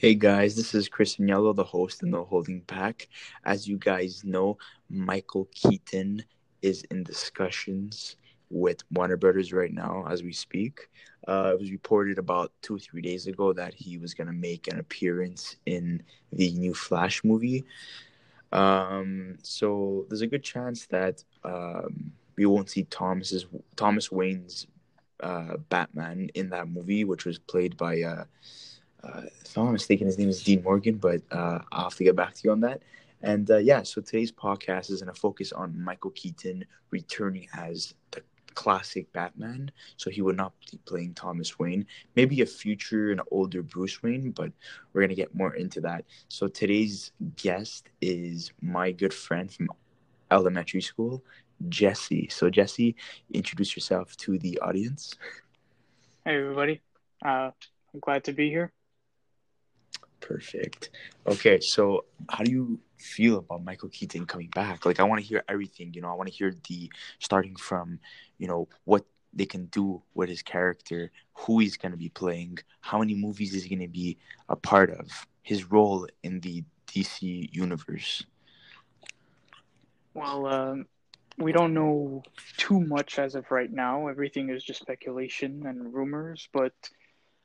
Hey 0.00 0.14
guys, 0.14 0.54
this 0.54 0.76
is 0.76 0.88
Chris 0.88 1.18
Yellow, 1.18 1.52
the 1.52 1.64
host 1.64 2.04
of 2.04 2.08
No 2.08 2.22
Holding 2.22 2.60
Back. 2.60 3.08
As 3.44 3.66
you 3.66 3.78
guys 3.78 4.22
know, 4.22 4.56
Michael 4.88 5.48
Keaton 5.52 6.24
is 6.62 6.84
in 6.92 7.02
discussions 7.02 8.14
with 8.48 8.84
Warner 8.92 9.16
Brothers 9.16 9.52
right 9.52 9.72
now 9.72 10.06
as 10.08 10.22
we 10.22 10.32
speak. 10.32 10.88
Uh, 11.26 11.50
it 11.52 11.58
was 11.58 11.72
reported 11.72 12.16
about 12.16 12.52
two 12.62 12.76
or 12.76 12.78
three 12.78 13.02
days 13.02 13.26
ago 13.26 13.52
that 13.52 13.74
he 13.74 13.98
was 13.98 14.14
going 14.14 14.28
to 14.28 14.32
make 14.32 14.68
an 14.68 14.78
appearance 14.78 15.56
in 15.66 16.00
the 16.32 16.52
new 16.52 16.74
Flash 16.74 17.24
movie. 17.24 17.64
Um, 18.52 19.36
so 19.42 20.06
there's 20.08 20.22
a 20.22 20.28
good 20.28 20.44
chance 20.44 20.86
that 20.86 21.24
um, 21.42 22.12
we 22.36 22.46
won't 22.46 22.70
see 22.70 22.84
Thomas's 22.84 23.46
Thomas 23.74 24.12
Wayne's 24.12 24.68
uh, 25.24 25.56
Batman 25.70 26.30
in 26.34 26.50
that 26.50 26.68
movie, 26.68 27.02
which 27.02 27.24
was 27.24 27.40
played 27.40 27.76
by. 27.76 28.02
Uh, 28.02 28.24
if 29.04 29.56
I'm 29.56 29.66
not 29.66 29.72
mistaken, 29.72 30.06
his 30.06 30.18
name 30.18 30.28
is 30.28 30.42
Dean 30.42 30.62
Morgan, 30.62 30.96
but 30.96 31.22
uh, 31.30 31.60
I'll 31.72 31.84
have 31.84 31.94
to 31.96 32.04
get 32.04 32.16
back 32.16 32.34
to 32.34 32.40
you 32.44 32.52
on 32.52 32.60
that. 32.60 32.82
And 33.22 33.50
uh, 33.50 33.56
yeah, 33.56 33.82
so 33.82 34.00
today's 34.00 34.30
podcast 34.30 34.90
is 34.90 35.02
going 35.02 35.12
to 35.12 35.20
focus 35.20 35.52
on 35.52 35.80
Michael 35.82 36.10
Keaton 36.10 36.64
returning 36.90 37.48
as 37.54 37.94
the 38.12 38.22
classic 38.54 39.12
Batman. 39.12 39.70
So 39.96 40.10
he 40.10 40.22
would 40.22 40.36
not 40.36 40.52
be 40.70 40.78
playing 40.84 41.14
Thomas 41.14 41.58
Wayne, 41.58 41.86
maybe 42.16 42.40
a 42.42 42.46
future 42.46 43.10
and 43.10 43.20
older 43.30 43.62
Bruce 43.62 44.02
Wayne, 44.02 44.30
but 44.30 44.52
we're 44.92 45.00
going 45.00 45.10
to 45.10 45.14
get 45.14 45.34
more 45.34 45.54
into 45.54 45.80
that. 45.82 46.04
So 46.28 46.48
today's 46.48 47.12
guest 47.36 47.90
is 48.00 48.52
my 48.60 48.92
good 48.92 49.14
friend 49.14 49.50
from 49.50 49.68
elementary 50.30 50.82
school, 50.82 51.22
Jesse. 51.68 52.28
So, 52.30 52.50
Jesse, 52.50 52.94
introduce 53.32 53.76
yourself 53.76 54.16
to 54.18 54.38
the 54.38 54.58
audience. 54.60 55.14
Hey, 56.24 56.36
everybody. 56.36 56.80
Uh, 57.24 57.50
I'm 57.94 58.00
glad 58.00 58.24
to 58.24 58.32
be 58.32 58.50
here. 58.50 58.72
Perfect. 60.20 60.90
Okay, 61.26 61.60
so 61.60 62.04
how 62.28 62.44
do 62.44 62.50
you 62.50 62.80
feel 62.98 63.38
about 63.38 63.64
Michael 63.64 63.88
Keaton 63.88 64.26
coming 64.26 64.50
back? 64.54 64.84
Like, 64.84 65.00
I 65.00 65.04
want 65.04 65.20
to 65.20 65.26
hear 65.26 65.42
everything. 65.48 65.92
You 65.94 66.02
know, 66.02 66.10
I 66.10 66.14
want 66.14 66.28
to 66.28 66.34
hear 66.34 66.52
the 66.68 66.90
starting 67.18 67.56
from, 67.56 67.98
you 68.38 68.48
know, 68.48 68.68
what 68.84 69.04
they 69.32 69.46
can 69.46 69.66
do 69.66 70.02
with 70.14 70.28
his 70.28 70.42
character, 70.42 71.10
who 71.34 71.60
he's 71.60 71.76
going 71.76 71.92
to 71.92 71.98
be 71.98 72.08
playing, 72.08 72.58
how 72.80 72.98
many 72.98 73.14
movies 73.14 73.54
is 73.54 73.62
he 73.62 73.68
going 73.68 73.86
to 73.86 73.92
be 73.92 74.18
a 74.48 74.56
part 74.56 74.90
of, 74.90 75.26
his 75.42 75.70
role 75.70 76.06
in 76.22 76.40
the 76.40 76.62
DC 76.88 77.48
universe. 77.52 78.24
Well, 80.14 80.46
um, 80.46 80.86
we 81.38 81.52
don't 81.52 81.72
know 81.72 82.22
too 82.56 82.80
much 82.80 83.18
as 83.18 83.34
of 83.34 83.50
right 83.50 83.70
now. 83.70 84.08
Everything 84.08 84.50
is 84.50 84.64
just 84.64 84.80
speculation 84.80 85.64
and 85.66 85.94
rumors, 85.94 86.48
but 86.52 86.74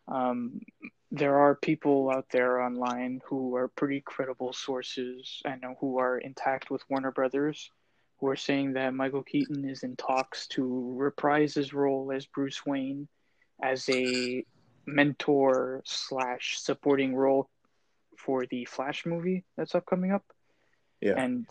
um, 0.07 0.59
there 1.13 1.37
are 1.37 1.53
people 1.53 2.09
out 2.09 2.25
there 2.31 2.59
online 2.59 3.21
who 3.23 3.55
are 3.55 3.67
pretty 3.67 4.01
credible 4.01 4.51
sources 4.51 5.43
and 5.45 5.63
who 5.79 5.99
are 5.99 6.17
intact 6.17 6.71
with 6.71 6.81
Warner 6.89 7.11
Brothers 7.11 7.69
who 8.19 8.27
are 8.27 8.35
saying 8.35 8.73
that 8.73 8.95
Michael 8.95 9.21
Keaton 9.21 9.69
is 9.69 9.83
in 9.83 9.95
talks 9.95 10.47
to 10.47 10.95
reprise 10.97 11.53
his 11.53 11.71
role 11.71 12.11
as 12.11 12.25
Bruce 12.25 12.65
Wayne 12.65 13.07
as 13.61 13.87
a 13.89 14.43
mentor 14.87 15.83
slash 15.85 16.57
supporting 16.59 17.15
role 17.15 17.47
for 18.17 18.47
the 18.47 18.65
Flash 18.65 19.05
movie 19.05 19.43
that's 19.55 19.75
upcoming 19.75 20.11
up. 20.11 20.25
Yeah. 20.99 21.13
And 21.17 21.45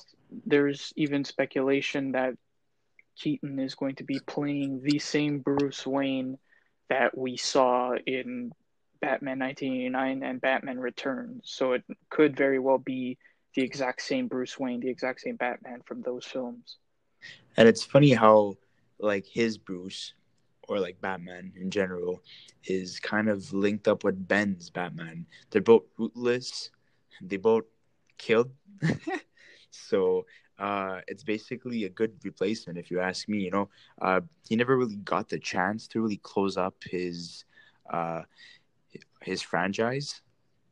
there's 0.44 0.92
even 0.96 1.24
speculation 1.24 2.12
that 2.12 2.34
Keaton 3.16 3.60
is 3.60 3.76
going 3.76 3.94
to 3.96 4.04
be 4.04 4.18
playing 4.26 4.80
the 4.82 4.98
same 4.98 5.38
Bruce 5.38 5.86
Wayne 5.86 6.38
that 6.88 7.16
we 7.16 7.36
saw 7.36 7.94
in 8.06 8.50
Batman 9.02 9.40
1989 9.40 10.22
and 10.22 10.40
Batman 10.40 10.78
Returns. 10.78 11.42
So 11.44 11.72
it 11.72 11.82
could 12.08 12.36
very 12.36 12.60
well 12.60 12.78
be 12.78 13.18
the 13.54 13.62
exact 13.62 14.00
same 14.00 14.28
Bruce 14.28 14.58
Wayne, 14.58 14.80
the 14.80 14.88
exact 14.88 15.20
same 15.20 15.36
Batman 15.36 15.82
from 15.84 16.00
those 16.02 16.24
films. 16.24 16.78
And 17.56 17.68
it's 17.68 17.84
funny 17.84 18.12
how 18.12 18.56
like 18.98 19.26
his 19.26 19.58
Bruce 19.58 20.14
or 20.68 20.78
like 20.78 21.00
Batman 21.00 21.52
in 21.60 21.70
general 21.70 22.22
is 22.64 23.00
kind 23.00 23.28
of 23.28 23.52
linked 23.52 23.88
up 23.88 24.04
with 24.04 24.26
Ben's 24.28 24.70
Batman. 24.70 25.26
They're 25.50 25.60
both 25.60 25.82
rootless. 25.98 26.70
They 27.20 27.36
both 27.36 27.64
killed. 28.18 28.52
so 29.70 30.24
uh, 30.58 31.00
it's 31.08 31.24
basically 31.24 31.84
a 31.84 31.88
good 31.88 32.12
replacement, 32.22 32.78
if 32.78 32.90
you 32.90 33.00
ask 33.00 33.28
me. 33.28 33.38
You 33.38 33.50
know, 33.50 33.68
uh, 34.00 34.20
he 34.48 34.54
never 34.54 34.76
really 34.76 34.96
got 34.96 35.28
the 35.28 35.38
chance 35.40 35.88
to 35.88 36.00
really 36.00 36.18
close 36.18 36.56
up 36.56 36.76
his 36.88 37.44
uh, 37.90 38.22
his 39.20 39.42
franchise. 39.42 40.22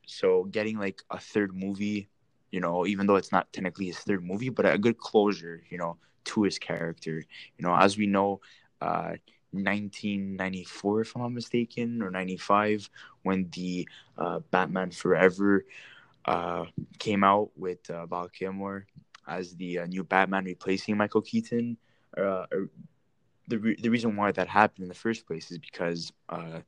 So 0.06 0.44
getting 0.44 0.78
like 0.78 1.02
a 1.10 1.18
third 1.18 1.54
movie, 1.54 2.08
you 2.50 2.60
know, 2.60 2.86
even 2.86 3.06
though 3.06 3.16
it's 3.16 3.32
not 3.32 3.52
technically 3.52 3.86
his 3.86 3.98
third 3.98 4.24
movie, 4.24 4.48
but 4.48 4.66
a 4.66 4.78
good 4.78 4.98
closure, 4.98 5.62
you 5.70 5.78
know, 5.78 5.96
to 6.24 6.42
his 6.42 6.58
character. 6.58 7.22
You 7.58 7.62
know, 7.66 7.74
as 7.74 7.96
we 7.96 8.06
know, 8.06 8.40
uh, 8.80 9.14
1994, 9.52 11.02
if 11.02 11.14
I'm 11.16 11.22
not 11.22 11.32
mistaken, 11.32 12.02
or 12.02 12.10
95, 12.10 12.88
when 13.22 13.48
the 13.52 13.88
uh, 14.18 14.40
Batman 14.50 14.90
Forever 14.90 15.64
uh, 16.24 16.64
came 16.98 17.24
out 17.24 17.50
with 17.56 17.88
uh, 17.90 18.06
Val 18.06 18.28
Kilmer 18.28 18.86
as 19.26 19.54
the 19.56 19.80
uh, 19.80 19.86
new 19.86 20.04
Batman 20.04 20.44
replacing 20.44 20.96
Michael 20.96 21.22
Keaton. 21.22 21.76
Uh, 22.16 22.46
the 23.48 23.58
re- 23.58 23.76
the 23.80 23.88
reason 23.88 24.16
why 24.16 24.32
that 24.32 24.48
happened 24.48 24.84
in 24.84 24.88
the 24.88 24.94
first 24.94 25.26
place 25.26 25.50
is 25.50 25.58
because 25.58 26.12
uh, 26.28 26.60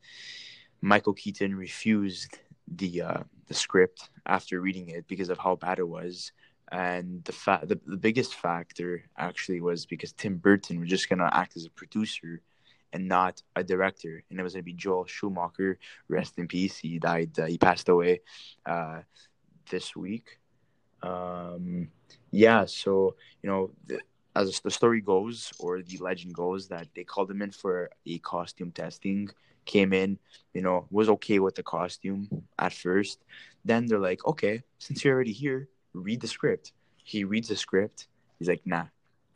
Michael 0.82 1.14
Keaton 1.14 1.54
refused 1.54 2.38
the 2.66 3.02
uh, 3.02 3.22
the 3.46 3.54
script 3.54 4.10
after 4.26 4.60
reading 4.60 4.88
it 4.88 5.06
because 5.06 5.30
of 5.30 5.38
how 5.38 5.54
bad 5.56 5.78
it 5.78 5.88
was. 5.88 6.32
And 6.70 7.22
the 7.24 7.32
fa- 7.32 7.62
the, 7.62 7.80
the 7.86 7.96
biggest 7.96 8.34
factor 8.34 9.04
actually 9.16 9.60
was 9.60 9.86
because 9.86 10.12
Tim 10.12 10.38
Burton 10.38 10.80
was 10.80 10.88
just 10.88 11.08
gonna 11.08 11.30
act 11.32 11.56
as 11.56 11.66
a 11.66 11.70
producer 11.70 12.42
and 12.92 13.08
not 13.08 13.42
a 13.56 13.62
director, 13.62 14.24
and 14.28 14.40
it 14.40 14.42
was 14.42 14.54
gonna 14.54 14.64
be 14.64 14.72
Joel 14.72 15.06
Schumacher. 15.06 15.78
Rest 16.08 16.38
in 16.38 16.48
peace. 16.48 16.76
He 16.76 16.98
died. 16.98 17.38
Uh, 17.38 17.46
he 17.46 17.58
passed 17.58 17.88
away 17.88 18.20
uh, 18.66 19.02
this 19.70 19.94
week. 19.94 20.40
Um, 21.02 21.88
yeah, 22.32 22.64
so 22.64 23.14
you 23.42 23.50
know, 23.50 23.70
the, 23.86 24.00
as 24.34 24.58
the 24.60 24.70
story 24.70 25.00
goes, 25.00 25.52
or 25.60 25.80
the 25.80 25.98
legend 25.98 26.34
goes, 26.34 26.66
that 26.68 26.88
they 26.96 27.04
called 27.04 27.30
him 27.30 27.42
in 27.42 27.52
for 27.52 27.90
a 28.04 28.18
costume 28.18 28.72
testing 28.72 29.30
came 29.64 29.92
in, 29.92 30.18
you 30.54 30.62
know, 30.62 30.86
was 30.90 31.08
okay 31.08 31.38
with 31.38 31.54
the 31.54 31.62
costume 31.62 32.28
at 32.58 32.72
first. 32.72 33.20
Then 33.64 33.86
they're 33.86 33.98
like, 33.98 34.26
okay, 34.26 34.62
since 34.78 35.04
you're 35.04 35.14
already 35.14 35.32
here, 35.32 35.68
read 35.92 36.20
the 36.20 36.28
script. 36.28 36.72
He 36.96 37.24
reads 37.24 37.48
the 37.48 37.56
script. 37.56 38.08
He's 38.38 38.48
like, 38.48 38.62
nah, 38.64 38.86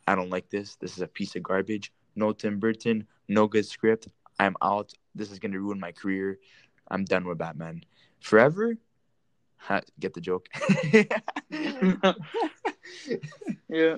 I 0.07 0.15
don't 0.15 0.29
like 0.29 0.49
this. 0.49 0.75
This 0.75 0.95
is 0.95 1.01
a 1.01 1.07
piece 1.07 1.35
of 1.35 1.43
garbage. 1.43 1.91
No 2.15 2.31
Tim 2.33 2.59
Burton, 2.59 3.07
no 3.27 3.47
good 3.47 3.65
script. 3.65 4.07
I'm 4.39 4.55
out. 4.61 4.93
This 5.15 5.31
is 5.31 5.39
going 5.39 5.51
to 5.51 5.59
ruin 5.59 5.79
my 5.79 5.91
career. 5.91 6.39
I'm 6.89 7.05
done 7.05 7.25
with 7.25 7.37
Batman. 7.37 7.83
Forever? 8.21 8.77
Ha, 9.57 9.81
get 9.99 10.13
the 10.13 10.21
joke. 10.21 10.47
yeah. 10.91 11.11
yeah. 13.69 13.97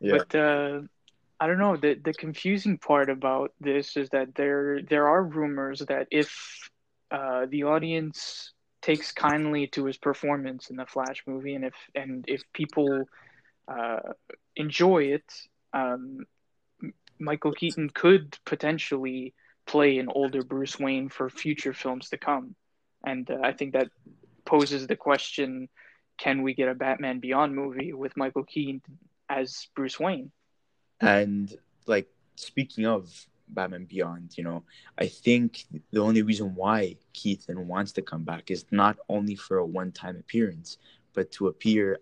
But 0.00 0.34
uh, 0.34 0.80
I 1.38 1.46
don't 1.46 1.58
know. 1.58 1.76
The 1.76 1.94
the 1.94 2.14
confusing 2.14 2.78
part 2.78 3.10
about 3.10 3.52
this 3.60 3.96
is 3.96 4.08
that 4.10 4.34
there 4.34 4.80
there 4.82 5.08
are 5.08 5.22
rumors 5.22 5.80
that 5.80 6.08
if 6.10 6.70
uh, 7.10 7.46
the 7.50 7.64
audience 7.64 8.52
takes 8.80 9.12
kindly 9.12 9.66
to 9.68 9.84
his 9.84 9.98
performance 9.98 10.70
in 10.70 10.76
the 10.76 10.86
Flash 10.86 11.22
movie, 11.26 11.54
and 11.54 11.64
if 11.64 11.74
and 11.94 12.24
if 12.26 12.42
people 12.54 13.04
uh, 13.68 14.00
enjoy 14.56 15.04
it, 15.04 15.30
um, 15.74 16.24
Michael 17.18 17.52
Keaton 17.52 17.90
could 17.90 18.38
potentially 18.46 19.34
play 19.66 19.98
an 19.98 20.08
older 20.08 20.42
Bruce 20.42 20.78
Wayne 20.78 21.08
for 21.10 21.28
future 21.28 21.74
films 21.74 22.08
to 22.10 22.16
come, 22.16 22.54
and 23.04 23.30
uh, 23.30 23.38
I 23.42 23.52
think 23.52 23.74
that 23.74 23.88
poses 24.46 24.86
the 24.86 24.96
question: 24.96 25.68
Can 26.16 26.42
we 26.42 26.54
get 26.54 26.68
a 26.68 26.74
Batman 26.74 27.20
Beyond 27.20 27.54
movie 27.54 27.92
with 27.92 28.16
Michael 28.16 28.44
Keaton 28.44 28.80
as 29.28 29.68
Bruce 29.74 30.00
Wayne? 30.00 30.32
And 31.00 31.54
like 31.86 32.08
speaking 32.36 32.86
of 32.86 33.26
Batman 33.48 33.84
Beyond, 33.84 34.36
you 34.36 34.44
know, 34.44 34.64
I 34.98 35.06
think 35.06 35.64
the 35.92 36.00
only 36.00 36.22
reason 36.22 36.54
why 36.54 36.96
Keaton 37.12 37.68
wants 37.68 37.92
to 37.92 38.02
come 38.02 38.24
back 38.24 38.50
is 38.50 38.64
not 38.70 38.96
only 39.08 39.36
for 39.36 39.58
a 39.58 39.66
one-time 39.66 40.16
appearance, 40.16 40.78
but 41.14 41.30
to 41.32 41.48
appear 41.48 42.00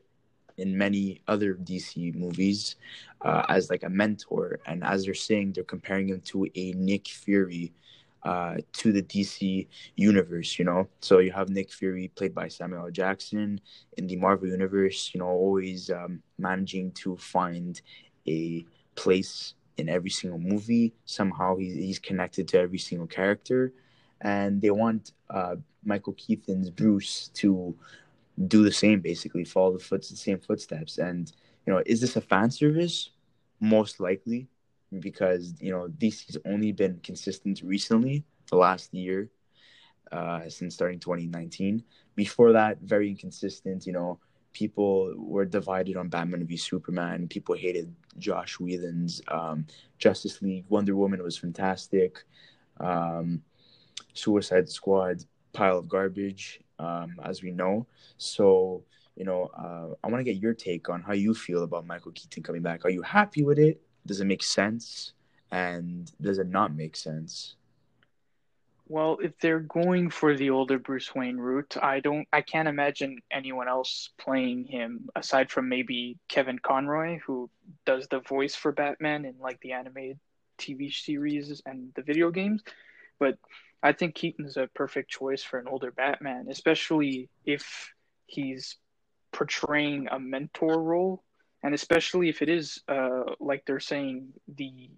in 0.56 0.76
many 0.76 1.20
other 1.26 1.55
DC 1.55 2.14
movies 2.14 2.76
uh, 3.23 3.44
as 3.49 3.70
like 3.70 3.82
a 3.82 3.88
mentor. 3.88 4.61
And 4.67 4.85
as 4.85 5.05
they're 5.05 5.14
saying, 5.14 5.52
they're 5.52 5.64
comparing 5.64 6.08
him 6.08 6.20
to 6.26 6.49
a 6.55 6.73
Nick 6.73 7.08
Fury 7.08 7.73
uh, 8.23 8.56
to 8.73 8.93
the 8.93 9.02
DC 9.02 9.67
universe, 9.96 10.58
you 10.58 10.64
know. 10.64 10.88
So 11.00 11.19
you 11.19 11.32
have 11.32 11.50
Nick 11.50 11.70
Fury 11.70 12.11
played 12.14 12.35
by 12.35 12.49
Samuel 12.49 12.91
Jackson 12.91 13.61
in 13.99 14.06
the 14.06 14.17
Marvel 14.17 14.49
universe, 14.49 15.11
you 15.12 15.20
know, 15.20 15.29
always 15.29 15.91
um, 15.91 16.23
managing 16.38 16.93
to 16.93 17.17
find 17.17 17.81
a 18.26 18.64
place 18.96 19.55
in 19.76 19.88
every 19.88 20.11
single 20.11 20.38
movie. 20.38 20.94
Somehow 21.05 21.56
he's, 21.56 21.75
he's 21.75 21.99
connected 21.99 22.49
to 22.49 22.58
every 22.58 22.79
single 22.79 23.06
character. 23.06 23.73
and 24.20 24.61
they 24.62 24.70
want 24.70 25.12
uh, 25.31 25.56
Michael 25.85 26.14
Keaton's 26.14 26.70
Bruce 26.70 27.29
to 27.35 27.75
do 28.49 28.64
the 28.64 28.73
same, 28.73 29.00
basically 29.00 29.44
follow 29.44 29.73
the 29.73 29.85
foot 29.85 30.02
the 30.08 30.17
same 30.17 30.38
footsteps. 30.38 30.99
And 30.99 31.31
you 31.67 31.73
know, 31.73 31.82
is 31.87 32.00
this 32.00 32.17
a 32.17 32.20
fan 32.20 32.50
service? 32.50 33.11
Most 33.61 34.00
likely, 34.00 34.49
because 35.00 35.55
you 35.61 35.70
know 35.73 35.88
DC's 35.88 36.38
only 36.46 36.73
been 36.73 37.00
consistent 37.02 37.62
recently, 37.64 38.25
the 38.50 38.56
last 38.56 38.93
year, 38.94 39.31
uh, 40.12 40.49
since 40.49 40.75
starting 40.75 41.00
2019. 41.00 41.82
Before 42.14 42.52
that, 42.52 42.79
very 42.82 43.08
inconsistent. 43.08 43.87
You 43.87 43.93
know, 43.93 44.19
people 44.54 45.12
were 45.18 45.44
divided 45.44 45.96
on 45.96 46.08
Batman 46.08 46.46
v 46.46 46.56
Superman. 46.56 47.28
People 47.28 47.54
hated 47.54 47.94
Joss 48.18 48.58
Whedon's 48.58 49.20
um, 49.28 49.66
Justice 49.98 50.40
League. 50.40 50.64
Wonder 50.70 50.96
Woman 50.96 51.22
was 51.22 51.36
fantastic. 51.36 52.24
Um, 52.80 53.42
Suicide 54.14 54.70
Squad, 54.70 55.24
pile 55.52 55.78
of 55.78 55.88
garbage, 55.88 56.60
um, 56.78 57.16
as 57.22 57.42
we 57.42 57.50
know. 57.50 57.86
So, 58.16 58.84
you 59.16 59.24
know, 59.24 59.50
uh, 59.58 59.94
I 60.02 60.08
want 60.08 60.20
to 60.20 60.24
get 60.24 60.40
your 60.40 60.54
take 60.54 60.88
on 60.88 61.02
how 61.02 61.12
you 61.12 61.34
feel 61.34 61.64
about 61.64 61.86
Michael 61.86 62.12
Keaton 62.12 62.42
coming 62.42 62.62
back. 62.62 62.84
Are 62.84 62.90
you 62.90 63.02
happy 63.02 63.42
with 63.42 63.58
it? 63.58 63.82
Does 64.06 64.20
it 64.20 64.26
make 64.26 64.42
sense? 64.42 65.12
And 65.50 66.10
does 66.20 66.38
it 66.38 66.48
not 66.48 66.74
make 66.74 66.96
sense? 66.96 67.56
Well, 68.94 69.19
if 69.20 69.37
they're 69.41 69.58
going 69.58 70.08
for 70.11 70.37
the 70.37 70.50
older 70.50 70.79
Bruce 70.79 71.12
Wayne 71.17 71.37
route, 71.37 71.76
I 71.82 71.99
don't 71.99 72.29
I 72.32 72.43
can't 72.43 72.69
imagine 72.69 73.19
anyone 73.29 73.67
else 73.67 74.11
playing 74.19 74.67
him 74.67 75.08
aside 75.17 75.50
from 75.50 75.69
maybe 75.69 76.17
Kevin 76.29 76.61
Conroy 76.61 77.19
who 77.26 77.50
does 77.85 78.06
the 78.06 78.20
voice 78.20 78.55
for 78.55 78.70
Batman 78.70 79.25
in 79.25 79.35
like 79.41 79.58
the 79.62 79.73
animated 79.73 80.20
TV 80.61 80.94
series 80.94 81.61
and 81.67 81.93
the 81.96 82.02
video 82.02 82.31
games. 82.31 82.62
But 83.19 83.37
I 83.82 83.91
think 83.91 84.14
Keaton's 84.14 84.56
a 84.56 84.69
perfect 84.76 85.11
choice 85.11 85.43
for 85.43 85.58
an 85.58 85.67
older 85.67 85.91
Batman, 85.91 86.46
especially 86.49 87.29
if 87.44 87.93
he's 88.26 88.76
portraying 89.32 90.06
a 90.12 90.20
mentor 90.20 90.81
role 90.81 91.25
and 91.64 91.75
especially 91.75 92.29
if 92.29 92.43
it 92.43 92.49
is 92.49 92.81
uh 92.87 93.25
like 93.41 93.64
they're 93.67 93.81
saying 93.81 94.29
the 94.46 94.88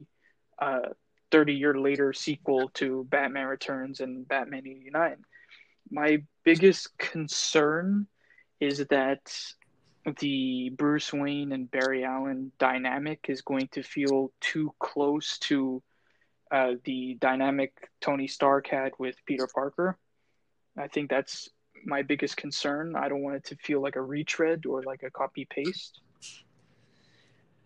uh 0.58 0.90
30 1.30 1.54
year 1.54 1.74
later 1.74 2.12
sequel 2.12 2.70
to 2.74 3.04
Batman 3.10 3.46
Returns 3.46 4.00
and 4.00 4.26
Batman 4.26 4.66
89. 4.66 5.16
My 5.90 6.22
biggest 6.44 6.96
concern 6.98 8.06
is 8.60 8.86
that 8.90 9.20
the 10.20 10.70
Bruce 10.70 11.12
Wayne 11.12 11.52
and 11.52 11.70
Barry 11.70 12.04
Allen 12.04 12.52
dynamic 12.58 13.26
is 13.28 13.42
going 13.42 13.68
to 13.72 13.82
feel 13.82 14.32
too 14.40 14.72
close 14.78 15.38
to 15.40 15.82
uh, 16.50 16.72
the 16.84 17.16
dynamic 17.20 17.72
Tony 18.00 18.28
Stark 18.28 18.68
had 18.68 18.92
with 18.98 19.16
Peter 19.26 19.48
Parker. 19.52 19.98
I 20.78 20.88
think 20.88 21.10
that's 21.10 21.48
my 21.84 22.02
biggest 22.02 22.36
concern. 22.36 22.94
I 22.96 23.08
don't 23.08 23.22
want 23.22 23.36
it 23.36 23.44
to 23.46 23.56
feel 23.56 23.82
like 23.82 23.96
a 23.96 24.02
retread 24.02 24.64
or 24.66 24.82
like 24.82 25.02
a 25.02 25.10
copy 25.10 25.46
paste. 25.48 26.00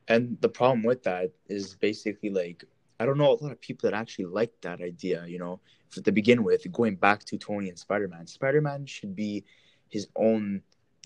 And 0.09 0.39
the 0.41 0.49
problem 0.49 0.83
with 0.83 1.03
that 1.05 1.31
is 1.49 1.75
basically 1.75 2.31
like 2.31 2.65
I 3.01 3.07
don't 3.07 3.17
know 3.17 3.33
a 3.33 3.43
lot 3.43 3.51
of 3.51 3.61
people 3.61 3.91
that 3.91 3.97
actually 3.97 4.27
like 4.27 4.53
that 4.61 4.83
idea, 4.83 5.25
you 5.27 5.39
know, 5.39 5.61
to 6.05 6.13
begin 6.13 6.45
with, 6.45 6.71
going 6.71 6.97
back 6.97 7.25
to 7.25 7.39
Tony 7.39 7.71
and 7.71 7.79
Spider 7.79 8.09
Man. 8.09 8.27
Spider 8.27 8.61
Man 8.61 8.85
should 8.85 9.17
be 9.17 9.45
his 9.89 10.07
own 10.15 10.61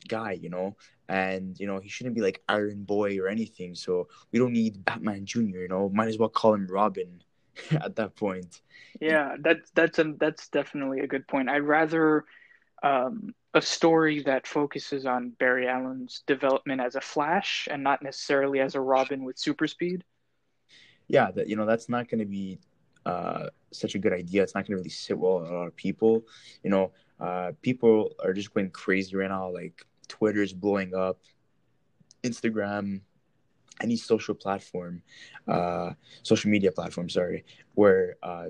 guy, 0.08 0.32
you 0.32 0.50
know, 0.50 0.76
and, 1.08 1.58
you 1.58 1.68
know, 1.68 1.78
he 1.78 1.88
shouldn't 1.88 2.16
be 2.16 2.20
like 2.20 2.42
Iron 2.48 2.82
Boy 2.82 3.18
or 3.20 3.28
anything. 3.28 3.76
So 3.76 4.08
we 4.32 4.40
don't 4.40 4.52
need 4.52 4.84
Batman 4.84 5.24
Jr., 5.24 5.38
you 5.38 5.68
know, 5.68 5.88
might 5.88 6.08
as 6.08 6.18
well 6.18 6.28
call 6.28 6.54
him 6.54 6.66
Robin 6.66 7.22
at 7.70 7.94
that 7.94 8.16
point. 8.16 8.60
Yeah, 9.00 9.36
that's 9.38 9.70
that's 9.70 10.00
a, 10.00 10.14
that's 10.18 10.48
definitely 10.48 11.00
a 11.00 11.06
good 11.06 11.28
point. 11.28 11.48
I'd 11.48 11.62
rather 11.62 12.24
um, 12.82 13.34
a 13.54 13.62
story 13.62 14.20
that 14.24 14.48
focuses 14.48 15.06
on 15.06 15.30
Barry 15.30 15.68
Allen's 15.68 16.24
development 16.26 16.80
as 16.80 16.96
a 16.96 17.00
Flash 17.00 17.68
and 17.70 17.84
not 17.84 18.02
necessarily 18.02 18.58
as 18.58 18.74
a 18.74 18.80
Robin 18.80 19.22
with 19.22 19.38
super 19.38 19.68
speed 19.68 20.02
yeah, 21.08 21.30
that 21.32 21.48
you 21.48 21.56
know 21.56 21.66
that's 21.66 21.88
not 21.88 22.08
going 22.08 22.20
to 22.20 22.26
be 22.26 22.58
uh, 23.06 23.46
such 23.70 23.94
a 23.94 23.98
good 23.98 24.12
idea. 24.12 24.42
It's 24.42 24.54
not 24.54 24.66
going 24.66 24.72
to 24.72 24.76
really 24.76 24.90
sit 24.90 25.18
well 25.18 25.40
with 25.40 25.50
a 25.50 25.52
lot 25.52 25.66
of 25.66 25.76
people. 25.76 26.24
You 26.62 26.70
know, 26.70 26.92
uh, 27.20 27.52
people 27.62 28.12
are 28.22 28.32
just 28.32 28.52
going 28.54 28.70
crazy 28.70 29.16
right 29.16 29.28
now. 29.28 29.50
Like 29.50 29.84
Twitter's 30.08 30.52
blowing 30.52 30.94
up, 30.94 31.18
Instagram, 32.22 33.00
any 33.80 33.96
social 33.96 34.34
platform, 34.34 35.02
uh, 35.48 35.92
social 36.22 36.50
media 36.50 36.72
platform, 36.72 37.08
sorry, 37.08 37.44
where 37.74 38.16
uh, 38.22 38.46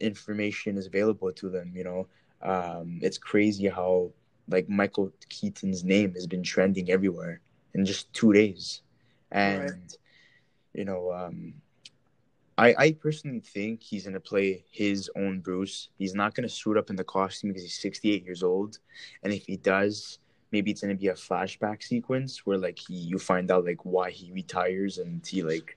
information 0.00 0.76
is 0.76 0.86
available 0.86 1.32
to 1.32 1.48
them. 1.48 1.72
You 1.74 1.84
know, 1.84 2.08
um, 2.42 3.00
it's 3.02 3.18
crazy 3.18 3.68
how 3.68 4.12
like 4.48 4.68
Michael 4.68 5.12
Keaton's 5.28 5.84
name 5.84 6.14
has 6.14 6.26
been 6.26 6.42
trending 6.42 6.90
everywhere 6.90 7.40
in 7.74 7.84
just 7.84 8.12
two 8.12 8.32
days, 8.32 8.82
and 9.30 9.70
right. 9.70 9.96
you 10.74 10.84
know, 10.84 11.12
um, 11.12 11.54
I, 12.62 12.74
I 12.78 12.92
personally 12.92 13.40
think 13.40 13.82
he's 13.82 14.04
gonna 14.04 14.20
play 14.20 14.64
his 14.70 15.10
own 15.16 15.40
Bruce. 15.40 15.88
He's 15.98 16.14
not 16.14 16.32
gonna 16.34 16.48
suit 16.48 16.76
up 16.76 16.90
in 16.90 16.96
the 16.96 17.02
costume 17.02 17.50
because 17.50 17.64
he's 17.64 17.80
68 17.80 18.24
years 18.24 18.44
old, 18.44 18.78
and 19.24 19.32
if 19.32 19.44
he 19.46 19.56
does, 19.56 20.20
maybe 20.52 20.70
it's 20.70 20.80
gonna 20.80 20.94
be 20.94 21.08
a 21.08 21.14
flashback 21.14 21.82
sequence 21.82 22.46
where 22.46 22.58
like 22.58 22.78
he 22.78 22.94
you 22.94 23.18
find 23.18 23.50
out 23.50 23.64
like 23.64 23.84
why 23.84 24.10
he 24.12 24.30
retires 24.30 24.98
and 24.98 25.26
he 25.26 25.42
like 25.42 25.76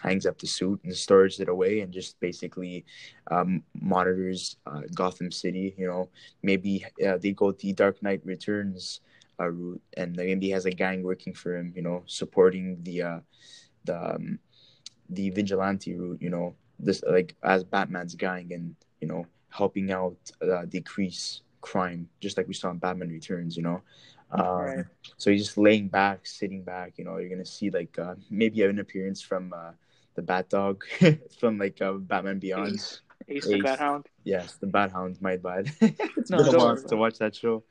hangs 0.00 0.26
up 0.26 0.38
the 0.40 0.46
suit 0.48 0.80
and 0.82 0.94
stores 0.94 1.38
it 1.38 1.48
away 1.48 1.80
and 1.80 1.92
just 1.92 2.18
basically 2.18 2.84
um, 3.30 3.62
monitors 3.80 4.56
uh, 4.66 4.82
Gotham 4.92 5.30
City. 5.30 5.72
You 5.78 5.86
know, 5.86 6.08
maybe 6.42 6.84
uh, 7.06 7.18
they 7.18 7.30
go 7.30 7.52
the 7.52 7.72
Dark 7.72 8.02
Knight 8.02 8.22
Returns 8.24 9.02
uh, 9.38 9.50
route, 9.50 9.82
and 9.96 10.16
maybe 10.16 10.46
he 10.46 10.52
has 10.52 10.66
a 10.66 10.70
gang 10.72 11.04
working 11.04 11.32
for 11.32 11.56
him. 11.56 11.72
You 11.76 11.82
know, 11.82 12.02
supporting 12.06 12.82
the 12.82 13.02
uh, 13.02 13.20
the 13.84 14.14
um, 14.16 14.40
the 15.10 15.30
vigilante 15.30 15.94
route, 15.94 16.20
you 16.20 16.30
know, 16.30 16.54
this 16.78 17.02
like 17.08 17.34
as 17.42 17.64
Batman's 17.64 18.14
gang 18.14 18.52
and 18.52 18.74
you 19.00 19.08
know 19.08 19.26
helping 19.50 19.90
out 19.90 20.16
uh, 20.42 20.64
decrease 20.66 21.42
crime, 21.60 22.08
just 22.20 22.36
like 22.36 22.46
we 22.46 22.54
saw 22.54 22.70
in 22.70 22.78
Batman 22.78 23.08
Returns, 23.08 23.56
you 23.56 23.62
know. 23.62 23.82
Um, 24.30 24.46
right. 24.46 24.84
So 25.16 25.30
he's 25.30 25.46
just 25.46 25.58
laying 25.58 25.88
back, 25.88 26.26
sitting 26.26 26.62
back. 26.62 26.94
You 26.96 27.04
know, 27.04 27.16
you're 27.18 27.30
gonna 27.30 27.46
see 27.46 27.70
like 27.70 27.98
uh, 27.98 28.14
maybe 28.30 28.62
an 28.62 28.78
appearance 28.78 29.22
from 29.22 29.52
uh, 29.52 29.72
the 30.14 30.22
Bat 30.22 30.50
Dog 30.50 30.84
from 31.40 31.58
like 31.58 31.80
uh, 31.80 31.92
Batman 31.92 32.38
Beyond. 32.38 32.74
Ace, 32.74 33.00
Ace, 33.28 33.46
Ace 33.46 33.46
the 33.46 33.60
Bat 33.60 33.78
Hound. 33.78 34.06
Yes, 34.24 34.56
the 34.56 34.66
Bat 34.66 34.92
Hound. 34.92 35.20
My 35.20 35.36
bad. 35.36 35.70
it's 35.80 36.30
no, 36.30 36.38
been 36.38 36.54
a 36.54 36.58
while 36.58 36.76
to 36.76 36.96
watch 36.96 37.18
that 37.18 37.34
show. 37.34 37.64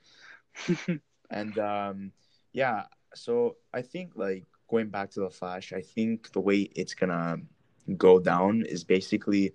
and 1.29 1.59
um, 1.59 2.11
yeah, 2.53 2.83
so 3.13 3.57
I 3.73 3.81
think 3.81 4.13
like 4.15 4.45
going 4.67 4.89
back 4.89 5.11
to 5.11 5.21
the 5.21 5.29
Flash, 5.29 5.73
I 5.73 5.81
think 5.81 6.31
the 6.31 6.39
way 6.39 6.69
it's 6.75 6.93
gonna 6.93 7.37
go 7.97 8.19
down 8.19 8.63
is 8.65 8.83
basically 8.83 9.53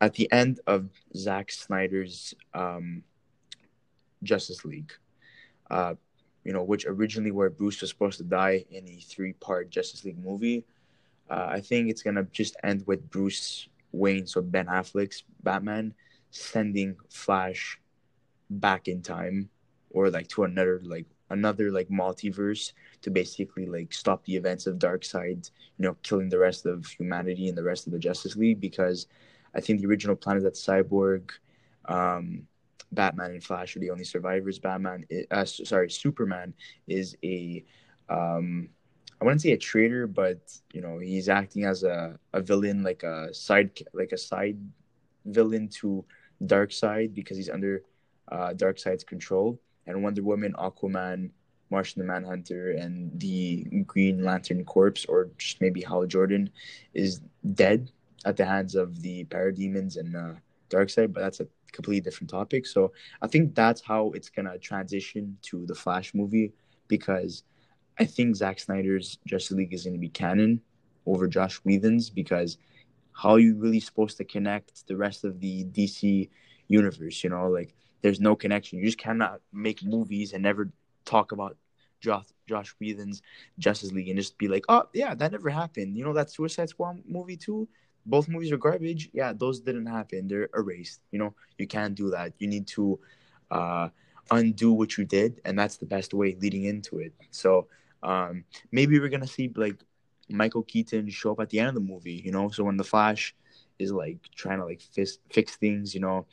at 0.00 0.14
the 0.14 0.30
end 0.30 0.60
of 0.66 0.88
Zack 1.16 1.50
Snyder's 1.50 2.34
um, 2.54 3.02
Justice 4.22 4.64
League, 4.64 4.92
uh, 5.70 5.94
you 6.44 6.52
know, 6.52 6.62
which 6.62 6.86
originally 6.86 7.30
where 7.30 7.50
Bruce 7.50 7.80
was 7.80 7.90
supposed 7.90 8.18
to 8.18 8.24
die 8.24 8.64
in 8.70 8.86
a 8.88 9.00
three-part 9.00 9.70
Justice 9.70 10.04
League 10.04 10.22
movie. 10.22 10.64
Uh, 11.28 11.46
I 11.50 11.60
think 11.60 11.90
it's 11.90 12.02
gonna 12.02 12.24
just 12.24 12.56
end 12.62 12.84
with 12.86 13.10
Bruce 13.10 13.68
Wayne, 13.92 14.26
so 14.26 14.40
Ben 14.40 14.66
Affleck's 14.66 15.24
Batman, 15.42 15.94
sending 16.30 16.96
Flash 17.10 17.80
back 18.50 18.88
in 18.88 19.02
time, 19.02 19.50
or 19.90 20.10
like 20.10 20.28
to 20.28 20.44
another 20.44 20.80
like 20.84 21.06
another 21.30 21.70
like 21.70 21.88
multiverse 21.88 22.72
to 23.02 23.10
basically 23.10 23.66
like 23.66 23.92
stop 23.92 24.24
the 24.24 24.36
events 24.36 24.66
of 24.66 24.78
Darkseid, 24.78 25.50
you 25.78 25.84
know, 25.84 25.96
killing 26.02 26.28
the 26.28 26.38
rest 26.38 26.66
of 26.66 26.86
humanity 26.86 27.48
and 27.48 27.56
the 27.56 27.62
rest 27.62 27.86
of 27.86 27.92
the 27.92 27.98
Justice 27.98 28.36
League 28.36 28.60
because 28.60 29.06
I 29.54 29.60
think 29.60 29.80
the 29.80 29.86
original 29.86 30.16
plan 30.16 30.36
is 30.36 30.42
that 30.44 30.54
Cyborg, 30.54 31.30
um, 31.86 32.46
Batman 32.92 33.32
and 33.32 33.44
Flash 33.44 33.76
are 33.76 33.80
the 33.80 33.90
only 33.90 34.04
survivors. 34.04 34.58
Batman, 34.58 35.04
uh, 35.30 35.44
sorry, 35.44 35.90
Superman 35.90 36.54
is 36.86 37.16
a, 37.22 37.64
um, 38.08 38.68
I 39.20 39.24
wouldn't 39.24 39.42
say 39.42 39.52
a 39.52 39.58
traitor, 39.58 40.06
but 40.06 40.38
you 40.72 40.80
know 40.80 40.98
he's 40.98 41.28
acting 41.28 41.64
as 41.64 41.82
a, 41.82 42.18
a 42.32 42.40
villain, 42.40 42.82
like 42.82 43.02
a 43.02 43.34
side 43.34 43.78
like 43.92 44.12
a 44.12 44.18
side 44.18 44.58
villain 45.24 45.68
to 45.68 46.04
Darkseid 46.44 47.14
because 47.14 47.36
he's 47.36 47.50
under 47.50 47.82
uh, 48.30 48.50
Darkseid's 48.54 49.04
control. 49.04 49.60
And 49.86 50.02
Wonder 50.02 50.22
Woman, 50.22 50.52
Aquaman, 50.52 51.30
Martian 51.70 52.00
the 52.00 52.06
Manhunter 52.06 52.72
and 52.72 53.18
the 53.20 53.64
Green 53.86 54.24
Lantern 54.24 54.64
Corps, 54.64 55.04
or 55.08 55.30
just 55.38 55.60
maybe 55.60 55.82
Hal 55.82 56.06
Jordan, 56.06 56.50
is 56.94 57.20
dead 57.54 57.90
at 58.24 58.36
the 58.36 58.44
hands 58.44 58.74
of 58.74 59.00
the 59.02 59.24
parademons 59.26 59.96
and 59.96 60.16
uh, 60.16 60.32
Darkseid, 60.70 61.12
but 61.12 61.20
that's 61.20 61.40
a 61.40 61.46
completely 61.72 62.00
different 62.00 62.30
topic. 62.30 62.66
So 62.66 62.92
I 63.22 63.26
think 63.26 63.54
that's 63.54 63.80
how 63.80 64.10
it's 64.12 64.28
gonna 64.28 64.58
transition 64.58 65.36
to 65.42 65.66
the 65.66 65.74
Flash 65.74 66.14
movie 66.14 66.52
because 66.88 67.44
I 67.98 68.04
think 68.04 68.36
Zack 68.36 68.60
Snyder's 68.60 69.18
Justice 69.26 69.56
League 69.56 69.74
is 69.74 69.84
gonna 69.84 69.98
be 69.98 70.08
canon 70.08 70.60
over 71.06 71.26
Joss 71.26 71.56
Whedon's 71.64 72.10
because 72.10 72.58
how 73.12 73.30
are 73.30 73.38
you 73.40 73.56
really 73.56 73.80
supposed 73.80 74.16
to 74.18 74.24
connect 74.24 74.86
the 74.86 74.96
rest 74.96 75.24
of 75.24 75.40
the 75.40 75.64
DC 75.64 76.28
universe? 76.68 77.24
You 77.24 77.30
know, 77.30 77.48
like 77.48 77.74
there's 78.02 78.20
no 78.20 78.36
connection. 78.36 78.78
You 78.78 78.84
just 78.84 78.98
cannot 78.98 79.40
make 79.52 79.82
movies 79.82 80.32
and 80.32 80.42
never 80.42 80.70
talk 81.08 81.32
about 81.32 81.56
Joss 82.00 82.32
Joss 82.46 82.74
Whedon's 82.80 83.22
Justice 83.58 83.92
League 83.92 84.08
and 84.08 84.18
just 84.18 84.38
be 84.38 84.48
like, 84.48 84.64
oh 84.68 84.84
yeah, 84.92 85.14
that 85.14 85.32
never 85.32 85.50
happened. 85.50 85.96
You 85.96 86.04
know 86.04 86.12
that 86.12 86.30
Suicide 86.30 86.68
Squad 86.68 87.02
movie 87.06 87.36
too. 87.36 87.68
Both 88.06 88.28
movies 88.28 88.52
are 88.52 88.56
garbage. 88.56 89.10
Yeah, 89.12 89.32
those 89.32 89.60
didn't 89.60 89.86
happen. 89.86 90.28
They're 90.28 90.48
erased. 90.54 91.00
You 91.10 91.18
know, 91.18 91.34
you 91.58 91.66
can't 91.66 91.94
do 91.94 92.10
that. 92.10 92.32
You 92.38 92.46
need 92.46 92.66
to 92.68 92.98
uh, 93.50 93.88
undo 94.30 94.72
what 94.72 94.96
you 94.96 95.04
did, 95.04 95.40
and 95.44 95.58
that's 95.58 95.76
the 95.76 95.86
best 95.86 96.14
way 96.14 96.36
leading 96.40 96.64
into 96.64 96.98
it. 96.98 97.12
So 97.30 97.66
um, 98.02 98.44
maybe 98.72 98.98
we're 98.98 99.08
gonna 99.08 99.26
see 99.26 99.52
like 99.54 99.76
Michael 100.28 100.62
Keaton 100.62 101.08
show 101.10 101.32
up 101.32 101.40
at 101.40 101.50
the 101.50 101.58
end 101.58 101.68
of 101.68 101.74
the 101.74 101.80
movie, 101.80 102.22
you 102.24 102.30
know. 102.30 102.48
So 102.50 102.64
when 102.64 102.76
the 102.76 102.84
Flash 102.84 103.34
is 103.78 103.92
like 103.92 104.18
trying 104.34 104.58
to 104.58 104.64
like 104.64 104.80
fix 104.80 105.18
fix 105.30 105.56
things, 105.56 105.94
you 105.94 106.00
know, 106.00 106.26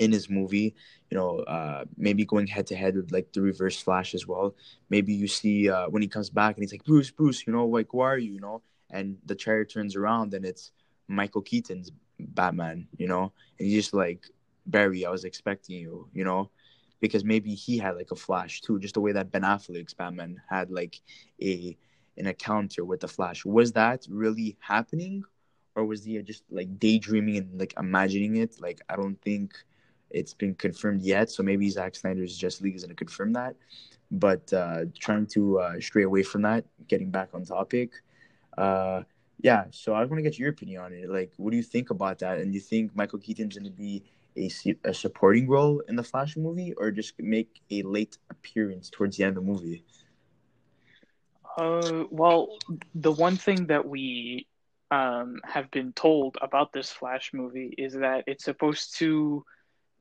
in 0.00 0.12
his 0.12 0.28
movie, 0.30 0.74
you 1.10 1.16
know, 1.16 1.38
uh, 1.40 1.84
maybe 1.96 2.24
going 2.24 2.46
head 2.46 2.66
to 2.68 2.76
head 2.76 2.96
with 2.96 3.12
like 3.12 3.32
the 3.32 3.40
Reverse 3.40 3.80
Flash 3.80 4.14
as 4.14 4.26
well. 4.26 4.54
Maybe 4.90 5.12
you 5.12 5.28
see 5.28 5.68
uh, 5.68 5.88
when 5.88 6.02
he 6.02 6.08
comes 6.08 6.30
back 6.30 6.56
and 6.56 6.62
he's 6.62 6.72
like 6.72 6.84
Bruce, 6.84 7.10
Bruce, 7.10 7.46
you 7.46 7.52
know, 7.52 7.66
like 7.66 7.88
who 7.90 8.00
are 8.00 8.18
you, 8.18 8.32
you 8.32 8.40
know? 8.40 8.62
And 8.90 9.18
the 9.24 9.34
chair 9.34 9.64
turns 9.64 9.96
around 9.96 10.34
and 10.34 10.44
it's 10.44 10.72
Michael 11.08 11.42
Keaton's 11.42 11.90
Batman, 12.18 12.86
you 12.96 13.08
know, 13.08 13.32
and 13.58 13.68
he's 13.68 13.84
just 13.84 13.94
like 13.94 14.26
Barry, 14.66 15.04
I 15.04 15.10
was 15.10 15.24
expecting 15.24 15.76
you, 15.76 16.08
you 16.12 16.24
know, 16.24 16.50
because 17.00 17.24
maybe 17.24 17.54
he 17.54 17.78
had 17.78 17.96
like 17.96 18.10
a 18.10 18.16
flash 18.16 18.60
too, 18.60 18.78
just 18.78 18.94
the 18.94 19.00
way 19.00 19.12
that 19.12 19.30
Ben 19.30 19.42
Affleck's 19.42 19.94
Batman 19.94 20.40
had 20.48 20.70
like 20.70 21.00
a 21.40 21.76
an 22.16 22.26
encounter 22.26 22.84
with 22.84 23.00
the 23.00 23.08
Flash. 23.08 23.44
Was 23.44 23.72
that 23.72 24.06
really 24.08 24.56
happening, 24.60 25.24
or 25.74 25.84
was 25.84 26.04
he 26.04 26.20
just 26.22 26.44
like 26.50 26.78
daydreaming 26.78 27.36
and 27.38 27.60
like 27.60 27.74
imagining 27.78 28.36
it? 28.36 28.60
Like 28.60 28.80
I 28.88 28.96
don't 28.96 29.20
think 29.22 29.54
it's 30.12 30.34
been 30.34 30.54
confirmed 30.54 31.02
yet. 31.02 31.30
So 31.30 31.42
maybe 31.42 31.68
Zack 31.70 31.94
Snyder's 31.94 32.36
Justice 32.36 32.62
League 32.62 32.76
is 32.76 32.82
going 32.82 32.90
to 32.90 33.04
confirm 33.04 33.32
that. 33.32 33.56
But 34.10 34.52
uh, 34.52 34.84
trying 34.98 35.26
to 35.28 35.58
uh, 35.60 35.80
stray 35.80 36.02
away 36.02 36.22
from 36.22 36.42
that, 36.42 36.64
getting 36.88 37.10
back 37.10 37.30
on 37.34 37.44
topic. 37.44 37.92
Uh, 38.56 39.02
yeah, 39.40 39.64
so 39.70 39.94
I 39.94 40.04
want 40.04 40.18
to 40.18 40.22
get 40.22 40.38
your 40.38 40.50
opinion 40.50 40.82
on 40.82 40.92
it. 40.92 41.08
Like, 41.08 41.32
what 41.36 41.50
do 41.50 41.56
you 41.56 41.62
think 41.62 41.90
about 41.90 42.18
that? 42.20 42.38
And 42.38 42.52
do 42.52 42.54
you 42.54 42.60
think 42.60 42.94
Michael 42.94 43.18
Keaton's 43.18 43.56
going 43.56 43.64
to 43.64 43.70
be 43.70 44.04
a, 44.36 44.50
a 44.84 44.94
supporting 44.94 45.48
role 45.48 45.80
in 45.88 45.96
the 45.96 46.02
Flash 46.02 46.36
movie, 46.36 46.72
or 46.74 46.90
just 46.90 47.14
make 47.18 47.60
a 47.70 47.82
late 47.82 48.18
appearance 48.30 48.90
towards 48.90 49.16
the 49.16 49.24
end 49.24 49.36
of 49.36 49.44
the 49.44 49.50
movie? 49.50 49.84
Uh, 51.58 52.04
well, 52.10 52.56
the 52.94 53.12
one 53.12 53.36
thing 53.36 53.66
that 53.66 53.86
we 53.86 54.46
um, 54.90 55.40
have 55.44 55.70
been 55.70 55.92
told 55.92 56.36
about 56.40 56.72
this 56.72 56.90
Flash 56.90 57.32
movie 57.34 57.74
is 57.76 57.94
that 57.94 58.24
it's 58.26 58.44
supposed 58.44 58.96
to, 58.98 59.44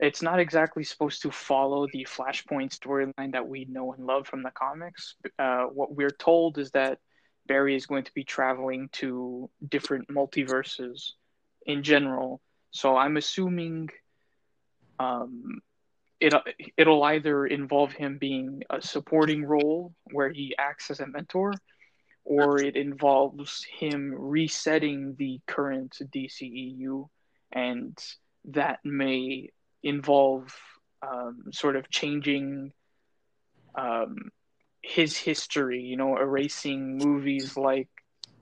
it's 0.01 0.24
not 0.24 0.39
exactly 0.39 0.84
supposed 0.84 1.22
to 1.22 1.31
follow 1.31 1.86
the 1.93 2.08
Flashpoint 2.10 2.75
storyline 2.77 3.34
that 3.34 3.48
we 3.48 3.65
know 3.65 3.93
and 3.93 4.05
love 4.05 4.27
from 4.27 4.41
the 4.41 4.50
comics. 4.50 5.15
Uh, 5.38 5.65
what 5.65 5.96
we're 5.96 6.10
told 6.10 6.58
is 6.58 6.72
that 6.72 6.98
Barry 7.46 7.75
is 7.75 7.86
going 7.86 8.03
to 8.05 8.13
be 8.13 8.24
traveling 8.24 8.89
to 8.93 9.50
different 9.70 10.08
multiverses 10.10 11.12
in 11.67 11.84
general. 11.84 12.41
So 12.72 12.98
I'm 12.98 13.15
assuming 13.15 13.89
um, 14.98 15.60
it 16.20 16.34
it'll 16.77 17.03
either 17.03 17.46
involve 17.46 17.91
him 17.91 18.17
being 18.17 18.63
a 18.72 18.81
supporting 18.81 19.46
role 19.46 19.93
where 20.12 20.31
he 20.31 20.55
acts 20.58 20.89
as 20.89 21.00
a 21.00 21.08
mentor, 21.08 21.53
or 22.24 22.60
it 22.60 22.75
involves 22.75 23.65
him 23.65 24.15
resetting 24.17 25.15
the 25.17 25.41
current 25.46 25.96
DCEU, 26.13 27.08
and 27.51 27.98
that 28.46 28.79
may 28.84 29.50
involve 29.84 30.54
um, 31.02 31.46
sort 31.52 31.76
of 31.76 31.90
changing 31.90 32.72
um, 33.76 34.32
his 34.82 35.18
history. 35.18 35.82
You 35.82 35.98
know, 35.98 36.18
erasing 36.18 36.98
movies 36.98 37.58
like 37.58 37.90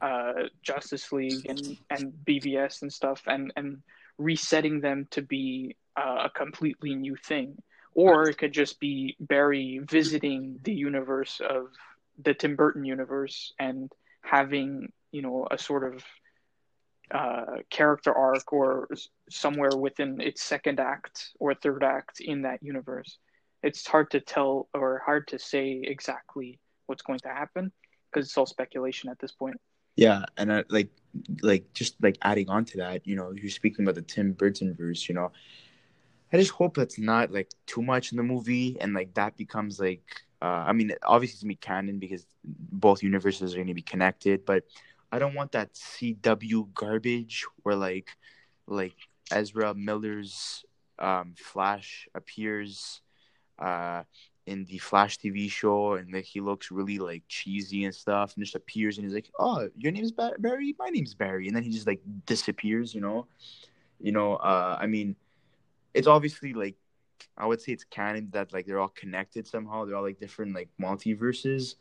uh, 0.02 0.34
Justice 0.64 1.12
League 1.12 1.46
and 1.48 1.78
and 1.90 2.14
BVS 2.26 2.82
and 2.82 2.92
stuff, 2.92 3.24
and 3.28 3.54
and 3.56 3.82
resetting 4.18 4.82
them 4.82 5.08
to 5.12 5.22
be 5.22 5.76
uh, 5.96 6.24
a 6.26 6.30
completely 6.30 6.96
new 6.96 7.16
thing 7.16 7.58
or 8.00 8.30
it 8.30 8.38
could 8.38 8.54
just 8.54 8.80
be 8.80 9.16
Barry 9.20 9.82
visiting 9.84 10.60
the 10.64 10.74
universe 10.74 11.42
of 11.48 11.68
the 12.22 12.34
Tim 12.34 12.56
Burton 12.56 12.86
universe 12.86 13.54
and 13.60 13.92
having 14.22 14.92
you 15.12 15.22
know 15.22 15.48
a 15.50 15.58
sort 15.58 15.84
of 15.84 16.04
uh, 17.12 17.58
character 17.70 18.14
arc 18.14 18.52
or 18.54 18.88
somewhere 19.30 19.76
within 19.78 20.22
its 20.22 20.44
second 20.44 20.80
act 20.80 21.30
or 21.40 21.54
third 21.54 21.84
act 21.84 22.22
in 22.22 22.44
that 22.44 22.62
universe. 22.62 23.18
It's 23.64 23.86
hard 23.88 24.12
to 24.12 24.20
tell 24.20 24.70
or 24.74 25.02
hard 25.06 25.28
to 25.30 25.40
say 25.40 25.82
exactly 25.84 26.60
what's 26.86 27.02
going 27.02 27.20
to 27.20 27.30
happen 27.30 27.72
because 28.12 28.28
it's 28.28 28.38
all 28.38 28.46
speculation 28.46 29.10
at 29.10 29.20
this 29.20 29.32
point. 29.32 29.58
Yeah, 29.96 30.26
and 30.38 30.54
I, 30.54 30.64
like, 30.70 30.90
like 31.42 31.74
just 31.74 32.02
like 32.02 32.18
adding 32.22 32.50
on 32.50 32.64
to 32.66 32.78
that, 32.78 33.06
you 33.06 33.16
know, 33.16 33.32
you're 33.32 33.50
speaking 33.50 33.84
about 33.84 33.96
the 33.96 34.02
Tim 34.02 34.32
Burton 34.32 34.74
verse, 34.74 35.10
you 35.10 35.16
know, 35.16 35.32
I 36.32 36.38
just 36.38 36.52
hope 36.52 36.76
that's 36.76 37.00
not 37.00 37.32
like 37.32 37.50
too 37.66 37.82
much 37.82 38.12
in 38.12 38.18
the 38.18 38.24
movie 38.24 38.78
and 38.80 38.94
like 38.94 39.14
that 39.16 39.36
becomes 39.36 39.80
like 39.80 40.04
uh, 40.42 40.64
I 40.68 40.74
mean 40.74 40.94
obviously 41.04 41.34
it's 41.34 41.44
gonna 41.44 41.50
be 41.50 41.56
canon 41.56 42.00
because 42.00 42.26
both 42.44 43.04
universes 43.04 43.54
are 43.54 43.58
gonna 43.58 43.74
be 43.74 43.82
connected, 43.82 44.46
but 44.46 44.64
I 45.12 45.20
don't 45.20 45.36
want 45.36 45.52
that 45.54 45.74
CW 45.74 46.74
garbage 46.74 47.46
where 47.64 47.76
like 47.76 48.10
like 48.68 48.96
Ezra 49.32 49.74
Miller's 49.74 50.64
um, 51.00 51.34
Flash 51.38 52.08
appears 52.14 53.02
uh, 53.58 54.04
in 54.46 54.66
the 54.66 54.78
Flash 54.78 55.18
TV 55.18 55.50
show 55.50 55.94
and 55.94 56.14
like 56.14 56.26
he 56.26 56.42
looks 56.42 56.72
really 56.72 57.00
like 57.00 57.24
cheesy 57.28 57.86
and 57.86 57.96
stuff 57.96 58.36
and 58.36 58.44
just 58.44 58.56
appears 58.56 58.98
and 58.98 59.06
he's 59.06 59.14
like, 59.14 59.32
"Oh, 59.40 59.70
your 59.76 59.92
name's 59.92 60.12
Barry, 60.12 60.76
my 60.78 60.90
name's 60.90 61.14
Barry," 61.14 61.48
and 61.48 61.56
then 61.56 61.64
he 61.64 61.72
just 61.72 61.88
like 61.88 62.02
disappears. 62.26 62.94
You 62.94 63.02
know, 63.02 63.28
you 64.00 64.12
know. 64.12 64.36
Uh, 64.36 64.78
I 64.80 64.86
mean 64.88 65.16
it's 65.94 66.08
obviously 66.08 66.54
like 66.54 66.76
I 67.38 67.46
would 67.46 67.62
say 67.62 67.72
it's 67.74 67.84
canon 67.84 68.30
that 68.32 68.54
like 68.54 68.66
they're 68.66 68.80
all 68.80 68.90
connected 68.90 69.48
somehow. 69.48 69.86
They're 69.86 69.96
all 69.96 70.04
like 70.04 70.20
different 70.20 70.56
like 70.56 70.70
multiverses. 70.82 71.76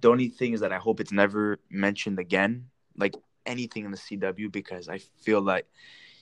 The 0.00 0.10
only 0.10 0.28
thing 0.28 0.52
is 0.52 0.60
that 0.60 0.72
I 0.72 0.78
hope 0.78 1.00
it's 1.00 1.12
never 1.12 1.58
mentioned 1.70 2.18
again, 2.18 2.66
like 2.96 3.14
anything 3.46 3.84
in 3.84 3.90
the 3.90 3.96
CW, 3.96 4.50
because 4.52 4.88
I 4.88 4.98
feel 4.98 5.40
like 5.40 5.66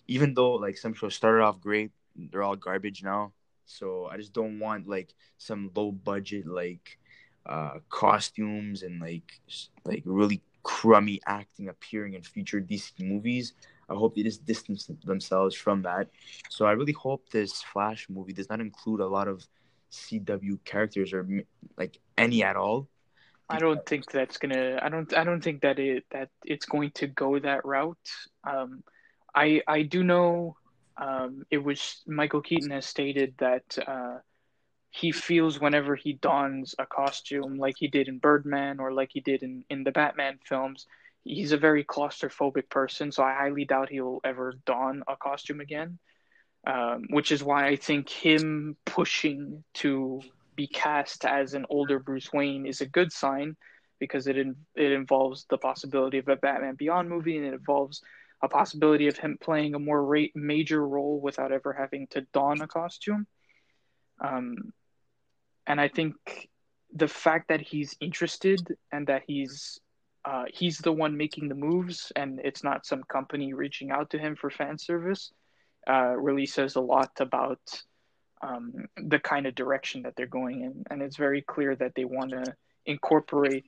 even 0.07 0.35
though 0.35 0.55
like 0.55 0.77
some 0.79 0.95
shows 0.95 1.15
started 1.15 1.43
off 1.43 1.61
great, 1.61 1.91
they're 2.15 2.43
all 2.43 2.57
garbage 2.57 3.03
now. 3.03 3.33
So 3.67 4.07
I 4.07 4.17
just 4.17 4.33
don't 4.33 4.59
want 4.59 4.89
like 4.89 5.15
some 5.39 5.71
low 5.75 5.93
budget 5.93 6.47
like 6.47 6.99
uh 7.45 7.79
costumes 7.91 8.83
and 8.83 9.01
like 9.01 9.41
like 9.85 10.03
really 10.05 10.41
crummy 10.63 11.21
acting 11.27 11.69
appearing 11.69 12.15
in 12.15 12.23
future 12.23 12.61
DC 12.61 13.01
movies. 13.01 13.55
I 13.89 13.95
hope 13.95 14.17
they 14.17 14.23
just 14.25 14.45
distance 14.45 14.91
themselves 15.05 15.55
from 15.55 15.83
that. 15.83 16.09
So 16.49 16.67
I 16.67 16.73
really 16.73 16.93
hope 16.93 17.29
this 17.31 17.63
Flash 17.63 18.09
movie 18.09 18.33
does 18.33 18.49
not 18.49 18.61
include 18.61 19.01
a 19.01 19.07
lot 19.07 19.29
of 19.29 19.47
CW 19.93 20.59
characters 20.65 21.13
or 21.13 21.27
like 21.77 22.01
any 22.19 22.43
at 22.43 22.57
all. 22.57 22.89
I 23.49 23.59
don't 23.59 23.85
think 23.87 24.11
that's 24.11 24.39
gonna. 24.39 24.79
I 24.83 24.89
don't. 24.89 25.13
I 25.17 25.25
don't 25.25 25.43
think 25.43 25.63
that 25.63 25.79
it 25.79 26.05
that 26.11 26.31
it's 26.45 26.67
going 26.67 26.91
to 26.93 27.07
go 27.07 27.39
that 27.39 27.65
route. 27.65 27.97
Um, 28.45 28.83
I 29.35 29.63
I 29.67 29.83
do 29.83 30.03
know. 30.03 30.57
Um, 30.97 31.45
it 31.51 31.59
was 31.59 32.03
Michael 32.07 32.41
Keaton 32.41 32.71
has 32.71 32.87
stated 32.87 33.35
that 33.39 33.79
uh, 33.87 34.19
he 34.91 35.13
feels 35.13 35.61
whenever 35.61 35.95
he 35.95 36.15
dons 36.15 36.75
a 36.79 36.87
costume, 36.87 37.59
like 37.59 37.77
he 37.79 37.87
did 37.87 38.09
in 38.09 38.19
Birdman 38.19 38.81
or 38.81 38.93
like 38.93 39.11
he 39.13 39.21
did 39.21 39.43
in 39.43 39.65
in 39.71 39.85
the 39.85 39.93
Batman 39.93 40.39
films, 40.45 40.87
he's 41.23 41.53
a 41.53 41.59
very 41.59 41.85
claustrophobic 41.85 42.69
person, 42.69 43.13
so 43.13 43.23
I 43.23 43.35
highly 43.35 43.65
doubt 43.65 43.91
he'll 43.91 44.21
ever 44.25 44.55
don 44.65 45.03
a 45.07 45.17
costume 45.17 45.61
again. 45.61 45.99
Um, 46.67 47.05
which 47.11 47.31
is 47.31 47.45
why 47.45 47.69
I 47.69 47.77
think 47.77 48.09
him 48.09 48.77
pushing 48.85 49.63
to 49.75 50.21
be 50.57 50.67
cast 50.67 51.25
as 51.25 51.55
an 51.55 51.67
older 51.69 51.99
Bruce 51.99 52.33
Wayne 52.33 52.67
is 52.67 52.81
a 52.81 52.87
good 52.87 53.13
sign 53.13 53.57
because 53.99 54.27
it 54.27 54.37
in, 54.37 54.57
it 54.75 54.93
involves 54.93 55.47
the 55.49 55.59
possibility 55.59 56.19
of 56.19 56.29
a 56.29 56.37
Batman 56.37 56.75
Beyond 56.75 57.09
movie 57.09 57.37
and 57.37 57.47
it 57.47 57.55
involves 57.55 58.03
a 58.43 58.49
possibility 58.49 59.09
of 59.09 59.17
him 59.17 59.39
playing 59.41 59.75
a 59.75 59.79
more 59.79 60.05
ra- 60.05 60.35
major 60.35 60.87
role 60.87 61.21
without 61.21 61.53
ever 61.53 61.73
having 61.73 62.07
to 62.09 62.27
don 62.33 62.61
a 62.61 62.67
costume. 62.67 63.27
Um, 64.21 64.73
and 65.67 65.81
I 65.81 65.89
think 65.89 66.15
the 66.95 67.09
fact 67.09 67.49
that 67.49 67.61
he's 67.61 67.97
interested 68.01 68.77
and 68.93 69.07
that 69.07 69.23
he's 69.27 69.81
uh, 70.25 70.45
he's 70.53 70.79
the 70.79 70.93
one 70.93 71.17
making 71.17 71.49
the 71.49 71.55
moves, 71.55 72.11
and 72.17 72.41
it's 72.43 72.65
not 72.65 72.85
some 72.85 73.05
company 73.05 73.55
reaching 73.55 73.93
out 73.93 74.11
to 74.11 74.19
him 74.19 74.35
for 74.35 74.51
fan 74.51 74.77
service. 74.77 75.33
Uh, 75.89 76.17
really 76.17 76.47
says 76.47 76.75
a 76.75 76.81
lot 76.81 77.13
about 77.21 77.61
um, 78.43 78.87
the 78.97 79.19
kind 79.19 79.47
of 79.47 79.55
direction 79.55 80.03
that 80.03 80.15
they're 80.17 80.27
going 80.27 80.63
in, 80.63 80.85
and 80.91 81.03
it's 81.03 81.17
very 81.17 81.43
clear 81.43 81.75
that 81.77 81.95
they 81.95 82.05
want 82.05 82.31
to 82.31 82.55
incorporate 82.85 83.67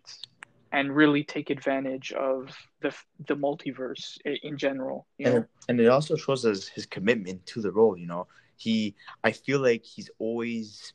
and 0.72 0.94
really 0.94 1.24
take 1.24 1.50
advantage 1.50 2.12
of 2.12 2.54
the 2.82 2.94
the 3.26 3.34
multiverse 3.34 4.18
in 4.24 4.58
general. 4.58 5.06
You 5.18 5.26
and, 5.26 5.34
know? 5.36 5.44
and 5.68 5.80
it 5.80 5.88
also 5.88 6.16
shows 6.16 6.44
us 6.44 6.68
his 6.68 6.86
commitment 6.86 7.46
to 7.46 7.60
the 7.60 7.72
role. 7.72 7.96
You 7.96 8.06
know, 8.06 8.26
he 8.56 8.94
I 9.24 9.32
feel 9.32 9.60
like 9.60 9.84
he's 9.84 10.10
always 10.18 10.92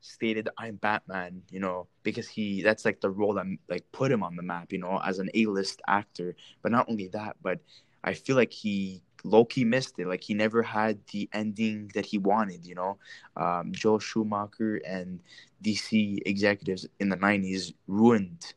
stated 0.00 0.48
I'm 0.58 0.76
Batman, 0.76 1.42
you 1.50 1.60
know, 1.60 1.86
because 2.02 2.28
he 2.28 2.62
that's 2.62 2.84
like 2.84 3.00
the 3.00 3.10
role 3.10 3.34
that 3.34 3.46
like 3.68 3.84
put 3.92 4.10
him 4.10 4.22
on 4.22 4.36
the 4.36 4.42
map, 4.42 4.72
you 4.72 4.78
know, 4.78 5.00
as 5.04 5.18
an 5.18 5.30
A-list 5.34 5.80
actor. 5.86 6.34
But 6.62 6.72
not 6.72 6.88
only 6.88 7.08
that, 7.08 7.36
but 7.42 7.60
I 8.04 8.14
feel 8.14 8.36
like 8.36 8.52
he 8.52 9.02
low-key 9.24 9.64
missed 9.64 9.98
it. 9.98 10.06
Like 10.06 10.22
he 10.22 10.34
never 10.34 10.62
had 10.62 10.98
the 11.12 11.28
ending 11.32 11.90
that 11.94 12.06
he 12.06 12.18
wanted, 12.18 12.66
you 12.66 12.74
know. 12.74 12.98
Um, 13.36 13.72
Joel 13.72 13.98
Schumacher 13.98 14.76
and 14.86 15.20
DC 15.62 16.18
executives 16.26 16.86
in 17.00 17.08
the 17.08 17.16
90s 17.16 17.72
ruined 17.86 18.54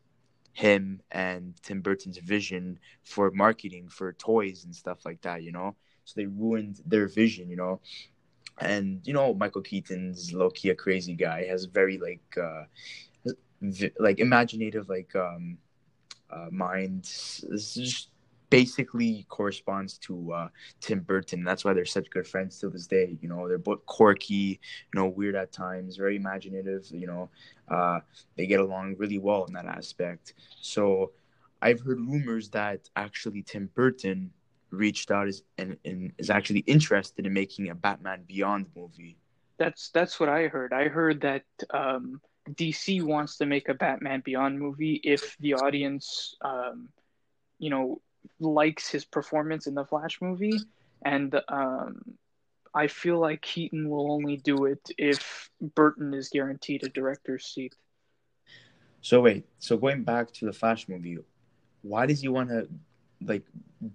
him 0.53 1.01
and 1.12 1.53
Tim 1.62 1.81
Burton's 1.81 2.17
vision 2.17 2.79
for 3.03 3.29
marketing 3.31 3.89
for 3.89 4.13
toys 4.13 4.63
and 4.63 4.74
stuff 4.74 5.05
like 5.05 5.22
that, 5.22 5.43
you 5.43 5.51
know. 5.51 5.75
So 6.05 6.13
they 6.15 6.27
ruined 6.27 6.81
their 6.86 7.07
vision, 7.07 7.50
you 7.50 7.57
know. 7.57 7.81
And 8.60 9.01
you 9.03 9.13
know, 9.13 9.34
Michael 9.34 9.62
Keaton's 9.62 10.34
low 10.34 10.50
key 10.50 10.69
a 10.69 10.75
crazy 10.75 11.13
guy. 11.13 11.45
Has 11.45 11.65
very 11.65 11.98
like 11.98 12.38
uh 12.41 12.63
like 14.00 14.19
imaginative 14.19 14.88
like 14.88 15.13
um 15.15 15.57
uh 16.31 16.48
mind. 16.51 17.01
It's 17.01 17.74
just 17.75 18.10
basically 18.49 19.25
corresponds 19.29 19.97
to 19.99 20.33
uh, 20.33 20.47
Tim 20.79 21.01
Burton. 21.01 21.43
That's 21.43 21.65
why 21.65 21.73
they're 21.73 21.85
such 21.85 22.09
good 22.09 22.27
friends 22.27 22.59
to 22.59 22.69
this 22.69 22.87
day. 22.87 23.17
You 23.21 23.29
know, 23.29 23.47
they're 23.47 23.57
both 23.57 23.85
quirky, 23.85 24.59
you 24.93 24.99
know, 24.99 25.07
weird 25.07 25.35
at 25.35 25.51
times, 25.51 25.97
very 25.97 26.15
imaginative. 26.15 26.85
You 26.91 27.07
know, 27.07 27.29
uh, 27.69 27.99
they 28.37 28.47
get 28.47 28.59
along 28.59 28.95
really 28.97 29.19
well 29.19 29.45
in 29.45 29.53
that 29.53 29.65
aspect. 29.65 30.33
So 30.61 31.11
I've 31.61 31.79
heard 31.79 31.99
rumors 31.99 32.49
that 32.49 32.89
actually 32.95 33.43
Tim 33.43 33.69
Burton 33.73 34.31
reached 34.71 35.11
out 35.11 35.27
is, 35.27 35.43
and, 35.57 35.77
and 35.85 36.11
is 36.17 36.29
actually 36.29 36.59
interested 36.61 37.25
in 37.25 37.33
making 37.33 37.69
a 37.69 37.75
Batman 37.75 38.23
Beyond 38.27 38.67
movie. 38.75 39.17
That's 39.57 39.89
that's 39.89 40.19
what 40.19 40.27
I 40.27 40.47
heard. 40.47 40.73
I 40.73 40.89
heard 40.89 41.21
that 41.21 41.43
um, 41.69 42.19
DC 42.51 43.01
wants 43.01 43.37
to 43.37 43.45
make 43.45 43.69
a 43.69 43.73
Batman 43.73 44.21
Beyond 44.23 44.59
movie 44.59 44.99
if 45.03 45.37
the 45.39 45.53
audience, 45.55 46.35
um, 46.41 46.89
you 47.57 47.69
know, 47.69 48.01
likes 48.39 48.89
his 48.89 49.05
performance 49.05 49.67
in 49.67 49.75
the 49.75 49.86
Flash 49.86 50.22
movie, 50.22 50.60
and 51.03 51.39
um, 51.48 52.17
I 52.74 52.88
feel 52.88 53.20
like 53.20 53.41
Keaton 53.41 53.89
will 53.89 54.12
only 54.12 54.36
do 54.36 54.65
it 54.65 54.82
if 54.98 55.50
Burton 55.62 56.13
is 56.13 56.29
guaranteed 56.29 56.84
a 56.84 56.89
director's 56.89 57.46
seat. 57.46 57.74
So 59.01 59.22
wait, 59.22 59.46
so 59.60 59.77
going 59.77 60.03
back 60.03 60.32
to 60.34 60.46
the 60.46 60.51
Flash 60.51 60.89
movie, 60.89 61.17
why 61.84 62.05
does 62.05 62.22
he 62.22 62.27
want 62.27 62.50
to 62.50 62.67
like 63.22 63.46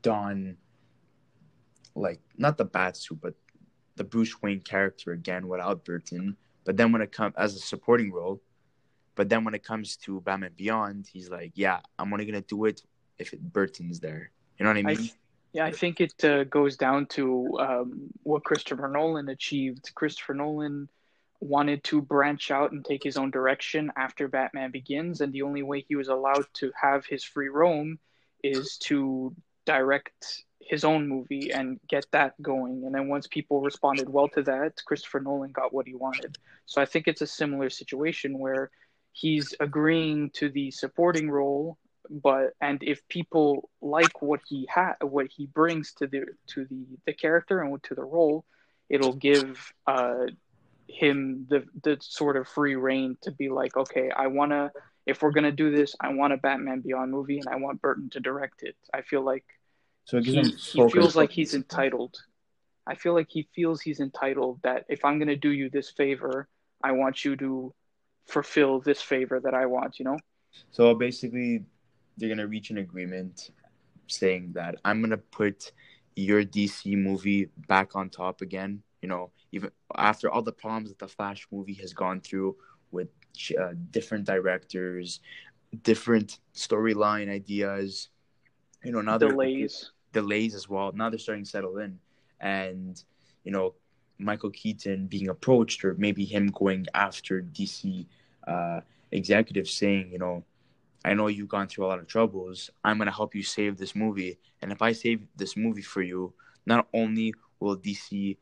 don 0.03 0.57
like 1.95 2.21
not 2.39 2.57
the 2.57 2.65
bat 2.65 2.97
suit, 2.97 3.21
but 3.21 3.35
the 3.97 4.05
Bruce 4.05 4.41
Wayne 4.41 4.61
character 4.61 5.13
again 5.13 5.49
without 5.49 5.85
Burton? 5.85 6.37
But 6.65 6.77
then 6.77 6.93
when 6.93 7.03
it 7.03 7.13
comes 7.13 7.35
as 7.37 7.57
a 7.57 7.59
supporting 7.59 8.13
role, 8.13 8.41
but 9.15 9.29
then 9.29 9.45
when 9.45 9.55
it 9.55 9.65
comes 9.65 9.97
to 9.97 10.21
Batman 10.21 10.53
Beyond, 10.57 11.09
he's 11.13 11.29
like, 11.29 11.53
yeah, 11.55 11.81
I'm 11.99 12.13
only 12.13 12.25
gonna 12.25 12.41
do 12.41 12.65
it 12.65 12.81
if 13.21 13.33
it, 13.33 13.53
Burton's 13.53 14.01
there. 14.01 14.31
You 14.59 14.65
know 14.65 14.71
what 14.71 14.79
I 14.79 14.83
mean? 14.83 14.99
I, 14.99 15.11
yeah, 15.53 15.65
I 15.65 15.73
think 15.73 16.01
it 16.01 16.25
uh, 16.25 16.45
goes 16.45 16.77
down 16.77 17.07
to 17.07 17.59
um, 17.59 18.11
what 18.23 18.45
Christopher 18.45 18.89
Nolan 18.89 19.29
achieved. 19.29 19.91
Christopher 19.95 20.35
Nolan 20.35 20.89
wanted 21.41 21.83
to 21.85 22.03
branch 22.03 22.51
out 22.51 22.73
and 22.73 22.85
take 22.85 23.03
his 23.03 23.17
own 23.17 23.31
direction 23.31 23.91
after 23.97 24.29
Batman 24.29 24.71
Begins, 24.71 25.21
and 25.21 25.33
the 25.33 25.43
only 25.43 25.63
way 25.63 25.85
he 25.89 25.97
was 25.97 26.09
allowed 26.09 26.45
to 26.55 26.71
have 26.81 27.07
his 27.07 27.25
free 27.25 27.49
roam 27.49 27.99
is 28.45 28.77
to 28.79 29.35
direct 29.67 30.45
his 30.61 30.85
own 30.85 31.09
movie 31.09 31.51
and 31.53 31.81
get 31.89 32.07
that 32.13 32.41
going. 32.41 32.85
And 32.85 32.95
then 32.95 33.09
once 33.09 33.27
people 33.27 33.61
responded 33.61 34.09
well 34.09 34.29
to 34.29 34.43
that, 34.43 34.81
Christopher 34.85 35.21
Nolan 35.21 35.51
got 35.51 35.73
what 35.73 35.87
he 35.87 35.95
wanted. 35.95 36.39
So 36.67 36.81
I 36.81 36.85
think 36.85 37.09
it's 37.09 37.23
a 37.23 37.27
similar 37.27 37.71
situation 37.71 38.39
where 38.39 38.71
he's 39.13 39.55
agreeing 39.59 40.31
to 40.35 40.49
the 40.49 40.71
supporting 40.71 41.31
role 41.31 41.77
but 42.11 42.55
and 42.61 42.83
if 42.83 43.07
people 43.09 43.71
like 43.81 44.21
what 44.21 44.41
he 44.49 44.67
ha 44.73 44.95
what 45.01 45.29
he 45.29 45.47
brings 45.47 45.93
to 45.95 46.07
the 46.09 46.25
to 46.49 46.65
the 46.65 46.85
the 47.07 47.13
character 47.13 47.61
and 47.61 47.83
to 47.85 47.95
the 47.95 48.03
role 48.03 48.45
it'll 48.89 49.15
give 49.15 49.73
uh 49.87 50.27
him 50.89 51.47
the 51.49 51.65
the 51.85 51.97
sort 52.01 52.37
of 52.37 52.49
free 52.49 52.75
reign 52.75 53.17
to 53.23 53.31
be 53.31 53.49
like 53.49 53.77
okay 53.77 54.11
i 54.11 54.27
want 54.27 54.51
to 54.51 54.71
if 55.07 55.23
we're 55.23 55.31
going 55.31 55.45
to 55.45 55.53
do 55.53 55.71
this 55.71 55.95
i 56.01 56.13
want 56.13 56.33
a 56.33 56.37
batman 56.37 56.81
beyond 56.81 57.13
movie 57.13 57.39
and 57.39 57.49
i 57.49 57.57
want 57.57 57.81
burton 57.81 58.11
to 58.11 58.19
direct 58.19 58.63
it. 58.63 58.75
I 58.93 59.03
feel 59.03 59.23
like 59.23 59.45
so 60.05 60.21
he, 60.21 60.43
he 60.43 60.89
feels 60.89 61.15
like 61.15 61.31
he's 61.31 61.55
entitled. 61.55 62.17
I 62.85 62.97
feel 62.97 63.15
like 63.15 63.29
he 63.31 63.49
feels 63.55 63.81
he's 63.81 64.01
entitled 64.01 64.61
that 64.63 64.85
if 64.89 65.05
i'm 65.05 65.19
going 65.19 65.29
to 65.29 65.37
do 65.37 65.51
you 65.51 65.71
this 65.71 65.91
favor 65.91 66.49
i 66.83 66.91
want 66.91 67.25
you 67.25 67.37
to 67.37 67.73
fulfill 68.27 68.81
this 68.81 69.01
favor 69.01 69.39
that 69.39 69.55
i 69.55 69.67
want 69.67 70.01
you 70.01 70.05
know? 70.05 70.19
So 70.73 70.95
basically 70.95 71.65
they're 72.21 72.29
gonna 72.29 72.47
reach 72.47 72.71
an 72.71 72.79
agreement 72.79 73.51
saying 74.07 74.53
that 74.53 74.77
I'm 74.85 75.01
gonna 75.01 75.17
put 75.17 75.73
your 76.15 76.45
DC 76.45 76.97
movie 76.97 77.49
back 77.67 77.97
on 77.97 78.11
top 78.11 78.43
again. 78.43 78.83
You 79.01 79.09
know, 79.09 79.31
even 79.53 79.71
after 79.97 80.31
all 80.31 80.43
the 80.43 80.53
problems 80.53 80.91
that 80.91 80.99
the 80.99 81.09
Flash 81.09 81.47
movie 81.51 81.75
has 81.75 81.95
gone 81.95 82.21
through 82.21 82.57
with 82.91 83.09
uh, 83.59 83.71
different 83.91 84.27
directors, 84.27 85.21
different 85.83 86.39
storyline 86.55 87.31
ideas. 87.31 88.09
You 88.85 88.93
know, 88.93 89.01
now 89.01 89.17
delays, 89.19 89.93
delays 90.13 90.55
as 90.55 90.69
well. 90.69 90.93
Now 90.93 91.09
they're 91.09 91.19
starting 91.19 91.45
to 91.45 91.51
settle 91.51 91.79
in, 91.79 91.99
and 92.41 93.03
you 93.45 93.53
know, 93.53 93.75
Michael 94.19 94.51
Keaton 94.51 95.07
being 95.07 95.29
approached, 95.29 95.85
or 95.85 95.95
maybe 95.99 96.25
him 96.25 96.49
going 96.49 96.87
after 96.95 97.41
DC 97.43 98.07
uh, 98.47 98.81
executives 99.13 99.71
saying, 99.71 100.11
you 100.13 100.19
know, 100.19 100.45
I 101.05 101.15
know 101.15 101.29
you've 101.29 101.49
gone 101.49 101.67
through 101.69 101.87
a 101.87 101.89
lot 101.89 101.99
of 101.99 102.07
troubles. 102.07 102.71
I'm 102.85 102.99
going 102.99 103.07
to 103.07 103.15
help 103.15 103.35
you 103.35 103.43
save 103.43 103.79
this 103.79 103.97
movie. 103.97 104.39
And 104.61 104.71
if 104.71 104.83
I 104.83 104.93
save 104.93 105.27
this 105.37 105.57
movie 105.57 105.83
for 105.83 106.03
you, 106.03 106.35
not 106.67 106.89
only 106.93 107.35
will 107.59 107.77
DC 107.77 108.37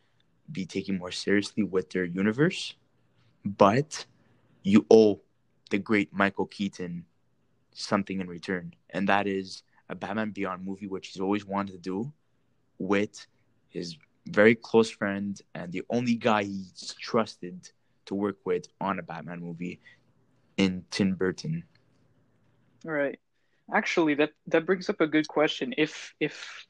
be 0.50 0.66
taken 0.66 0.98
more 0.98 1.12
seriously 1.12 1.62
with 1.62 1.90
their 1.90 2.04
universe, 2.04 2.74
but 3.44 4.06
you 4.62 4.86
owe 4.90 5.20
the 5.70 5.78
great 5.78 6.12
Michael 6.12 6.46
Keaton 6.46 7.04
something 7.74 8.20
in 8.20 8.28
return. 8.28 8.74
And 8.90 9.08
that 9.08 9.26
is 9.26 9.62
a 9.88 9.94
Batman 9.94 10.30
Beyond 10.30 10.64
movie, 10.64 10.86
which 10.86 11.08
he's 11.08 11.20
always 11.20 11.46
wanted 11.46 11.72
to 11.72 11.78
do 11.78 12.12
with 12.78 13.26
his 13.68 13.96
very 14.26 14.54
close 14.54 14.90
friend 14.90 15.40
and 15.54 15.72
the 15.72 15.82
only 15.90 16.14
guy 16.14 16.44
he's 16.44 16.94
trusted 17.00 17.70
to 18.06 18.14
work 18.14 18.36
with 18.44 18.66
on 18.80 18.98
a 18.98 19.02
Batman 19.02 19.40
movie 19.40 19.80
in 20.56 20.84
Tim 20.90 21.14
Burton. 21.14 21.64
Right. 22.84 23.18
Actually, 23.72 24.14
that 24.14 24.30
that 24.46 24.66
brings 24.66 24.88
up 24.88 25.00
a 25.00 25.06
good 25.06 25.28
question. 25.28 25.74
If 25.76 26.14
if 26.20 26.66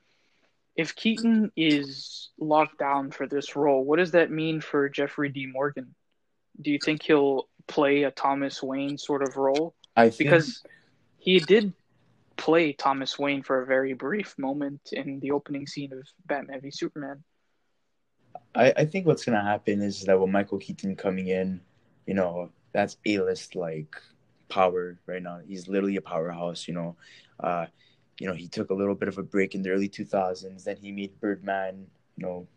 if 0.76 0.94
Keaton 0.94 1.52
is 1.56 2.30
locked 2.38 2.78
down 2.78 3.10
for 3.10 3.26
this 3.26 3.56
role, 3.56 3.84
what 3.84 3.98
does 3.98 4.12
that 4.12 4.30
mean 4.30 4.60
for 4.60 4.88
Jeffrey 4.88 5.28
Dean 5.28 5.52
Morgan? 5.52 5.94
Do 6.60 6.70
you 6.70 6.78
think 6.82 7.02
he'll 7.02 7.48
play 7.66 8.04
a 8.04 8.10
Thomas 8.10 8.62
Wayne 8.62 8.98
sort 8.98 9.22
of 9.22 9.36
role? 9.36 9.74
I 9.96 10.10
think... 10.10 10.30
because 10.30 10.62
he 11.18 11.40
did 11.40 11.72
play 12.36 12.72
Thomas 12.72 13.18
Wayne 13.18 13.42
for 13.42 13.62
a 13.62 13.66
very 13.66 13.92
brief 13.92 14.36
moment 14.38 14.80
in 14.92 15.20
the 15.20 15.32
opening 15.32 15.66
scene 15.66 15.92
of 15.92 16.06
Batman 16.26 16.60
v 16.60 16.70
Superman. 16.70 17.22
I, 18.54 18.72
I 18.76 18.84
think 18.86 19.06
what's 19.06 19.24
gonna 19.24 19.42
happen 19.42 19.82
is 19.82 20.02
that 20.02 20.18
with 20.18 20.30
Michael 20.30 20.58
Keaton 20.58 20.96
coming 20.96 21.28
in, 21.28 21.60
you 22.06 22.14
know, 22.14 22.50
that's 22.72 22.96
A 23.04 23.18
list 23.18 23.56
like 23.56 23.96
power 24.48 24.98
right 25.06 25.22
now. 25.22 25.40
He's 25.46 25.68
literally 25.68 25.96
a 25.96 26.02
powerhouse. 26.02 26.68
You 26.68 26.74
know, 26.74 26.96
uh, 27.40 27.66
you 28.18 28.26
know 28.26 28.34
he 28.34 28.48
took 28.48 28.70
a 28.70 28.74
little 28.74 28.94
bit 28.94 29.08
of 29.08 29.18
a 29.18 29.22
break 29.22 29.54
in 29.54 29.62
the 29.62 29.70
early 29.70 29.88
2000s. 29.88 30.64
Then 30.64 30.76
he 30.76 30.92
made 30.92 31.18
Birdman. 31.20 31.86
You 32.16 32.26
know, 32.26 32.48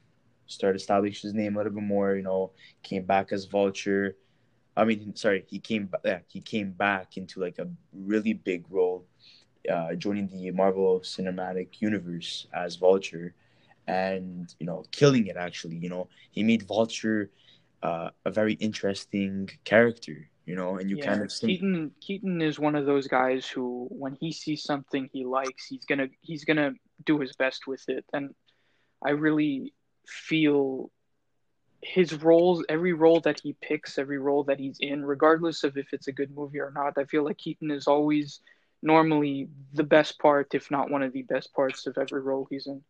started 0.48 0.80
establishing 0.80 1.30
his 1.30 1.34
name 1.34 1.56
a 1.56 1.60
little 1.60 1.74
bit 1.74 1.84
more. 1.84 2.16
You 2.16 2.24
know, 2.24 2.52
came 2.84 3.04
back 3.06 3.32
as 3.32 3.46
Vulture. 3.46 4.16
I 4.76 4.86
mean, 4.86 5.16
sorry, 5.16 5.46
he 5.48 5.60
came 5.60 5.90
yeah, 6.06 6.20
he 6.28 6.42
came 6.42 6.72
back 6.72 7.18
into 7.18 7.40
like 7.40 7.60
a 7.60 7.68
really 7.94 8.34
big 8.34 8.66
role, 8.70 9.06
uh, 9.72 9.96
joining 9.96 10.28
the 10.28 10.52
Marvel 10.52 11.02
Cinematic 11.02 11.82
Universe 11.82 12.48
as 12.54 12.78
Vulture, 12.78 13.34
and 13.88 14.54
you 14.60 14.66
know, 14.66 14.86
killing 14.92 15.28
it. 15.28 15.38
Actually, 15.38 15.78
you 15.78 15.90
know, 15.90 16.08
he 16.32 16.44
made 16.44 16.64
Vulture 16.64 17.30
uh, 17.84 18.10
a 18.26 18.32
very 18.32 18.54
interesting 18.54 19.50
character 19.66 20.31
you 20.46 20.56
know, 20.56 20.78
and 20.78 20.90
you 20.90 20.98
yeah, 20.98 21.06
kind 21.06 21.22
of 21.22 21.32
see... 21.32 21.48
Keaton 21.48 21.92
Keaton 22.02 22.42
is 22.42 22.60
one 22.60 22.76
of 22.76 22.86
those 22.86 23.08
guys 23.08 23.48
who 23.48 23.88
when 23.90 24.18
he 24.20 24.32
sees 24.32 24.64
something 24.64 25.10
he 25.12 25.26
likes, 25.26 25.68
he's 25.68 25.86
gonna 25.86 26.08
he's 26.22 26.46
gonna 26.46 26.72
do 27.06 27.20
his 27.20 27.34
best 27.34 27.68
with 27.68 27.84
it. 27.88 28.06
And 28.14 28.34
I 29.04 29.12
really 29.12 29.74
feel 30.08 30.92
his 31.82 32.14
roles, 32.14 32.64
every 32.70 32.94
role 32.94 33.20
that 33.22 33.40
he 33.40 33.56
picks, 33.62 33.98
every 33.98 34.20
role 34.20 34.44
that 34.44 34.60
he's 34.60 34.78
in, 34.80 35.04
regardless 35.04 35.64
of 35.64 35.78
if 35.78 35.94
it's 35.94 36.08
a 36.08 36.12
good 36.12 36.36
movie 36.36 36.60
or 36.60 36.72
not, 36.72 36.98
I 36.98 37.06
feel 37.06 37.24
like 37.24 37.38
Keaton 37.38 37.72
is 37.72 37.88
always 37.88 38.40
normally 38.84 39.50
the 39.74 39.84
best 39.84 40.20
part, 40.20 40.54
if 40.54 40.70
not 40.72 40.90
one 40.90 41.04
of 41.04 41.14
the 41.14 41.24
best 41.24 41.54
parts 41.54 41.88
of 41.88 41.98
every 41.98 42.22
role 42.22 42.48
he's 42.50 42.68
in. 42.68 42.84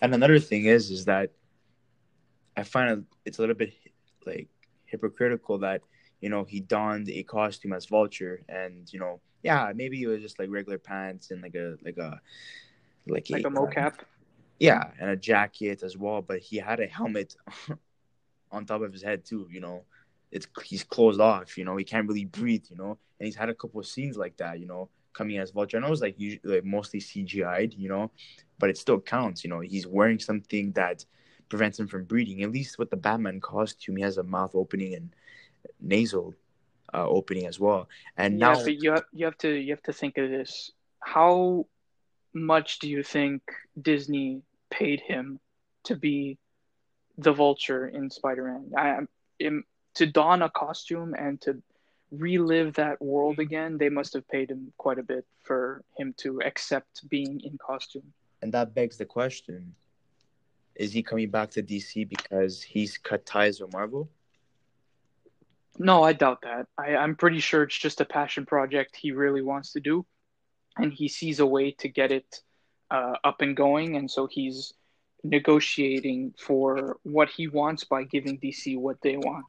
And 0.00 0.14
another 0.14 0.38
thing 0.38 0.64
is, 0.64 0.90
is 0.90 1.04
that 1.04 1.30
I 2.56 2.64
find 2.64 3.06
it's 3.24 3.38
a 3.38 3.42
little 3.42 3.54
bit 3.54 3.72
like 4.26 4.48
hypocritical 4.86 5.58
that 5.58 5.82
you 6.22 6.30
know 6.30 6.44
he 6.44 6.60
donned 6.60 7.10
a 7.10 7.22
costume 7.24 7.74
as 7.74 7.84
Vulture, 7.84 8.42
and 8.48 8.90
you 8.90 9.00
know, 9.00 9.20
yeah, 9.42 9.70
maybe 9.74 10.02
it 10.02 10.06
was 10.06 10.22
just 10.22 10.38
like 10.38 10.48
regular 10.50 10.78
pants 10.78 11.30
and 11.32 11.42
like 11.42 11.54
a 11.54 11.76
like 11.84 11.98
a 11.98 12.20
like, 13.06 13.26
like 13.28 13.44
a, 13.44 13.48
a 13.48 13.50
mocap. 13.50 14.00
Uh, 14.00 14.04
yeah, 14.60 14.84
and 15.00 15.10
a 15.10 15.16
jacket 15.16 15.82
as 15.82 15.96
well, 15.96 16.22
but 16.22 16.38
he 16.38 16.56
had 16.56 16.78
a 16.78 16.86
helmet 16.86 17.34
on 18.52 18.64
top 18.64 18.82
of 18.82 18.92
his 18.92 19.02
head 19.02 19.24
too. 19.24 19.48
You 19.50 19.60
know, 19.60 19.84
it's 20.30 20.46
he's 20.64 20.84
closed 20.84 21.20
off. 21.20 21.58
You 21.58 21.64
know, 21.64 21.76
he 21.76 21.84
can't 21.84 22.08
really 22.08 22.26
breathe. 22.26 22.64
You 22.70 22.76
know, 22.76 22.98
and 23.18 23.26
he's 23.26 23.36
had 23.36 23.48
a 23.48 23.54
couple 23.54 23.80
of 23.80 23.86
scenes 23.86 24.16
like 24.16 24.36
that. 24.36 24.60
You 24.60 24.66
know, 24.66 24.88
coming 25.12 25.38
as 25.38 25.50
Vulture. 25.50 25.78
I 25.78 25.80
know 25.80 25.90
it's 25.90 26.00
like 26.00 26.14
usually 26.18 26.54
like 26.54 26.64
mostly 26.64 27.00
CGI'd. 27.00 27.74
You 27.74 27.88
know, 27.88 28.12
but 28.60 28.70
it 28.70 28.78
still 28.78 29.00
counts. 29.00 29.42
You 29.42 29.50
know, 29.50 29.58
he's 29.58 29.88
wearing 29.88 30.20
something 30.20 30.70
that 30.72 31.04
prevents 31.48 31.80
him 31.80 31.88
from 31.88 32.04
breathing. 32.04 32.44
At 32.44 32.52
least 32.52 32.78
with 32.78 32.90
the 32.90 32.96
Batman 32.96 33.40
costume, 33.40 33.96
he 33.96 34.02
has 34.04 34.18
a 34.18 34.22
mouth 34.22 34.52
opening 34.54 34.94
and 34.94 35.12
nasal 35.80 36.34
uh, 36.94 37.06
opening 37.06 37.46
as 37.46 37.58
well. 37.58 37.88
And 38.16 38.38
yeah, 38.38 38.52
now, 38.52 38.64
but 38.64 38.82
you 38.82 38.92
have, 38.92 39.04
you 39.12 39.24
have 39.24 39.38
to 39.38 39.50
you 39.50 39.72
have 39.72 39.82
to 39.84 39.92
think 39.92 40.18
of 40.18 40.30
this. 40.30 40.70
How 41.00 41.66
much 42.34 42.78
do 42.78 42.88
you 42.88 43.02
think 43.02 43.42
Disney 43.80 44.42
paid 44.70 45.00
him 45.00 45.40
to 45.84 45.96
be 45.96 46.38
the 47.18 47.32
Vulture 47.32 47.88
in 47.88 48.10
Spider-Man? 48.10 48.72
I 48.76 49.00
to 49.94 50.06
don 50.06 50.42
a 50.42 50.50
costume 50.50 51.14
and 51.14 51.40
to 51.42 51.62
relive 52.10 52.74
that 52.74 53.00
world 53.00 53.38
again. 53.38 53.78
They 53.78 53.88
must 53.88 54.14
have 54.14 54.26
paid 54.28 54.50
him 54.50 54.72
quite 54.78 54.98
a 54.98 55.02
bit 55.02 55.26
for 55.42 55.82
him 55.96 56.14
to 56.18 56.40
accept 56.42 57.08
being 57.08 57.40
in 57.40 57.58
costume. 57.58 58.12
And 58.42 58.52
that 58.52 58.74
begs 58.74 58.96
the 58.96 59.04
question: 59.04 59.74
is 60.74 60.92
he 60.92 61.02
coming 61.02 61.30
back 61.30 61.50
to 61.52 61.62
DC 61.62 62.08
because 62.08 62.62
he's 62.62 62.98
cut 62.98 63.26
ties 63.26 63.60
with 63.60 63.72
Marvel? 63.72 64.08
No, 65.78 66.02
I 66.02 66.12
doubt 66.12 66.42
that. 66.42 66.66
I, 66.78 66.96
I'm 66.96 67.16
pretty 67.16 67.40
sure 67.40 67.62
it's 67.62 67.78
just 67.78 68.00
a 68.00 68.04
passion 68.04 68.46
project 68.46 68.96
he 68.96 69.12
really 69.12 69.42
wants 69.42 69.72
to 69.72 69.80
do, 69.80 70.04
and 70.76 70.92
he 70.92 71.08
sees 71.08 71.40
a 71.40 71.46
way 71.46 71.72
to 71.78 71.88
get 71.88 72.12
it 72.12 72.40
uh, 72.90 73.14
up 73.24 73.40
and 73.40 73.56
going, 73.56 73.96
and 73.96 74.10
so 74.10 74.26
he's 74.26 74.74
negotiating 75.24 76.34
for 76.38 76.98
what 77.04 77.30
he 77.30 77.48
wants 77.48 77.84
by 77.84 78.04
giving 78.04 78.38
DC 78.38 78.78
what 78.78 79.00
they 79.02 79.16
want. 79.16 79.46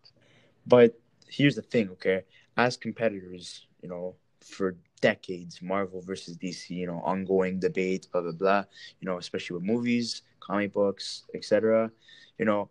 But 0.65 0.97
here's 1.27 1.55
the 1.55 1.61
thing, 1.61 1.89
okay? 1.91 2.23
As 2.55 2.77
competitors, 2.77 3.67
you 3.81 3.89
know, 3.89 4.15
for 4.43 4.77
decades, 5.01 5.61
Marvel 5.61 6.01
versus 6.01 6.37
DC, 6.37 6.69
you 6.69 6.87
know, 6.87 7.01
ongoing 7.03 7.59
debate, 7.59 8.07
blah 8.11 8.21
blah 8.21 8.31
blah, 8.31 8.63
you 8.99 9.07
know, 9.07 9.17
especially 9.17 9.55
with 9.55 9.63
movies, 9.63 10.21
comic 10.39 10.71
books, 10.73 11.23
etc. 11.33 11.91
You 12.37 12.45
know, 12.45 12.69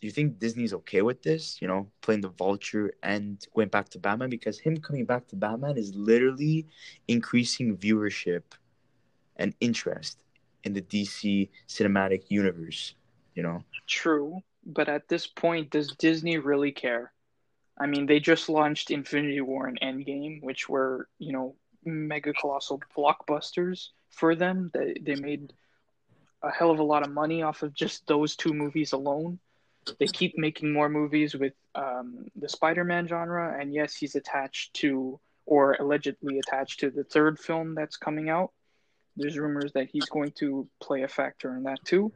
do 0.00 0.06
you 0.06 0.12
think 0.12 0.38
Disney's 0.38 0.72
okay 0.72 1.02
with 1.02 1.22
this? 1.22 1.60
You 1.60 1.68
know, 1.68 1.86
playing 2.00 2.22
the 2.22 2.28
Vulture 2.30 2.92
and 3.02 3.44
going 3.54 3.68
back 3.68 3.90
to 3.90 3.98
Batman 3.98 4.30
because 4.30 4.58
him 4.58 4.78
coming 4.78 5.04
back 5.04 5.26
to 5.28 5.36
Batman 5.36 5.76
is 5.76 5.94
literally 5.94 6.66
increasing 7.06 7.76
viewership 7.76 8.42
and 9.36 9.54
interest 9.60 10.24
in 10.64 10.72
the 10.72 10.80
DC 10.80 11.50
cinematic 11.68 12.24
universe. 12.28 12.94
You 13.34 13.42
know, 13.42 13.62
true, 13.86 14.42
but 14.64 14.88
at 14.88 15.08
this 15.08 15.26
point, 15.26 15.70
does 15.70 15.92
Disney 15.92 16.38
really 16.38 16.72
care? 16.72 17.12
I 17.78 17.86
mean, 17.86 18.06
they 18.06 18.20
just 18.20 18.48
launched 18.48 18.90
Infinity 18.90 19.40
War 19.40 19.66
and 19.66 19.80
Endgame, 19.80 20.42
which 20.42 20.68
were 20.68 21.08
you 21.18 21.32
know 21.32 21.54
mega 21.84 22.32
colossal 22.32 22.80
blockbusters 22.96 23.88
for 24.08 24.34
them. 24.34 24.70
They 24.72 24.94
they 25.00 25.14
made 25.14 25.52
a 26.42 26.50
hell 26.50 26.70
of 26.70 26.78
a 26.78 26.82
lot 26.84 27.06
of 27.06 27.12
money 27.12 27.42
off 27.42 27.62
of 27.62 27.74
just 27.74 28.06
those 28.06 28.34
two 28.34 28.54
movies 28.54 28.92
alone. 28.92 29.38
They 29.98 30.06
keep 30.06 30.36
making 30.36 30.72
more 30.72 30.88
movies 30.88 31.34
with 31.34 31.54
um, 31.74 32.26
the 32.36 32.48
Spider-Man 32.48 33.08
genre, 33.08 33.56
and 33.58 33.72
yes, 33.72 33.94
he's 33.94 34.14
attached 34.14 34.74
to 34.74 35.18
or 35.46 35.72
allegedly 35.80 36.38
attached 36.38 36.80
to 36.80 36.90
the 36.90 37.04
third 37.04 37.38
film 37.38 37.74
that's 37.74 37.96
coming 37.96 38.28
out. 38.28 38.52
There's 39.16 39.38
rumors 39.38 39.72
that 39.72 39.88
he's 39.90 40.04
going 40.04 40.32
to 40.38 40.68
play 40.80 41.02
a 41.02 41.08
factor 41.08 41.56
in 41.56 41.64
that 41.64 41.84
too, 41.84 42.12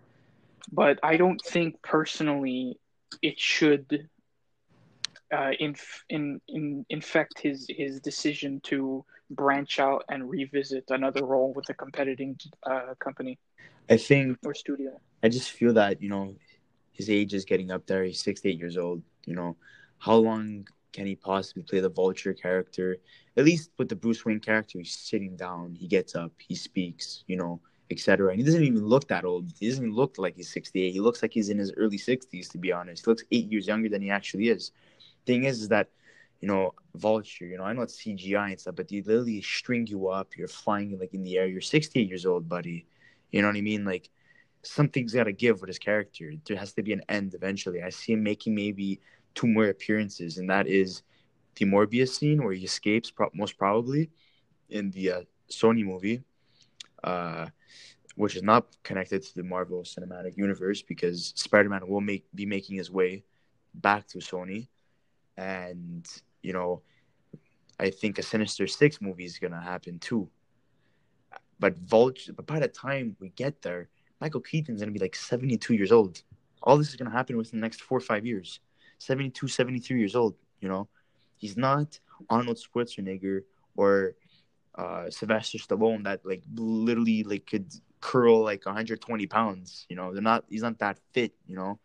but 0.70 1.00
I 1.02 1.16
don't 1.16 1.40
think 1.42 1.82
personally 1.82 2.78
it 3.22 3.38
should 3.38 4.08
uh, 5.32 5.50
in, 5.58 5.74
in, 6.08 6.40
in, 6.48 6.86
infect 6.88 7.40
his, 7.40 7.66
his 7.68 8.00
decision 8.00 8.60
to 8.64 9.04
branch 9.30 9.80
out 9.80 10.04
and 10.08 10.28
revisit 10.28 10.84
another 10.90 11.24
role 11.24 11.52
with 11.52 11.68
a 11.70 11.74
competing 11.74 12.38
uh, 12.64 12.94
company. 13.00 13.38
I 13.88 13.96
think 13.96 14.38
or 14.44 14.54
studio. 14.54 15.00
I 15.22 15.28
just 15.28 15.50
feel 15.50 15.74
that 15.74 16.00
you 16.00 16.08
know 16.08 16.34
his 16.94 17.10
age 17.10 17.34
is 17.34 17.44
getting 17.44 17.70
up 17.70 17.86
there. 17.86 18.04
He's 18.04 18.22
68 18.22 18.58
years 18.58 18.78
old. 18.78 19.02
You 19.26 19.34
know, 19.34 19.56
how 19.98 20.16
long 20.16 20.66
can 20.92 21.06
he 21.06 21.16
possibly 21.16 21.62
play 21.62 21.80
the 21.80 21.90
Vulture 21.90 22.32
character? 22.32 22.96
At 23.36 23.44
least 23.44 23.70
with 23.76 23.88
the 23.88 23.96
Bruce 23.96 24.24
Wayne 24.24 24.40
character, 24.40 24.78
he's 24.78 24.96
sitting 24.96 25.36
down, 25.36 25.74
he 25.74 25.86
gets 25.86 26.14
up, 26.14 26.32
he 26.38 26.54
speaks, 26.54 27.24
you 27.26 27.36
know, 27.36 27.60
etc. 27.90 28.30
And 28.30 28.38
he 28.38 28.44
doesn't 28.44 28.64
even 28.64 28.86
look 28.86 29.08
that 29.08 29.24
old. 29.24 29.52
He 29.58 29.68
doesn't 29.68 29.84
even 29.84 29.94
look 29.94 30.16
like 30.16 30.36
he's 30.36 30.52
68. 30.52 30.92
He 30.92 31.00
looks 31.00 31.20
like 31.20 31.32
he's 31.32 31.50
in 31.50 31.58
his 31.58 31.72
early 31.76 31.98
60s, 31.98 32.48
to 32.50 32.58
be 32.58 32.72
honest. 32.72 33.04
He 33.04 33.10
looks 33.10 33.24
eight 33.32 33.50
years 33.50 33.66
younger 33.66 33.88
than 33.88 34.00
he 34.00 34.10
actually 34.10 34.48
is. 34.48 34.72
Thing 35.26 35.44
is, 35.44 35.62
is 35.62 35.68
that 35.68 35.88
you 36.44 36.48
know, 36.48 36.74
vulture, 36.94 37.46
you 37.46 37.56
know, 37.56 37.64
I 37.64 37.72
know 37.72 37.80
it's 37.80 37.96
CGI 38.02 38.50
and 38.50 38.60
stuff, 38.60 38.76
but 38.76 38.88
they 38.88 39.00
literally 39.00 39.40
string 39.40 39.86
you 39.86 40.08
up. 40.08 40.36
You're 40.36 40.46
flying 40.46 40.98
like 40.98 41.14
in 41.14 41.24
the 41.24 41.38
air. 41.38 41.46
You're 41.46 41.62
68 41.62 42.06
years 42.06 42.26
old, 42.26 42.50
buddy. 42.50 42.86
You 43.30 43.40
know 43.40 43.48
what 43.48 43.56
I 43.56 43.62
mean? 43.62 43.86
Like 43.86 44.10
something's 44.66 45.14
got 45.14 45.24
to 45.24 45.32
give 45.32 45.60
with 45.60 45.68
his 45.68 45.78
character. 45.78 46.32
There 46.46 46.56
has 46.56 46.72
to 46.74 46.82
be 46.82 46.92
an 46.92 47.02
end 47.08 47.34
eventually. 47.34 47.82
I 47.82 47.90
see 47.90 48.12
him 48.12 48.22
making 48.22 48.54
maybe 48.54 49.00
two 49.34 49.46
more 49.46 49.66
appearances, 49.66 50.38
and 50.38 50.48
that 50.50 50.66
is 50.66 51.02
the 51.56 51.66
Morbius 51.66 52.10
scene 52.10 52.42
where 52.42 52.52
he 52.52 52.64
escapes, 52.64 53.10
pro- 53.10 53.30
most 53.34 53.58
probably, 53.58 54.10
in 54.70 54.90
the 54.90 55.10
uh, 55.10 55.20
Sony 55.50 55.84
movie, 55.84 56.22
uh, 57.02 57.46
which 58.16 58.36
is 58.36 58.42
not 58.42 58.66
connected 58.82 59.22
to 59.22 59.34
the 59.34 59.42
Marvel 59.42 59.82
Cinematic 59.82 60.36
Universe 60.36 60.82
because 60.82 61.32
Spider-Man 61.36 61.86
will 61.86 62.00
make 62.00 62.24
be 62.34 62.46
making 62.46 62.76
his 62.76 62.90
way 62.90 63.24
back 63.74 64.06
to 64.08 64.18
Sony, 64.18 64.68
and 65.36 66.06
you 66.42 66.52
know, 66.52 66.82
I 67.78 67.90
think 67.90 68.18
a 68.18 68.22
Sinister 68.22 68.66
Six 68.66 69.00
movie 69.00 69.24
is 69.24 69.38
gonna 69.38 69.60
happen 69.60 69.98
too. 69.98 70.28
But 71.58 71.76
Vulture, 71.78 72.32
but 72.32 72.46
by 72.46 72.58
the 72.58 72.68
time 72.68 73.16
we 73.20 73.30
get 73.30 73.62
there, 73.62 73.88
Michael 74.24 74.40
Keaton's 74.40 74.80
gonna 74.80 74.90
be 74.90 74.98
like 74.98 75.14
72 75.14 75.74
years 75.74 75.92
old. 75.92 76.22
All 76.62 76.78
this 76.78 76.88
is 76.88 76.96
gonna 76.96 77.10
happen 77.10 77.36
within 77.36 77.60
the 77.60 77.64
next 77.66 77.82
four 77.82 77.98
or 77.98 78.00
five 78.00 78.24
years. 78.24 78.58
72, 78.96 79.46
73 79.46 79.98
years 79.98 80.16
old. 80.16 80.34
You 80.62 80.68
know, 80.70 80.88
he's 81.36 81.58
not 81.58 82.00
Arnold 82.30 82.56
Schwarzenegger 82.56 83.42
or 83.76 84.14
uh, 84.76 85.10
Sylvester 85.10 85.58
Stallone 85.58 86.04
that 86.04 86.24
like 86.24 86.42
literally 86.54 87.22
like 87.22 87.44
could 87.44 87.70
curl 88.00 88.42
like 88.42 88.64
120 88.64 89.26
pounds. 89.26 89.84
You 89.90 89.96
know, 89.96 90.14
they're 90.14 90.22
not. 90.22 90.46
He's 90.48 90.62
not 90.62 90.78
that 90.78 90.98
fit. 91.12 91.34
You 91.46 91.56
know, 91.56 91.78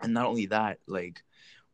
and 0.00 0.14
not 0.14 0.28
only 0.28 0.46
that, 0.46 0.78
like 0.86 1.22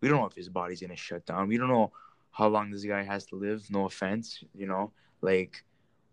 we 0.01 0.09
don't 0.09 0.18
know 0.18 0.27
if 0.27 0.35
his 0.35 0.49
body's 0.49 0.81
gonna 0.81 0.96
shut 0.96 1.27
down. 1.27 1.46
We 1.46 1.59
don't 1.59 1.68
know 1.68 1.92
how 2.33 2.49
long 2.49 2.72
this 2.72 2.85
guy 2.85 3.05
has 3.05 3.25
to 3.27 3.37
live. 3.37 3.64
No 3.70 3.85
offense, 3.85 4.42
you 4.53 4.66
know, 4.66 4.90
like 5.20 5.64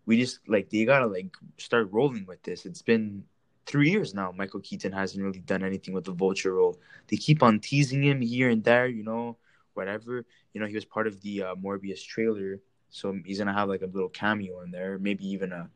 we 0.06 0.20
just 0.20 0.38
like 0.46 0.70
they 0.70 0.84
gotta 0.84 1.08
like 1.08 1.34
start 1.58 1.88
rolling 1.90 2.24
with 2.24 2.40
this. 2.44 2.66
It's 2.66 2.82
been 2.82 3.24
three 3.66 3.90
years 3.90 4.14
now. 4.14 4.32
Michael 4.32 4.60
Keaton 4.60 4.92
hasn't 4.92 5.22
really 5.22 5.40
done 5.40 5.62
anything 5.62 5.94
with 5.94 6.04
the 6.04 6.12
Vulture 6.12 6.54
role. 6.54 6.78
They 7.08 7.16
keep 7.16 7.42
on 7.42 7.60
teasing 7.60 8.02
him 8.02 8.20
here 8.20 8.50
and 8.50 8.62
there, 8.62 8.86
you 8.86 9.02
know, 9.02 9.36
whatever. 9.74 10.24
You 10.52 10.60
know, 10.60 10.66
he 10.66 10.74
was 10.74 10.84
part 10.84 11.06
of 11.06 11.20
the 11.22 11.42
uh, 11.42 11.54
Morbius 11.56 12.04
trailer, 12.04 12.60
so 12.90 13.16
he's 13.24 13.38
gonna 13.38 13.52
have 13.52 13.68
like 13.68 13.82
a 13.82 13.86
little 13.86 14.08
cameo 14.08 14.60
in 14.62 14.70
there, 14.70 14.98
maybe 14.98 15.26
even 15.28 15.52
a 15.52 15.68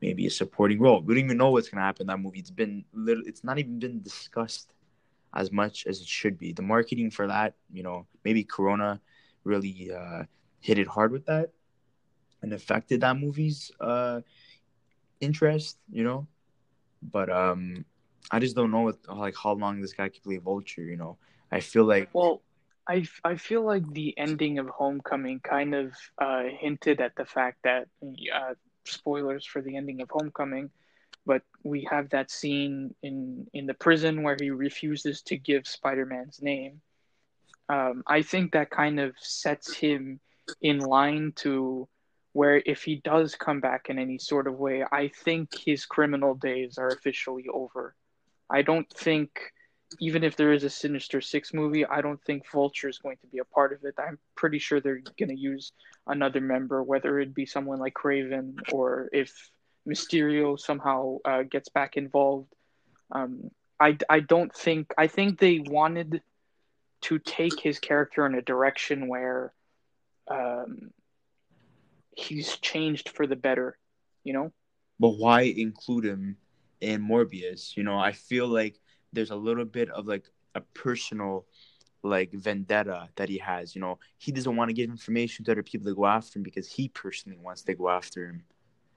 maybe 0.00 0.26
a 0.26 0.30
supporting 0.30 0.80
role. 0.80 1.02
We 1.02 1.14
don't 1.14 1.24
even 1.24 1.36
know 1.36 1.50
what's 1.50 1.68
gonna 1.68 1.84
happen 1.84 2.02
in 2.02 2.06
that 2.08 2.18
movie. 2.18 2.38
It's 2.38 2.50
been 2.50 2.84
little. 2.92 3.22
It's 3.26 3.44
not 3.44 3.58
even 3.58 3.78
been 3.78 4.02
discussed 4.02 4.72
as 5.34 5.52
much 5.52 5.86
as 5.86 6.00
it 6.00 6.06
should 6.06 6.38
be. 6.38 6.52
The 6.52 6.62
marketing 6.62 7.10
for 7.10 7.26
that, 7.26 7.54
you 7.72 7.82
know, 7.82 8.06
maybe 8.24 8.44
Corona 8.44 9.00
really 9.44 9.90
uh, 9.92 10.24
hit 10.60 10.78
it 10.78 10.86
hard 10.86 11.12
with 11.12 11.26
that 11.26 11.50
and 12.42 12.52
affected 12.52 13.00
that 13.00 13.16
movie's 13.16 13.70
uh, 13.80 14.20
interest, 15.20 15.78
you 15.90 16.04
know. 16.04 16.26
But 17.02 17.30
um, 17.30 17.84
I 18.30 18.38
just 18.38 18.56
don't 18.56 18.70
know 18.70 18.82
what, 18.82 18.98
like 19.08 19.34
how 19.36 19.52
long 19.52 19.80
this 19.80 19.92
guy 19.92 20.08
could 20.08 20.22
play 20.22 20.36
Vulture. 20.36 20.82
You 20.82 20.96
know, 20.96 21.18
I 21.50 21.60
feel 21.60 21.84
like 21.84 22.10
well, 22.12 22.42
I 22.88 23.06
I 23.24 23.36
feel 23.36 23.62
like 23.62 23.90
the 23.92 24.16
ending 24.18 24.58
of 24.58 24.68
Homecoming 24.68 25.40
kind 25.40 25.74
of 25.74 25.92
uh, 26.18 26.44
hinted 26.58 27.00
at 27.00 27.16
the 27.16 27.24
fact 27.24 27.58
that 27.64 27.88
uh, 28.02 28.54
spoilers 28.84 29.46
for 29.46 29.62
the 29.62 29.76
ending 29.76 30.00
of 30.02 30.10
Homecoming, 30.10 30.70
but 31.26 31.42
we 31.62 31.86
have 31.90 32.10
that 32.10 32.30
scene 32.30 32.94
in 33.02 33.46
in 33.52 33.66
the 33.66 33.74
prison 33.74 34.22
where 34.22 34.36
he 34.40 34.50
refuses 34.50 35.22
to 35.22 35.36
give 35.36 35.66
Spider-Man's 35.66 36.42
name. 36.42 36.80
Um, 37.68 38.02
I 38.06 38.22
think 38.22 38.52
that 38.52 38.70
kind 38.70 38.98
of 38.98 39.14
sets 39.18 39.72
him 39.72 40.18
in 40.60 40.80
line 40.80 41.32
to 41.36 41.88
where 42.32 42.62
if 42.64 42.82
he 42.82 42.96
does 42.96 43.34
come 43.34 43.60
back 43.60 43.90
in 43.90 43.98
any 43.98 44.18
sort 44.18 44.46
of 44.46 44.58
way, 44.58 44.84
I 44.90 45.08
think 45.24 45.50
his 45.58 45.84
criminal 45.84 46.34
days 46.34 46.78
are 46.78 46.88
officially 46.88 47.46
over. 47.52 47.94
I 48.48 48.62
don't 48.62 48.88
think, 48.88 49.30
even 49.98 50.22
if 50.22 50.36
there 50.36 50.52
is 50.52 50.64
a 50.64 50.70
Sinister 50.70 51.20
Six 51.20 51.52
movie, 51.52 51.84
I 51.84 52.00
don't 52.00 52.22
think 52.22 52.50
Vulture 52.50 52.88
is 52.88 52.98
going 52.98 53.16
to 53.18 53.26
be 53.26 53.38
a 53.38 53.44
part 53.44 53.72
of 53.72 53.84
it. 53.84 53.94
I'm 53.98 54.18
pretty 54.36 54.58
sure 54.58 54.80
they're 54.80 55.02
going 55.18 55.28
to 55.28 55.36
use 55.36 55.72
another 56.06 56.40
member, 56.40 56.82
whether 56.82 57.18
it 57.18 57.34
be 57.34 57.46
someone 57.46 57.80
like 57.80 57.94
Kraven 57.94 58.54
or 58.72 59.08
if 59.12 59.50
Mysterio 59.88 60.58
somehow 60.58 61.18
uh, 61.24 61.42
gets 61.42 61.68
back 61.68 61.96
involved. 61.96 62.52
Um, 63.10 63.50
I, 63.80 63.96
I 64.08 64.20
don't 64.20 64.54
think, 64.54 64.92
I 64.96 65.08
think 65.08 65.38
they 65.38 65.58
wanted 65.58 66.22
to 67.02 67.18
take 67.18 67.58
his 67.58 67.78
character 67.78 68.26
in 68.26 68.34
a 68.34 68.42
direction 68.42 69.08
where 69.08 69.52
um, 70.30 70.90
he's 72.20 72.56
changed 72.58 73.10
for 73.10 73.26
the 73.26 73.36
better, 73.36 73.78
you 74.24 74.32
know? 74.32 74.52
But 74.98 75.10
why 75.10 75.42
include 75.42 76.04
him 76.04 76.36
in 76.80 77.02
Morbius? 77.02 77.76
You 77.76 77.82
know, 77.82 77.98
I 77.98 78.12
feel 78.12 78.46
like 78.46 78.78
there's 79.12 79.30
a 79.30 79.36
little 79.36 79.64
bit 79.64 79.90
of 79.90 80.06
like 80.06 80.28
a 80.54 80.60
personal 80.60 81.46
like 82.02 82.32
vendetta 82.32 83.08
that 83.16 83.28
he 83.28 83.38
has. 83.38 83.74
You 83.74 83.80
know, 83.80 83.98
he 84.18 84.32
doesn't 84.32 84.56
want 84.56 84.68
to 84.68 84.74
give 84.74 84.90
information 84.90 85.44
to 85.44 85.52
other 85.52 85.62
people 85.62 85.86
to 85.90 85.94
go 85.94 86.06
after 86.06 86.38
him 86.38 86.42
because 86.42 86.68
he 86.68 86.88
personally 86.88 87.38
wants 87.40 87.62
to 87.62 87.74
go 87.74 87.88
after 87.88 88.26
him. 88.26 88.44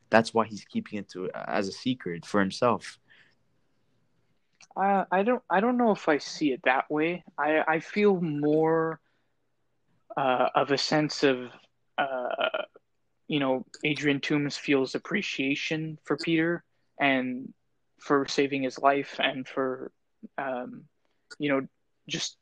That's 0.09 0.33
why 0.33 0.45
he's 0.45 0.65
keeping 0.65 0.99
it 0.99 1.09
to 1.09 1.29
as 1.33 1.67
a 1.67 1.71
secret 1.71 2.25
for 2.25 2.39
himself. 2.39 2.99
Uh, 4.75 5.05
I 5.11 5.23
don't. 5.23 5.43
I 5.49 5.59
don't 5.59 5.77
know 5.77 5.91
if 5.91 6.09
I 6.09 6.17
see 6.17 6.51
it 6.51 6.61
that 6.63 6.89
way. 6.89 7.23
I 7.37 7.63
I 7.67 7.79
feel 7.79 8.19
more 8.19 8.99
uh, 10.17 10.49
of 10.55 10.71
a 10.71 10.77
sense 10.77 11.23
of 11.23 11.49
uh, 11.97 12.63
you 13.27 13.39
know, 13.39 13.65
Adrian 13.83 14.19
Toomes 14.19 14.57
feels 14.57 14.95
appreciation 14.95 15.97
for 16.03 16.17
Peter 16.17 16.63
and 16.99 17.53
for 17.99 18.27
saving 18.27 18.63
his 18.63 18.77
life 18.79 19.19
and 19.19 19.47
for, 19.47 19.91
um, 20.37 20.83
you 21.39 21.49
know, 21.49 21.67
just 22.07 22.37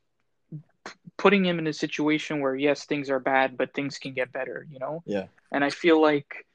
putting 1.17 1.45
him 1.45 1.59
in 1.59 1.67
a 1.67 1.73
situation 1.73 2.39
where 2.41 2.55
yes, 2.55 2.85
things 2.85 3.09
are 3.09 3.19
bad, 3.19 3.57
but 3.57 3.73
things 3.73 3.99
can 3.99 4.13
get 4.13 4.31
better. 4.31 4.65
You 4.69 4.79
know. 4.79 5.03
Yeah. 5.05 5.25
And 5.51 5.63
I 5.63 5.69
feel 5.69 6.01
like 6.01 6.45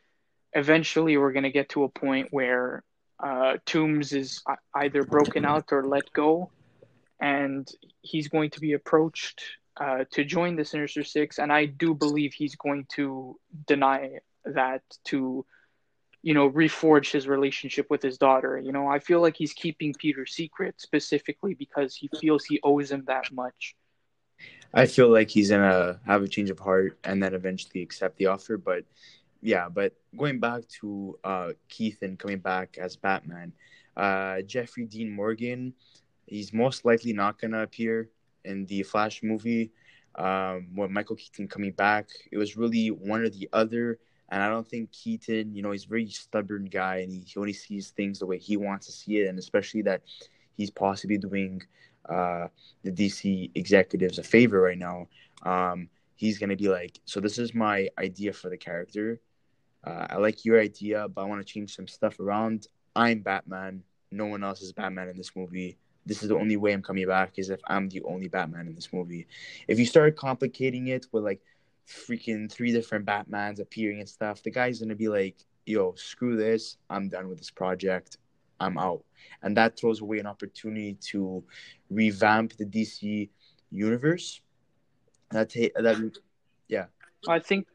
eventually 0.52 1.16
we're 1.16 1.32
going 1.32 1.44
to 1.44 1.50
get 1.50 1.68
to 1.70 1.84
a 1.84 1.88
point 1.88 2.28
where 2.30 2.82
uh, 3.22 3.56
Toomes 3.66 4.12
is 4.12 4.42
either 4.74 5.04
broken 5.04 5.44
out 5.44 5.72
or 5.72 5.86
let 5.86 6.12
go, 6.12 6.50
and 7.20 7.68
he's 8.02 8.28
going 8.28 8.50
to 8.50 8.60
be 8.60 8.72
approached 8.72 9.42
uh, 9.76 10.04
to 10.12 10.24
join 10.24 10.56
the 10.56 10.64
Sinister 10.64 11.04
Six, 11.04 11.38
and 11.38 11.52
I 11.52 11.66
do 11.66 11.94
believe 11.94 12.32
he's 12.32 12.56
going 12.56 12.86
to 12.94 13.38
deny 13.66 14.18
that 14.44 14.82
to, 15.06 15.44
you 16.22 16.34
know, 16.34 16.50
reforge 16.50 17.12
his 17.12 17.28
relationship 17.28 17.88
with 17.90 18.02
his 18.02 18.18
daughter. 18.18 18.58
You 18.58 18.72
know, 18.72 18.88
I 18.88 18.98
feel 18.98 19.20
like 19.20 19.36
he's 19.36 19.52
keeping 19.52 19.94
Peter 19.94 20.24
secret 20.26 20.76
specifically 20.78 21.54
because 21.54 21.94
he 21.94 22.08
feels 22.20 22.44
he 22.44 22.60
owes 22.62 22.90
him 22.90 23.04
that 23.06 23.30
much. 23.32 23.76
I 24.72 24.86
feel 24.86 25.08
like 25.08 25.30
he's 25.30 25.50
gonna 25.50 26.00
have 26.06 26.22
a 26.22 26.28
change 26.28 26.50
of 26.50 26.58
heart 26.58 26.98
and 27.04 27.22
then 27.22 27.34
eventually 27.34 27.82
accept 27.82 28.16
the 28.16 28.26
offer. 28.26 28.56
But 28.56 28.84
yeah, 29.42 29.68
but 29.68 29.94
going 30.16 30.40
back 30.40 30.66
to 30.80 31.18
uh, 31.24 31.52
Keaton 31.68 32.16
coming 32.16 32.38
back 32.38 32.78
as 32.78 32.96
Batman, 32.96 33.52
uh, 33.96 34.42
Jeffrey 34.42 34.86
Dean 34.86 35.10
Morgan, 35.10 35.74
he's 36.26 36.52
most 36.52 36.84
likely 36.84 37.12
not 37.12 37.40
gonna 37.40 37.62
appear 37.62 38.10
in 38.46 38.66
the 38.66 38.82
Flash 38.82 39.22
movie. 39.22 39.72
Um, 40.14 40.68
with 40.74 40.90
Michael 40.90 41.16
Keaton 41.16 41.46
coming 41.46 41.72
back, 41.72 42.08
it 42.32 42.38
was 42.38 42.56
really 42.56 42.88
one 42.88 43.20
or 43.20 43.28
the 43.28 43.48
other. 43.52 43.98
And 44.30 44.42
I 44.42 44.48
don't 44.48 44.66
think 44.66 44.90
Keaton, 44.90 45.54
you 45.54 45.62
know, 45.62 45.72
he's 45.72 45.84
a 45.84 45.88
very 45.88 46.08
stubborn 46.08 46.64
guy 46.64 46.96
and 46.96 47.12
he, 47.12 47.20
he 47.20 47.38
only 47.38 47.52
sees 47.52 47.90
things 47.90 48.18
the 48.18 48.26
way 48.26 48.38
he 48.38 48.56
wants 48.56 48.86
to 48.86 48.92
see 48.92 49.18
it. 49.18 49.28
And 49.28 49.38
especially 49.38 49.82
that 49.82 50.02
he's 50.56 50.70
possibly 50.70 51.18
doing 51.18 51.62
uh, 52.08 52.48
the 52.82 52.90
DC 52.90 53.50
executives 53.54 54.18
a 54.18 54.22
favor 54.22 54.60
right 54.60 54.78
now. 54.78 55.06
Um, 55.42 55.88
he's 56.16 56.38
going 56.38 56.50
to 56.50 56.56
be 56.56 56.68
like, 56.68 56.98
so 57.04 57.20
this 57.20 57.38
is 57.38 57.54
my 57.54 57.88
idea 57.98 58.32
for 58.32 58.48
the 58.48 58.56
character. 58.56 59.20
Uh, 59.84 60.06
I 60.10 60.16
like 60.16 60.44
your 60.44 60.60
idea, 60.60 61.06
but 61.08 61.22
I 61.22 61.24
want 61.26 61.46
to 61.46 61.52
change 61.52 61.76
some 61.76 61.86
stuff 61.86 62.18
around. 62.18 62.66
I'm 62.96 63.20
Batman. 63.20 63.84
No 64.10 64.26
one 64.26 64.42
else 64.42 64.62
is 64.62 64.72
Batman 64.72 65.08
in 65.08 65.16
this 65.16 65.36
movie 65.36 65.76
this 66.06 66.22
is 66.22 66.28
the 66.28 66.36
only 66.36 66.56
way 66.56 66.72
I'm 66.72 66.82
coming 66.82 67.06
back 67.06 67.32
is 67.36 67.50
if 67.50 67.60
I'm 67.66 67.88
the 67.88 68.02
only 68.02 68.28
Batman 68.28 68.68
in 68.68 68.74
this 68.74 68.92
movie. 68.92 69.26
If 69.66 69.78
you 69.78 69.84
start 69.84 70.16
complicating 70.16 70.86
it 70.86 71.06
with 71.12 71.24
like 71.24 71.42
freaking 71.86 72.50
three 72.50 72.72
different 72.72 73.04
Batmans 73.04 73.60
appearing 73.60 73.98
and 73.98 74.08
stuff, 74.08 74.42
the 74.42 74.50
guy's 74.50 74.80
gonna 74.80 74.94
be 74.94 75.08
like, 75.08 75.36
yo, 75.66 75.94
screw 75.96 76.36
this, 76.36 76.78
I'm 76.88 77.08
done 77.08 77.28
with 77.28 77.38
this 77.38 77.50
project, 77.50 78.18
I'm 78.60 78.78
out. 78.78 79.04
And 79.42 79.56
that 79.56 79.78
throws 79.78 80.00
away 80.00 80.20
an 80.20 80.26
opportunity 80.26 80.94
to 81.10 81.42
revamp 81.90 82.56
the 82.56 82.64
DC 82.64 83.28
universe. 83.70 84.40
That 85.30 85.50
that 85.50 86.12
yeah. 86.68 86.86
I 87.28 87.40
think 87.40 87.66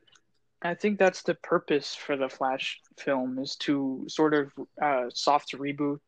I 0.61 0.75
think 0.75 0.99
that's 0.99 1.23
the 1.23 1.35
purpose 1.35 1.95
for 1.95 2.15
the 2.15 2.29
Flash 2.29 2.79
film 2.97 3.39
is 3.39 3.55
to 3.57 4.05
sort 4.07 4.33
of 4.33 4.51
uh, 4.81 5.09
soft 5.13 5.53
reboot 5.53 5.99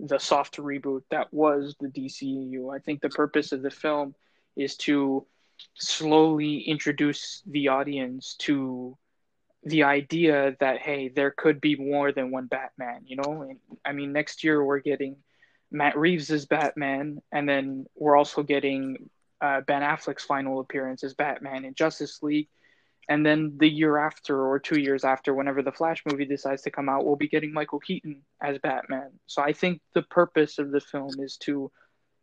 the 0.00 0.18
soft 0.18 0.56
reboot 0.56 1.02
that 1.10 1.32
was 1.32 1.74
the 1.80 1.88
DCU. 1.88 2.74
I 2.74 2.78
think 2.78 3.00
the 3.00 3.08
purpose 3.08 3.52
of 3.52 3.62
the 3.62 3.70
film 3.70 4.14
is 4.56 4.76
to 4.78 5.26
slowly 5.74 6.58
introduce 6.60 7.42
the 7.46 7.68
audience 7.68 8.34
to 8.40 8.96
the 9.62 9.84
idea 9.84 10.56
that 10.60 10.78
hey, 10.78 11.08
there 11.08 11.30
could 11.30 11.60
be 11.60 11.76
more 11.76 12.12
than 12.12 12.30
one 12.30 12.46
Batman. 12.46 13.02
You 13.06 13.16
know, 13.16 13.46
and, 13.48 13.58
I 13.84 13.92
mean, 13.92 14.12
next 14.12 14.44
year 14.44 14.62
we're 14.62 14.80
getting 14.80 15.16
Matt 15.70 15.96
Reeves 15.96 16.30
as 16.30 16.46
Batman, 16.46 17.20
and 17.32 17.48
then 17.48 17.86
we're 17.94 18.16
also 18.16 18.42
getting 18.42 19.10
uh, 19.40 19.60
Ben 19.62 19.82
Affleck's 19.82 20.24
final 20.24 20.60
appearance 20.60 21.04
as 21.04 21.14
Batman 21.14 21.64
in 21.64 21.74
Justice 21.74 22.22
League 22.22 22.48
and 23.08 23.24
then 23.24 23.52
the 23.58 23.68
year 23.68 23.98
after 23.98 24.46
or 24.46 24.58
two 24.58 24.80
years 24.80 25.04
after 25.04 25.34
whenever 25.34 25.62
the 25.62 25.72
flash 25.72 26.02
movie 26.06 26.24
decides 26.24 26.62
to 26.62 26.70
come 26.70 26.88
out 26.88 27.04
we'll 27.04 27.16
be 27.16 27.28
getting 27.28 27.52
michael 27.52 27.80
keaton 27.80 28.22
as 28.42 28.58
batman 28.58 29.10
so 29.26 29.42
i 29.42 29.52
think 29.52 29.80
the 29.94 30.02
purpose 30.02 30.58
of 30.58 30.70
the 30.70 30.80
film 30.80 31.10
is 31.18 31.36
to 31.36 31.70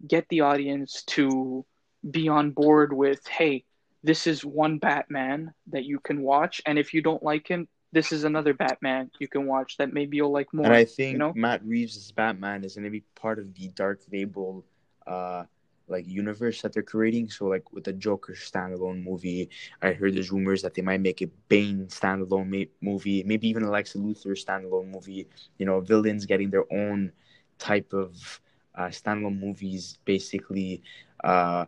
get 0.08 0.28
the 0.30 0.42
audience 0.42 1.04
to 1.04 1.66
be 2.10 2.28
on 2.28 2.52
board 2.52 2.94
with 2.94 3.26
hey 3.28 3.64
this 4.04 4.26
is 4.26 4.44
one 4.44 4.78
batman 4.78 5.54
that 5.68 5.86
you 5.86 6.00
can 6.00 6.22
watch 6.22 6.62
and 6.66 6.80
if 6.80 6.94
you 6.94 7.02
don't 7.02 7.24
like 7.24 7.48
him 7.48 7.68
this 7.92 8.12
is 8.12 8.24
another 8.24 8.54
batman 8.54 9.12
you 9.20 9.28
can 9.28 9.46
watch 9.46 9.78
that 9.78 9.94
maybe 9.94 10.18
you'll 10.18 10.32
like 10.32 10.52
more 10.54 10.66
and 10.66 10.74
i 10.74 10.86
think 10.86 11.14
you 11.14 11.18
know? 11.18 11.34
matt 11.36 11.64
reeves' 11.64 12.12
batman 12.12 12.64
is 12.64 12.76
going 12.76 12.84
to 12.84 12.90
be 12.90 13.04
part 13.16 13.38
of 13.38 13.54
the 13.54 13.68
dark 13.70 14.02
fable 14.04 14.66
uh 15.06 15.44
like 15.92 16.08
universe 16.08 16.62
that 16.62 16.74
they're 16.74 16.84
creating. 16.84 17.30
So 17.30 17.46
like 17.48 17.72
with 17.72 17.84
the 17.84 17.94
Joker 17.94 18.34
standalone 18.34 19.04
movie, 19.04 19.50
I 19.82 19.94
heard 19.94 20.16
there's 20.16 20.32
rumors 20.32 20.62
that 20.64 20.74
they 20.74 20.82
might 20.82 21.02
make 21.02 21.22
a 21.22 21.28
Bane 21.50 21.88
standalone 21.88 22.48
ma- 22.50 22.72
movie, 22.82 23.24
maybe 23.24 23.48
even 23.50 23.64
a 23.64 23.72
Lex 23.72 23.94
Luthor 23.94 24.34
standalone 24.38 24.88
movie. 24.92 25.28
You 25.58 25.66
know, 25.66 25.82
villains 25.82 26.26
getting 26.26 26.50
their 26.50 26.72
own 26.72 27.12
type 27.60 27.94
of 27.94 28.42
uh, 28.76 28.88
standalone 28.88 29.40
movies, 29.40 30.00
basically. 30.06 30.82
Uh, 31.24 31.66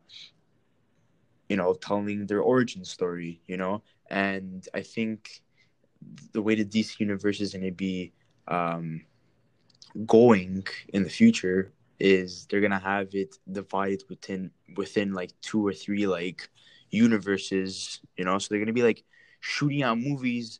you 1.49 1.57
know, 1.57 1.73
telling 1.73 2.25
their 2.25 2.41
origin 2.41 2.85
story. 2.85 3.41
You 3.47 3.57
know, 3.57 3.83
and 4.09 4.67
I 4.73 4.81
think 4.81 5.41
the 6.31 6.41
way 6.41 6.55
the 6.55 6.65
DC 6.65 6.99
universe 6.99 7.41
is 7.41 7.53
going 7.53 7.65
to 7.65 7.71
be 7.71 8.11
um, 8.47 9.01
going 10.05 10.65
in 10.93 11.03
the 11.03 11.09
future 11.09 11.71
is 12.03 12.45
they're 12.49 12.59
gonna 12.59 12.77
have 12.79 13.15
it 13.15 13.37
divided 13.49 14.03
within 14.09 14.51
within 14.75 15.13
like 15.13 15.31
two 15.41 15.65
or 15.65 15.71
three 15.71 16.05
like 16.05 16.49
universes, 16.89 18.01
you 18.17 18.25
know. 18.25 18.37
So 18.37 18.47
they're 18.49 18.59
gonna 18.59 18.73
be 18.73 18.83
like 18.83 19.05
shooting 19.39 19.83
out 19.83 19.97
movies, 19.97 20.59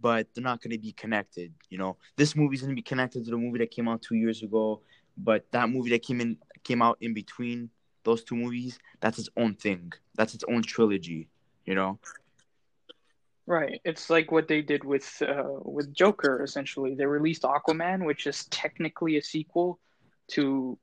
but 0.00 0.26
they're 0.34 0.42
not 0.42 0.62
gonna 0.62 0.78
be 0.78 0.92
connected. 0.92 1.52
You 1.68 1.76
know, 1.76 1.98
this 2.16 2.34
movie's 2.34 2.62
gonna 2.62 2.74
be 2.74 2.80
connected 2.80 3.26
to 3.26 3.30
the 3.30 3.36
movie 3.36 3.58
that 3.58 3.70
came 3.70 3.86
out 3.86 4.00
two 4.00 4.16
years 4.16 4.42
ago, 4.42 4.80
but 5.18 5.44
that 5.52 5.68
movie 5.68 5.90
that 5.90 6.02
came 6.02 6.22
in 6.22 6.38
came 6.64 6.80
out 6.80 6.96
in 7.02 7.12
between 7.12 7.68
those 8.04 8.24
two 8.24 8.36
movies, 8.36 8.78
that's 9.00 9.18
its 9.18 9.28
own 9.36 9.54
thing. 9.56 9.92
That's 10.16 10.34
its 10.34 10.44
own 10.48 10.62
trilogy. 10.62 11.28
You 11.66 11.74
know. 11.74 11.98
Right. 13.46 13.80
It's 13.84 14.08
like 14.08 14.32
what 14.32 14.48
they 14.48 14.62
did 14.62 14.84
with 14.84 15.22
uh, 15.22 15.60
with 15.62 15.92
Joker. 15.92 16.42
Essentially, 16.42 16.94
they 16.94 17.04
released 17.04 17.42
Aquaman, 17.42 18.06
which 18.06 18.26
is 18.26 18.46
technically 18.46 19.18
a 19.18 19.22
sequel 19.22 19.78
to 20.28 20.78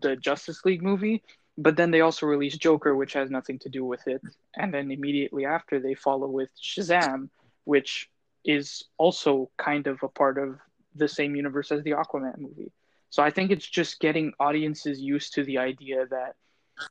the 0.00 0.16
Justice 0.16 0.64
League 0.64 0.82
movie, 0.82 1.22
but 1.58 1.76
then 1.76 1.90
they 1.90 2.00
also 2.00 2.26
released 2.26 2.60
Joker, 2.60 2.96
which 2.96 3.12
has 3.12 3.30
nothing 3.30 3.58
to 3.60 3.68
do 3.68 3.84
with 3.84 4.06
it. 4.08 4.22
And 4.56 4.72
then 4.72 4.90
immediately 4.90 5.44
after, 5.44 5.78
they 5.80 5.94
follow 5.94 6.26
with 6.28 6.50
Shazam, 6.60 7.28
which 7.64 8.10
is 8.44 8.84
also 8.98 9.50
kind 9.58 9.86
of 9.86 10.02
a 10.02 10.08
part 10.08 10.38
of 10.38 10.58
the 10.94 11.08
same 11.08 11.36
universe 11.36 11.70
as 11.70 11.82
the 11.82 11.92
Aquaman 11.92 12.38
movie. 12.38 12.72
So 13.10 13.22
I 13.22 13.30
think 13.30 13.50
it's 13.50 13.68
just 13.68 14.00
getting 14.00 14.32
audiences 14.40 15.00
used 15.00 15.34
to 15.34 15.44
the 15.44 15.58
idea 15.58 16.06
that 16.06 16.34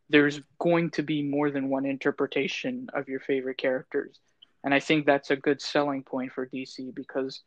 there's 0.09 0.39
going 0.59 0.91
to 0.91 1.03
be 1.03 1.21
more 1.21 1.49
than 1.49 1.69
one 1.69 1.85
interpretation 1.85 2.87
of 2.93 3.09
your 3.09 3.19
favorite 3.19 3.57
characters. 3.57 4.19
and 4.63 4.73
I 4.73 4.79
think 4.79 5.05
that's 5.05 5.31
a 5.31 5.35
good 5.35 5.59
selling 5.59 6.03
point 6.03 6.31
for 6.31 6.45
DC 6.45 6.93
because 6.93 7.41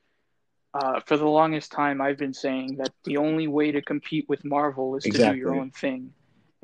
uh, 0.75 1.01
for 1.07 1.17
the 1.17 1.27
longest 1.27 1.71
time 1.71 2.01
I've 2.01 2.19
been 2.19 2.35
saying 2.35 2.77
that 2.79 2.93
the 3.05 3.17
only 3.17 3.47
way 3.47 3.71
to 3.73 3.81
compete 3.81 4.29
with 4.29 4.45
Marvel 4.45 4.97
is 4.97 5.05
exactly. 5.05 5.27
to 5.29 5.33
do 5.35 5.39
your 5.39 5.55
own 5.55 5.71
thing, 5.71 6.13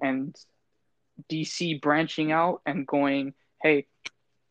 and 0.02 0.36
DC 1.30 1.80
branching 1.80 2.32
out 2.32 2.60
and 2.66 2.86
going, 2.86 3.34
hey, 3.62 3.86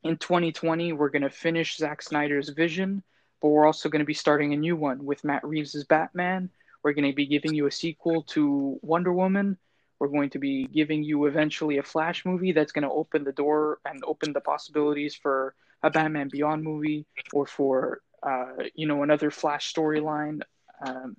in 0.04 0.17
2020 0.17 0.93
we're 0.93 1.10
going 1.10 1.24
to 1.24 1.30
finish 1.30 1.78
Zack 1.78 2.02
Snyder's 2.02 2.50
vision, 2.50 3.04
but 3.41 3.50
we're 3.50 3.65
also 3.65 3.89
going 3.89 4.00
to 4.00 4.06
be 4.06 4.13
starting 4.13 4.54
a 4.54 4.58
new 4.58 4.76
one 4.76 5.06
with 5.06 5.24
Matt 5.24 5.45
Reeves' 5.45 5.84
Batman. 5.84 6.50
We're 6.84 6.93
going 6.93 7.10
to 7.10 7.15
be 7.15 7.26
giving 7.26 7.54
you 7.54 7.67
a 7.67 7.72
sequel 7.72 8.24
to 8.30 8.80
Wonder 8.82 9.12
Woman. 9.12 9.58
We're 10.00 10.08
going 10.08 10.30
to 10.30 10.39
be 10.39 10.65
giving 10.67 11.04
you 11.04 11.26
eventually 11.26 11.78
a 11.78 11.84
Flash 11.84 12.26
movie 12.26 12.54
that's 12.54 12.72
going 12.72 12.88
to 12.88 12.89
open 12.89 13.26
the 13.26 13.34
door 13.34 13.80
and 13.84 14.02
open 14.08 14.32
the 14.32 14.39
possibilities 14.39 15.13
for 15.15 15.54
a 15.84 15.89
Batman 15.89 16.30
Beyond 16.30 16.63
movie 16.63 17.06
or 17.34 17.45
for 17.45 18.02
uh, 18.23 18.63
you 18.75 18.88
know 18.88 19.03
another 19.03 19.32
Flash 19.32 19.73
storyline. 19.73 20.41
Um, 20.86 21.15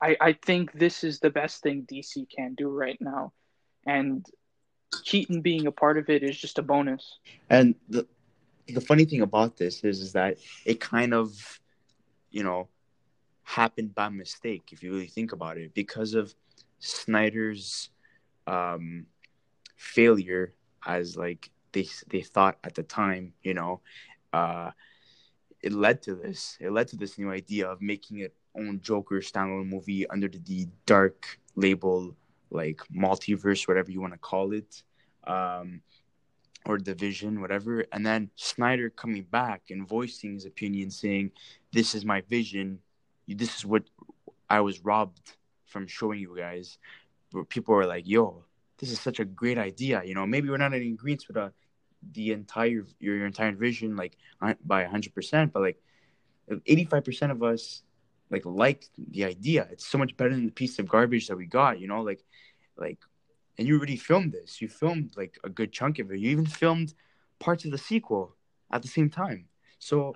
I, 0.00 0.16
I 0.20 0.32
think 0.32 0.72
this 0.72 1.04
is 1.04 1.20
the 1.20 1.30
best 1.30 1.62
thing 1.62 1.86
DC 1.90 2.26
can 2.34 2.54
do 2.54 2.68
right 2.68 2.98
now, 3.00 3.32
and 3.86 4.26
Keaton 5.04 5.40
being 5.40 5.66
a 5.66 5.72
part 5.72 5.98
of 5.98 6.10
it 6.10 6.22
is 6.22 6.38
just 6.38 6.58
a 6.58 6.62
bonus. 6.62 7.18
And 7.48 7.74
the 7.88 8.06
the 8.68 8.80
funny 8.80 9.04
thing 9.04 9.22
about 9.22 9.56
this 9.56 9.84
is 9.84 10.00
is 10.00 10.12
that 10.12 10.38
it 10.64 10.80
kind 10.80 11.14
of, 11.14 11.60
you 12.30 12.42
know, 12.42 12.68
happened 13.42 13.94
by 13.94 14.08
mistake 14.08 14.70
if 14.72 14.82
you 14.82 14.92
really 14.92 15.06
think 15.06 15.32
about 15.32 15.58
it 15.58 15.74
because 15.74 16.14
of 16.14 16.34
Snyder's 16.78 17.90
um, 18.46 19.06
failure 19.76 20.52
as 20.86 21.16
like 21.16 21.50
they 21.72 21.86
they 22.08 22.22
thought 22.22 22.58
at 22.64 22.74
the 22.74 22.82
time, 22.82 23.32
you 23.42 23.54
know, 23.54 23.80
uh, 24.32 24.70
it 25.62 25.72
led 25.72 26.02
to 26.02 26.14
this. 26.14 26.56
It 26.60 26.70
led 26.70 26.88
to 26.88 26.96
this 26.96 27.18
new 27.18 27.30
idea 27.30 27.68
of 27.68 27.80
making 27.80 28.18
it 28.18 28.34
own 28.54 28.80
Joker 28.80 29.20
standalone 29.20 29.68
movie 29.68 30.06
under 30.08 30.28
the, 30.28 30.68
dark 30.86 31.38
label, 31.54 32.14
like 32.50 32.80
multiverse, 32.94 33.66
whatever 33.66 33.90
you 33.90 34.00
want 34.00 34.12
to 34.12 34.18
call 34.18 34.52
it, 34.52 34.82
um, 35.24 35.80
or 36.66 36.78
division, 36.78 37.40
whatever. 37.40 37.84
And 37.92 38.04
then 38.04 38.30
Snyder 38.36 38.90
coming 38.90 39.22
back 39.22 39.62
and 39.70 39.86
voicing 39.86 40.34
his 40.34 40.44
opinion, 40.44 40.90
saying, 40.90 41.32
"This 41.72 41.94
is 41.94 42.04
my 42.04 42.20
vision. 42.22 42.80
This 43.26 43.56
is 43.56 43.64
what 43.64 43.84
I 44.50 44.60
was 44.60 44.84
robbed 44.84 45.36
from 45.66 45.86
showing 45.86 46.20
you 46.20 46.36
guys." 46.36 46.78
But 47.32 47.48
people 47.48 47.74
are 47.74 47.86
like, 47.86 48.06
"Yo, 48.06 48.44
this 48.78 48.90
is 48.90 49.00
such 49.00 49.18
a 49.20 49.24
great 49.24 49.58
idea." 49.58 50.02
You 50.04 50.14
know, 50.14 50.26
maybe 50.26 50.48
we're 50.50 50.58
not 50.58 50.74
in 50.74 50.82
agreement 50.82 51.24
with 51.28 51.36
a 51.36 51.52
the 52.12 52.32
entire 52.32 52.84
your, 53.00 53.16
your 53.16 53.26
entire 53.26 53.52
vision 53.52 53.96
like 53.96 54.16
by 54.64 54.84
100% 54.84 55.52
but 55.52 55.62
like 55.62 55.78
85% 56.50 57.30
of 57.30 57.42
us 57.42 57.82
like 58.30 58.42
like 58.44 58.86
the 58.96 59.24
idea. 59.24 59.68
It's 59.70 59.86
so 59.86 59.98
much 59.98 60.16
better 60.16 60.30
than 60.30 60.46
the 60.46 60.52
piece 60.52 60.78
of 60.78 60.88
garbage 60.88 61.28
that 61.28 61.36
we 61.36 61.46
got 61.46 61.80
you 61.80 61.86
know 61.86 62.02
like 62.02 62.24
like 62.76 62.98
and 63.58 63.68
you 63.68 63.76
already 63.76 63.96
filmed 63.96 64.32
this. 64.32 64.60
You 64.60 64.68
filmed 64.68 65.12
like 65.16 65.38
a 65.44 65.50
good 65.50 65.72
chunk 65.72 65.98
of 65.98 66.10
it. 66.10 66.18
You 66.18 66.30
even 66.30 66.46
filmed 66.46 66.94
parts 67.38 67.64
of 67.64 67.70
the 67.70 67.78
sequel 67.78 68.34
at 68.72 68.80
the 68.82 68.88
same 68.88 69.10
time. 69.10 69.46
So 69.78 70.14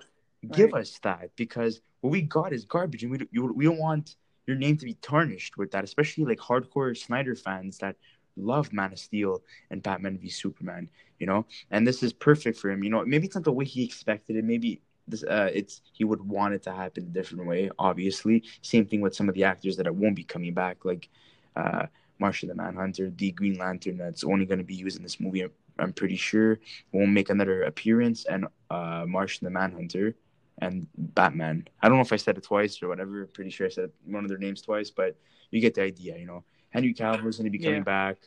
give 0.51 0.73
right. 0.73 0.81
us 0.81 0.99
that 1.03 1.29
because 1.35 1.81
what 2.01 2.11
we 2.11 2.21
got 2.21 2.53
is 2.53 2.65
garbage 2.65 3.03
and 3.03 3.11
we, 3.11 3.19
you, 3.31 3.51
we 3.53 3.65
don't 3.65 3.79
want 3.79 4.15
your 4.47 4.55
name 4.55 4.77
to 4.77 4.85
be 4.85 4.93
tarnished 4.95 5.57
with 5.57 5.71
that 5.71 5.83
especially 5.83 6.23
like 6.23 6.39
hardcore 6.39 6.95
snyder 6.95 7.35
fans 7.35 7.77
that 7.79 7.95
love 8.37 8.71
Man 8.73 8.93
of 8.93 8.99
Steel 8.99 9.41
and 9.69 9.83
Batman 9.83 10.17
v 10.17 10.29
Superman, 10.29 10.89
you 11.19 11.27
know, 11.27 11.45
and 11.71 11.85
this 11.85 12.03
is 12.03 12.13
perfect 12.13 12.57
for 12.59 12.69
him. 12.69 12.83
You 12.83 12.89
know, 12.89 13.03
maybe 13.05 13.27
it's 13.27 13.35
not 13.35 13.43
the 13.43 13.51
way 13.51 13.65
he 13.65 13.83
expected 13.83 14.35
it. 14.35 14.45
Maybe 14.45 14.81
this, 15.07 15.23
uh, 15.23 15.49
it's 15.53 15.81
he 15.93 16.03
would 16.03 16.21
want 16.21 16.53
it 16.53 16.63
to 16.63 16.71
happen 16.71 17.03
a 17.03 17.07
different 17.07 17.45
way. 17.47 17.69
Obviously, 17.79 18.43
same 18.61 18.85
thing 18.85 19.01
with 19.01 19.15
some 19.15 19.29
of 19.29 19.35
the 19.35 19.43
actors 19.43 19.77
that 19.77 19.93
won't 19.93 20.15
be 20.15 20.23
coming 20.23 20.53
back, 20.53 20.85
like 20.85 21.09
uh, 21.55 21.87
Martian 22.19 22.49
the 22.49 22.55
Manhunter, 22.55 23.11
the 23.11 23.31
Green 23.31 23.57
Lantern, 23.57 23.97
that's 23.97 24.23
only 24.23 24.45
going 24.45 24.59
to 24.59 24.63
be 24.65 24.75
used 24.75 24.97
in 24.97 25.03
this 25.03 25.19
movie. 25.19 25.45
I'm 25.79 25.93
pretty 25.93 26.15
sure 26.15 26.59
won't 26.91 27.11
make 27.11 27.29
another 27.29 27.63
appearance, 27.63 28.25
and 28.25 28.47
uh, 28.69 29.05
Martian 29.07 29.45
the 29.45 29.51
Manhunter 29.51 30.15
and 30.59 30.87
Batman. 30.97 31.67
I 31.81 31.87
don't 31.87 31.97
know 31.97 32.03
if 32.03 32.13
I 32.13 32.17
said 32.17 32.37
it 32.37 32.43
twice 32.43 32.81
or 32.81 32.87
whatever. 32.87 33.21
I'm 33.21 33.27
pretty 33.27 33.51
sure 33.51 33.67
I 33.67 33.69
said 33.69 33.91
one 34.05 34.23
of 34.23 34.29
their 34.29 34.39
names 34.39 34.61
twice, 34.61 34.89
but 34.89 35.15
you 35.51 35.61
get 35.61 35.75
the 35.75 35.83
idea, 35.83 36.17
you 36.17 36.25
know. 36.25 36.43
Henry 36.69 36.93
Cavill's 36.93 37.37
going 37.37 37.45
to 37.45 37.57
be 37.57 37.59
coming 37.59 37.77
yeah. 37.77 37.83
back. 37.83 38.17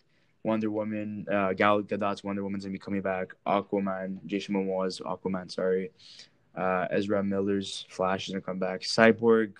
Wonder 0.42 0.70
Woman, 0.70 1.26
uh, 1.30 1.52
Gal 1.52 1.82
Gadot's 1.82 2.24
Wonder 2.24 2.42
Woman's 2.42 2.64
going 2.64 2.72
to 2.72 2.78
be 2.78 2.82
coming 2.82 3.02
back. 3.02 3.34
Aquaman, 3.46 4.24
Jason 4.26 4.54
Momoa's 4.54 5.00
Aquaman, 5.00 5.50
sorry. 5.50 5.90
Uh, 6.56 6.86
Ezra 6.90 7.22
Miller's 7.22 7.86
Flash 7.90 8.26
is 8.26 8.32
going 8.32 8.42
to 8.42 8.46
come 8.46 8.58
back. 8.58 8.80
Cyborg, 8.80 9.52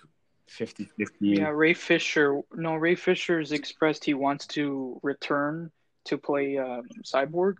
50 0.47 0.85
50. 0.97 1.27
Yeah, 1.27 1.49
Ray 1.49 1.73
Fisher. 1.73 2.41
No, 2.53 2.75
Ray 2.75 2.95
Fisher 2.95 3.39
has 3.39 3.51
expressed 3.51 4.03
he 4.03 4.13
wants 4.13 4.47
to 4.47 4.99
return 5.03 5.71
to 6.05 6.17
play 6.17 6.57
um, 6.57 6.83
Cyborg. 7.03 7.55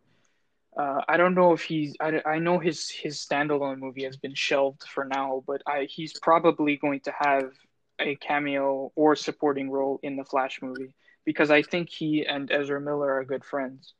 Uh, 0.75 1.01
I 1.07 1.17
don't 1.17 1.35
know 1.35 1.53
if 1.53 1.61
he's. 1.61 1.95
I, 1.99 2.21
I 2.25 2.39
know 2.39 2.57
his 2.57 2.89
his 2.89 3.17
standalone 3.17 3.77
movie 3.77 4.03
has 4.05 4.17
been 4.17 4.33
shelved 4.33 4.83
for 4.83 5.05
now, 5.05 5.43
but 5.45 5.61
I 5.67 5.85
he's 5.89 6.17
probably 6.19 6.77
going 6.77 7.01
to 7.01 7.13
have 7.17 7.51
a 7.99 8.15
cameo 8.15 8.91
or 8.95 9.15
supporting 9.15 9.69
role 9.69 9.99
in 10.01 10.15
the 10.15 10.23
Flash 10.23 10.61
movie 10.61 10.93
because 11.25 11.51
I 11.51 11.61
think 11.61 11.89
he 11.89 12.25
and 12.25 12.51
Ezra 12.51 12.81
Miller 12.81 13.11
are 13.11 13.23
good 13.23 13.43
friends. 13.43 13.93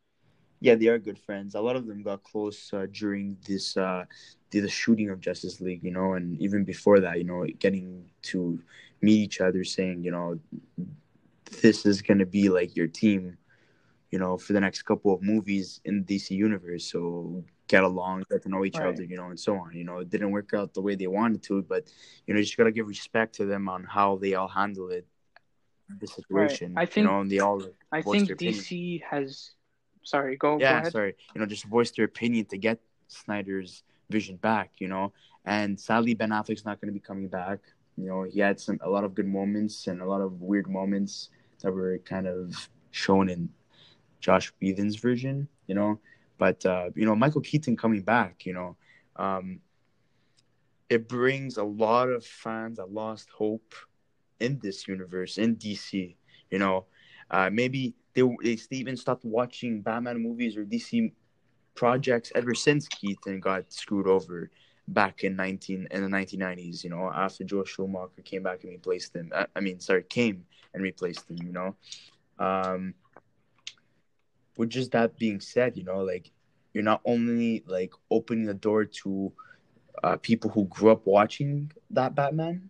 Yeah, 0.60 0.76
they 0.76 0.88
are 0.88 1.00
good 1.00 1.18
friends. 1.18 1.56
A 1.56 1.62
lot 1.62 1.76
of 1.76 1.88
them 1.88 2.04
got 2.04 2.24
close 2.24 2.72
uh, 2.72 2.86
during 2.92 3.38
this 3.48 3.76
uh, 3.78 4.06
the, 4.52 4.60
the 4.60 4.70
shooting 4.70 5.10
of 5.10 5.20
Justice 5.20 5.60
League, 5.60 5.84
you 5.84 5.92
know, 5.92 6.14
and 6.14 6.40
even 6.40 6.64
before 6.64 7.00
that, 7.00 7.18
you 7.18 7.24
know, 7.24 7.46
getting 7.58 8.10
to 8.24 8.62
meet 9.02 9.20
each 9.20 9.42
other, 9.42 9.64
saying, 9.64 10.04
you 10.04 10.12
know, 10.12 10.40
this 11.62 11.86
is 11.86 12.02
gonna 12.02 12.28
be 12.28 12.50
like 12.50 12.76
your 12.76 12.88
team, 12.88 13.38
you 14.12 14.20
know, 14.20 14.38
for 14.38 14.54
the 14.54 14.60
next 14.60 14.84
couple 14.84 15.14
of 15.14 15.24
movies 15.24 15.82
in 15.86 16.04
the 16.04 16.16
DC 16.16 16.32
universe. 16.32 16.86
So 16.92 17.44
get 17.68 17.84
along, 17.84 18.26
get 18.30 18.44
to 18.44 18.50
know 18.50 18.64
each 18.64 18.78
right. 18.78 18.90
other, 18.90 19.04
you 19.04 19.18
know, 19.18 19.30
and 19.30 19.40
so 19.40 19.56
on. 19.56 19.72
You 19.74 19.84
know, 19.84 20.00
it 20.00 20.12
didn't 20.12 20.30
work 20.30 20.54
out 20.54 20.76
the 20.76 20.82
way 20.82 20.94
they 20.94 21.08
wanted 21.08 21.42
to, 21.44 21.64
but 21.64 21.92
you 22.28 22.34
know, 22.34 22.38
you 22.38 22.46
just 22.46 22.58
gotta 22.58 22.72
give 22.72 22.88
respect 22.88 23.34
to 23.36 23.46
them 23.46 23.68
on 23.68 23.84
how 23.84 24.18
they 24.18 24.36
all 24.36 24.48
handle 24.48 24.92
it 24.92 25.08
the 26.00 26.08
situation. 26.08 26.74
Right. 26.74 26.84
I 26.84 26.86
think 26.86 27.06
you 27.06 27.12
know, 27.12 27.22
and 27.22 27.32
they 27.32 27.40
all. 27.40 27.62
I 27.92 28.02
think 28.02 28.30
DC 28.30 29.02
has. 29.04 29.52
Sorry, 30.04 30.36
go. 30.38 30.58
Yeah, 30.60 30.84
go 30.84 30.90
sorry. 30.90 31.16
You 31.36 31.42
know, 31.42 31.48
just 31.48 31.66
voice 31.66 31.92
their 31.92 32.06
opinion 32.06 32.46
to 32.46 32.58
get 32.58 32.80
Snyder's 33.08 33.84
vision 34.10 34.38
back. 34.38 34.72
You 34.80 34.88
know, 34.88 35.14
and 35.46 35.80
sadly, 35.80 36.14
Ben 36.14 36.30
Affleck's 36.30 36.66
not 36.66 36.80
going 36.82 36.88
to 36.88 36.94
be 36.94 37.00
coming 37.00 37.28
back. 37.28 37.60
You 37.98 38.08
know, 38.08 38.24
he 38.24 38.40
had 38.40 38.60
some 38.60 38.80
a 38.82 38.90
lot 38.90 39.04
of 39.04 39.14
good 39.14 39.28
moments 39.28 39.88
and 39.88 40.02
a 40.02 40.06
lot 40.06 40.22
of 40.22 40.42
weird 40.42 40.70
moments 40.70 41.30
that 41.62 41.72
were 41.72 42.00
kind 42.00 42.28
of 42.28 42.70
shown 42.92 43.30
in 43.30 43.50
Joss 44.20 44.52
Whedon's 44.62 44.96
version. 44.96 45.48
You 45.68 45.76
know, 45.76 46.00
but 46.38 46.66
uh, 46.66 46.90
you 46.96 47.06
know, 47.06 47.16
Michael 47.16 47.42
Keaton 47.42 47.78
coming 47.78 48.02
back. 48.02 48.46
You 48.46 48.54
know, 48.54 48.78
um, 49.16 49.60
it 50.90 51.08
brings 51.08 51.58
a 51.58 51.64
lot 51.64 52.10
of 52.10 52.26
fans 52.26 52.78
that 52.78 52.92
lost 52.92 53.30
hope 53.30 53.74
in 54.42 54.60
this 54.62 54.88
universe 54.88 55.38
in 55.38 55.56
DC. 55.56 56.16
You 56.50 56.60
know, 56.60 56.86
uh, 57.30 57.50
maybe 57.52 57.96
they 58.14 58.22
they 58.44 58.78
even 58.78 58.98
stopped 58.98 59.24
watching 59.24 59.82
Batman 59.82 60.22
movies 60.22 60.58
or 60.58 60.66
DC 60.66 61.12
projects 61.76 62.32
ever 62.36 62.54
since 62.54 62.88
Keaton 62.88 63.40
got 63.40 63.72
screwed 63.72 64.08
over 64.08 64.52
back 64.88 65.24
in 65.24 65.36
nineteen 65.36 65.88
in 65.92 66.02
the 66.02 66.10
nineteen 66.10 66.40
nineties. 66.40 66.84
You 66.84 66.90
know, 66.90 67.12
after 67.14 67.44
Joe 67.44 67.64
Schumacher 67.64 68.22
came 68.24 68.44
back 68.44 68.64
and 68.64 68.74
replaced 68.74 69.16
him. 69.16 69.32
I, 69.34 69.46
I 69.56 69.60
mean, 69.62 69.80
sorry, 69.80 70.04
came 70.04 70.46
and 70.74 70.84
replaced 70.84 71.30
him. 71.30 71.38
You 71.46 71.54
know, 71.54 71.76
um, 72.40 72.94
with 74.58 74.70
just 74.70 74.92
that 74.92 75.18
being 75.18 75.40
said, 75.40 75.78
you 75.78 75.84
know, 75.84 76.04
like 76.04 76.32
you're 76.74 76.84
not 76.84 77.02
only 77.06 77.64
like 77.68 77.94
opening 78.10 78.46
the 78.46 78.54
door 78.54 78.86
to 78.86 79.32
uh, 80.04 80.18
people 80.18 80.50
who 80.50 80.66
grew 80.66 80.92
up 80.92 81.06
watching 81.06 81.72
that 81.92 82.16
Batman, 82.16 82.70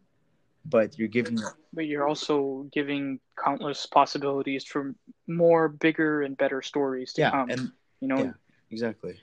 but 0.65 0.97
you're 0.97 1.07
giving 1.07 1.37
but 1.73 1.85
you're 1.85 2.07
also 2.07 2.67
giving 2.71 3.19
countless 3.43 3.85
possibilities 3.85 4.63
for 4.65 4.93
more 5.27 5.67
bigger 5.67 6.21
and 6.21 6.37
better 6.37 6.61
stories 6.61 7.13
to 7.13 7.21
yeah, 7.21 7.31
come 7.31 7.49
and, 7.49 7.71
you 7.99 8.07
know? 8.07 8.23
yeah, 8.23 8.31
exactly. 8.69 9.19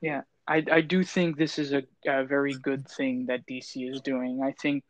Yeah 0.00 0.22
I, 0.48 0.64
I 0.72 0.80
do 0.80 1.04
think 1.04 1.36
this 1.36 1.58
is 1.58 1.72
a, 1.74 1.82
a 2.06 2.24
very 2.24 2.54
good 2.54 2.88
thing 2.88 3.26
that 3.26 3.46
dc 3.46 3.70
is 3.76 4.00
doing. 4.00 4.42
I 4.42 4.52
think 4.52 4.82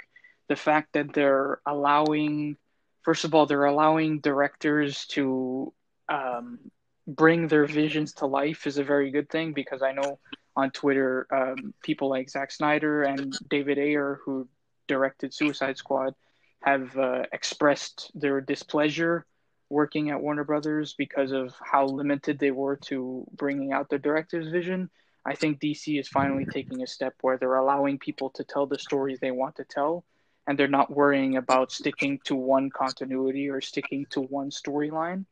the 0.48 0.56
fact 0.56 0.92
that 0.94 1.12
they're 1.12 1.60
allowing 1.66 2.56
first 3.02 3.24
of 3.24 3.34
all 3.34 3.46
they're 3.46 3.64
allowing 3.64 4.20
directors 4.20 5.06
to 5.06 5.72
um, 6.08 6.58
bring 7.06 7.48
their 7.48 7.66
visions 7.66 8.12
to 8.14 8.26
life 8.26 8.66
is 8.66 8.78
a 8.78 8.84
very 8.84 9.10
good 9.10 9.30
thing 9.30 9.52
because 9.52 9.82
i 9.82 9.92
know 9.92 10.18
on 10.56 10.70
twitter 10.70 11.26
um, 11.32 11.72
people 11.82 12.10
like 12.10 12.28
Zack 12.28 12.50
snyder 12.50 13.02
and 13.02 13.34
david 13.48 13.78
ayer 13.78 14.20
who 14.24 14.48
directed 14.88 15.32
Suicide 15.32 15.76
Squad 15.76 16.14
have 16.62 16.96
uh, 16.96 17.22
expressed 17.32 18.10
their 18.14 18.40
displeasure 18.40 19.24
working 19.70 20.10
at 20.10 20.20
Warner 20.20 20.44
Brothers 20.44 20.94
because 20.96 21.30
of 21.30 21.54
how 21.60 21.86
limited 21.86 22.38
they 22.38 22.50
were 22.50 22.76
to 22.86 23.26
bringing 23.36 23.72
out 23.72 23.88
the 23.88 23.98
director's 23.98 24.48
vision. 24.48 24.90
I 25.24 25.34
think 25.34 25.60
DC 25.60 26.00
is 26.00 26.08
finally 26.08 26.46
taking 26.46 26.82
a 26.82 26.86
step 26.86 27.14
where 27.20 27.36
they're 27.36 27.56
allowing 27.56 27.98
people 27.98 28.30
to 28.30 28.44
tell 28.44 28.66
the 28.66 28.78
stories 28.78 29.20
they 29.20 29.30
want 29.30 29.56
to 29.56 29.64
tell, 29.64 30.04
and 30.46 30.58
they're 30.58 30.68
not 30.68 30.90
worrying 30.90 31.36
about 31.36 31.70
sticking 31.70 32.18
to 32.24 32.34
one 32.34 32.70
continuity 32.70 33.50
or 33.50 33.60
sticking 33.60 34.06
to 34.10 34.22
one 34.22 34.50
storyline. 34.50 35.26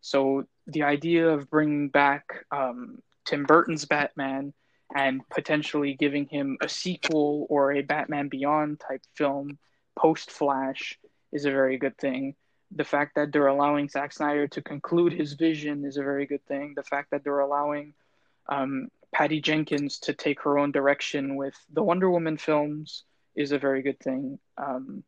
So 0.00 0.44
the 0.66 0.84
idea 0.84 1.28
of 1.28 1.50
bringing 1.50 1.88
back 1.90 2.46
um, 2.50 3.02
Tim 3.26 3.44
Burton's 3.44 3.84
Batman 3.84 4.54
and 4.94 5.20
potentially 5.28 5.94
giving 5.94 6.26
him 6.26 6.56
a 6.60 6.68
sequel 6.68 7.46
or 7.50 7.72
a 7.72 7.82
Batman 7.82 8.28
Beyond 8.28 8.80
type 8.80 9.02
film 9.14 9.58
post 9.98 10.30
Flash 10.30 10.98
is 11.32 11.44
a 11.44 11.50
very 11.50 11.78
good 11.78 11.96
thing. 11.98 12.34
The 12.74 12.84
fact 12.84 13.14
that 13.16 13.32
they're 13.32 13.46
allowing 13.46 13.88
Zack 13.88 14.12
Snyder 14.12 14.46
to 14.48 14.62
conclude 14.62 15.12
his 15.12 15.34
vision 15.34 15.84
is 15.84 15.96
a 15.96 16.02
very 16.02 16.26
good 16.26 16.44
thing. 16.46 16.74
The 16.76 16.82
fact 16.82 17.10
that 17.10 17.24
they're 17.24 17.40
allowing 17.40 17.94
um, 18.48 18.88
Patty 19.12 19.40
Jenkins 19.40 19.98
to 20.00 20.12
take 20.12 20.42
her 20.42 20.58
own 20.58 20.72
direction 20.72 21.36
with 21.36 21.54
the 21.72 21.82
Wonder 21.82 22.10
Woman 22.10 22.36
films 22.36 23.04
is 23.36 23.52
a 23.52 23.58
very 23.58 23.82
good 23.82 23.98
thing. 24.00 24.38
Um, 24.56 25.02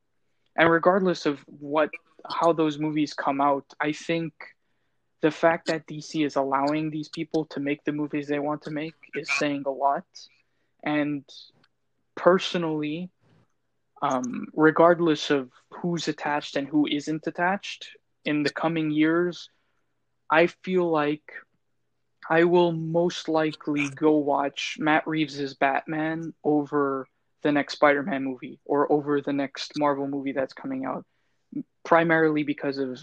and 0.57 0.70
regardless 0.70 1.26
of 1.26 1.41
what 1.47 1.91
how 2.28 2.53
those 2.53 2.78
movies 2.78 3.14
come 3.14 3.41
out, 3.41 3.64
I 3.81 3.93
think 3.93 4.33
the 5.23 5.31
fact 5.31 5.66
that 5.66 5.87
DC 5.87 6.25
is 6.25 6.37
allowing 6.37 6.91
these 6.91 7.09
people 7.09 7.45
to 7.47 7.61
make 7.61 7.85
the 7.85 7.93
movies 7.93 8.29
they 8.29 8.39
want 8.39 8.62
to 8.62 8.71
make 8.71 8.95
is 9.14 9.31
saying 9.31 9.64
a 9.66 9.71
lot. 9.71 10.05
And 10.83 11.25
personally, 12.14 13.11
um, 14.03 14.47
regardless 14.55 15.31
of 15.31 15.51
who's 15.71 16.09
attached 16.09 16.57
and 16.57 16.66
who 16.66 16.87
isn't 16.87 17.27
attached, 17.27 17.91
in 18.25 18.43
the 18.43 18.51
coming 18.51 18.91
years, 18.91 19.49
I 20.31 20.47
feel 20.47 20.89
like 20.91 21.33
I 22.29 22.45
will 22.45 22.73
most 22.73 23.29
likely 23.29 23.89
go 23.89 24.16
watch 24.16 24.77
Matt 24.79 25.07
Reeves' 25.07 25.55
Batman 25.55 26.35
over 26.45 27.07
the 27.43 27.53
next 27.53 27.75
Spider 27.75 28.03
Man 28.03 28.25
movie 28.25 28.61
or 28.64 28.91
over 28.93 29.21
the 29.21 29.33
next 29.33 29.73
Marvel 29.79 30.07
movie 30.07 30.33
that's 30.33 30.53
coming 30.53 30.85
out, 30.85 31.05
primarily 31.85 32.43
because 32.43 32.79
of 32.79 33.03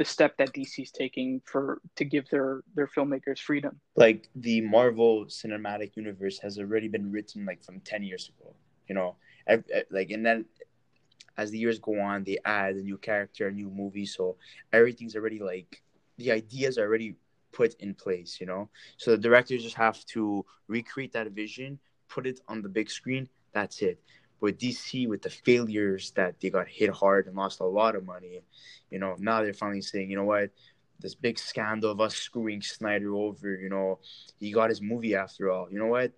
the 0.00 0.04
step 0.06 0.34
that 0.38 0.50
DC's 0.54 0.90
taking 0.90 1.42
for 1.44 1.82
to 1.96 2.06
give 2.06 2.26
their 2.30 2.62
their 2.74 2.86
filmmakers 2.86 3.38
freedom. 3.38 3.78
Like 3.96 4.30
the 4.34 4.62
Marvel 4.62 5.26
Cinematic 5.26 5.94
Universe 5.94 6.38
has 6.38 6.58
already 6.58 6.88
been 6.88 7.12
written 7.12 7.44
like 7.44 7.62
from 7.62 7.80
ten 7.80 8.02
years 8.02 8.30
ago. 8.32 8.54
You 8.88 8.94
know, 8.94 9.16
like 9.90 10.10
and 10.10 10.24
then 10.24 10.46
as 11.36 11.50
the 11.50 11.58
years 11.58 11.78
go 11.78 12.00
on, 12.00 12.24
they 12.24 12.38
add 12.46 12.76
a 12.76 12.82
new 12.82 12.96
character, 12.96 13.48
a 13.48 13.52
new 13.52 13.68
movie, 13.68 14.06
so 14.06 14.38
everything's 14.72 15.16
already 15.16 15.38
like 15.38 15.82
the 16.16 16.32
ideas 16.32 16.78
are 16.78 16.86
already 16.86 17.16
put 17.52 17.74
in 17.74 17.92
place. 17.92 18.38
You 18.40 18.46
know, 18.46 18.70
so 18.96 19.10
the 19.10 19.18
directors 19.18 19.62
just 19.62 19.76
have 19.76 20.02
to 20.14 20.46
recreate 20.66 21.12
that 21.12 21.30
vision, 21.32 21.78
put 22.08 22.26
it 22.26 22.40
on 22.48 22.62
the 22.62 22.70
big 22.70 22.88
screen. 22.90 23.28
That's 23.52 23.82
it 23.82 24.00
with 24.40 24.58
DC 24.58 25.08
with 25.08 25.22
the 25.22 25.30
failures 25.30 26.12
that 26.12 26.40
they 26.40 26.50
got 26.50 26.68
hit 26.68 26.90
hard 26.90 27.26
and 27.26 27.36
lost 27.36 27.60
a 27.60 27.64
lot 27.64 27.94
of 27.94 28.04
money, 28.04 28.42
you 28.90 28.98
know, 28.98 29.16
now 29.18 29.42
they're 29.42 29.52
finally 29.52 29.82
saying, 29.82 30.10
you 30.10 30.16
know 30.16 30.24
what, 30.24 30.50
this 31.00 31.14
big 31.14 31.38
scandal 31.38 31.90
of 31.90 32.00
us 32.00 32.14
screwing 32.14 32.62
Snyder 32.62 33.14
over, 33.14 33.54
you 33.54 33.68
know, 33.68 33.98
he 34.38 34.52
got 34.52 34.70
his 34.70 34.80
movie 34.80 35.14
after 35.14 35.50
all. 35.50 35.68
You 35.70 35.78
know 35.78 35.86
what? 35.86 36.12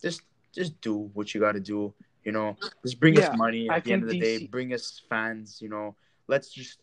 Just 0.00 0.22
just 0.52 0.80
do 0.80 1.10
what 1.14 1.34
you 1.34 1.40
got 1.40 1.52
to 1.52 1.60
do. 1.60 1.94
You 2.24 2.32
know, 2.32 2.56
just 2.82 3.00
bring 3.00 3.14
yeah, 3.14 3.28
us 3.28 3.36
money 3.36 3.68
at 3.68 3.76
I 3.76 3.80
the 3.80 3.92
end 3.92 4.02
of 4.04 4.10
the 4.10 4.20
DC... 4.20 4.38
day. 4.40 4.46
Bring 4.46 4.72
us 4.72 5.02
fans. 5.08 5.60
You 5.60 5.68
know, 5.68 5.96
let's 6.28 6.52
just 6.52 6.78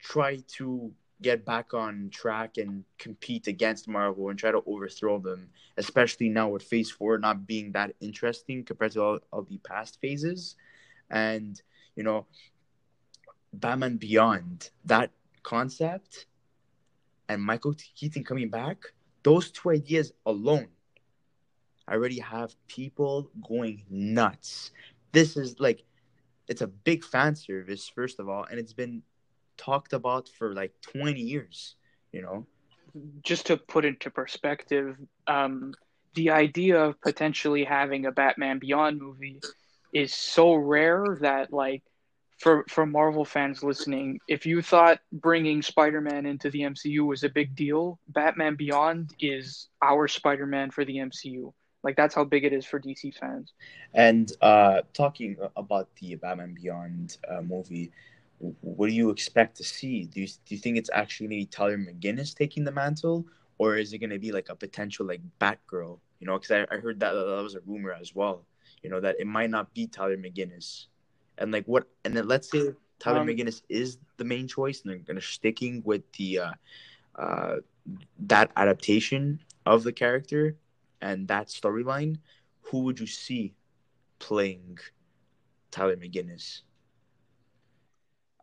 try 0.00 0.38
to 0.56 0.90
get 1.22 1.44
back 1.44 1.74
on 1.74 2.10
track 2.12 2.56
and 2.56 2.84
compete 2.98 3.46
against 3.46 3.88
Marvel 3.88 4.28
and 4.28 4.38
try 4.38 4.50
to 4.50 4.62
overthrow 4.66 5.18
them, 5.18 5.48
especially 5.76 6.28
now 6.28 6.48
with 6.48 6.62
Phase 6.62 6.90
4 6.90 7.18
not 7.18 7.46
being 7.46 7.72
that 7.72 7.94
interesting 8.00 8.64
compared 8.64 8.92
to 8.92 9.02
all, 9.02 9.18
all 9.32 9.42
the 9.42 9.58
past 9.58 10.00
phases. 10.00 10.56
And, 11.10 11.60
you 11.96 12.02
know, 12.02 12.26
Batman 13.52 13.96
Beyond, 13.96 14.70
that 14.84 15.10
concept 15.42 16.26
and 17.28 17.42
Michael 17.42 17.74
Keaton 17.94 18.24
coming 18.24 18.48
back, 18.48 18.78
those 19.22 19.50
two 19.50 19.70
ideas 19.70 20.12
alone 20.24 20.68
I 21.90 21.94
already 21.94 22.20
have 22.20 22.54
people 22.68 23.30
going 23.46 23.82
nuts. 23.90 24.70
This 25.10 25.36
is 25.36 25.58
like, 25.58 25.82
it's 26.46 26.62
a 26.62 26.68
big 26.68 27.04
fan 27.04 27.34
service, 27.34 27.88
first 27.88 28.20
of 28.20 28.28
all, 28.28 28.44
and 28.48 28.60
it's 28.60 28.72
been 28.72 29.02
talked 29.60 29.92
about 29.92 30.28
for 30.28 30.54
like 30.54 30.72
20 30.80 31.20
years, 31.20 31.76
you 32.12 32.22
know? 32.22 32.46
Just 33.22 33.46
to 33.46 33.56
put 33.56 33.84
into 33.84 34.10
perspective, 34.10 34.96
um, 35.26 35.74
the 36.14 36.30
idea 36.30 36.82
of 36.82 37.00
potentially 37.00 37.64
having 37.64 38.06
a 38.06 38.12
Batman 38.12 38.58
Beyond 38.58 39.00
movie 39.00 39.40
is 39.92 40.14
so 40.14 40.54
rare 40.54 41.18
that, 41.20 41.52
like, 41.52 41.82
for, 42.38 42.64
for 42.68 42.86
Marvel 42.86 43.24
fans 43.24 43.62
listening, 43.62 44.18
if 44.26 44.46
you 44.46 44.62
thought 44.62 44.98
bringing 45.12 45.60
Spider 45.60 46.00
Man 46.00 46.24
into 46.24 46.50
the 46.50 46.62
MCU 46.62 47.06
was 47.06 47.22
a 47.22 47.28
big 47.28 47.54
deal, 47.54 47.98
Batman 48.08 48.56
Beyond 48.56 49.14
is 49.20 49.68
our 49.82 50.08
Spider 50.08 50.46
Man 50.46 50.70
for 50.70 50.84
the 50.84 50.96
MCU. 50.96 51.52
Like 51.82 51.96
that's 51.96 52.14
how 52.14 52.24
big 52.24 52.44
it 52.44 52.52
is 52.52 52.66
for 52.66 52.80
DC 52.80 53.14
fans. 53.14 53.52
And 53.94 54.32
uh, 54.40 54.82
talking 54.92 55.36
about 55.56 55.88
the 55.96 56.14
Batman 56.16 56.54
Beyond 56.54 57.16
uh, 57.28 57.42
movie, 57.42 57.92
what 58.40 58.88
do 58.88 58.94
you 58.94 59.10
expect 59.10 59.56
to 59.58 59.64
see? 59.64 60.04
Do 60.04 60.20
you 60.20 60.26
do 60.26 60.54
you 60.54 60.58
think 60.58 60.78
it's 60.78 60.90
actually 60.92 61.28
maybe 61.28 61.46
Tyler 61.46 61.76
McGinnis 61.76 62.34
taking 62.34 62.64
the 62.64 62.72
mantle, 62.72 63.26
or 63.58 63.76
is 63.76 63.92
it 63.92 63.98
going 63.98 64.10
to 64.10 64.18
be 64.18 64.32
like 64.32 64.48
a 64.48 64.54
potential 64.56 65.06
like 65.06 65.20
Batgirl? 65.40 65.98
You 66.20 66.26
know, 66.26 66.38
because 66.38 66.50
I, 66.50 66.74
I 66.74 66.78
heard 66.78 67.00
that 67.00 67.12
that 67.12 67.42
was 67.42 67.54
a 67.54 67.60
rumor 67.66 67.92
as 67.92 68.14
well. 68.14 68.46
You 68.82 68.90
know 68.90 69.00
that 69.00 69.16
it 69.18 69.26
might 69.26 69.50
not 69.50 69.72
be 69.74 69.86
Tyler 69.86 70.16
McGinnis, 70.16 70.86
and 71.36 71.52
like 71.52 71.66
what? 71.66 71.86
And 72.04 72.16
then 72.16 72.28
let's 72.28 72.50
say 72.50 72.72
Tyler 72.98 73.20
um, 73.20 73.26
McGinnis 73.26 73.62
is 73.68 73.98
the 74.16 74.24
main 74.24 74.48
choice, 74.48 74.80
and 74.82 74.90
they're 74.90 74.98
going 74.98 75.20
to 75.20 75.26
sticking 75.26 75.82
with 75.84 76.10
the 76.12 76.38
uh, 76.38 76.52
uh, 77.16 77.56
that 78.20 78.50
adaptation 78.56 79.40
of 79.66 79.82
the 79.82 79.92
character 79.92 80.56
and 81.02 81.28
that 81.28 81.48
storyline. 81.48 82.16
Who 82.62 82.80
would 82.84 83.00
you 83.00 83.06
see 83.06 83.54
playing 84.18 84.78
Tyler 85.70 85.96
McGinnis? 85.96 86.62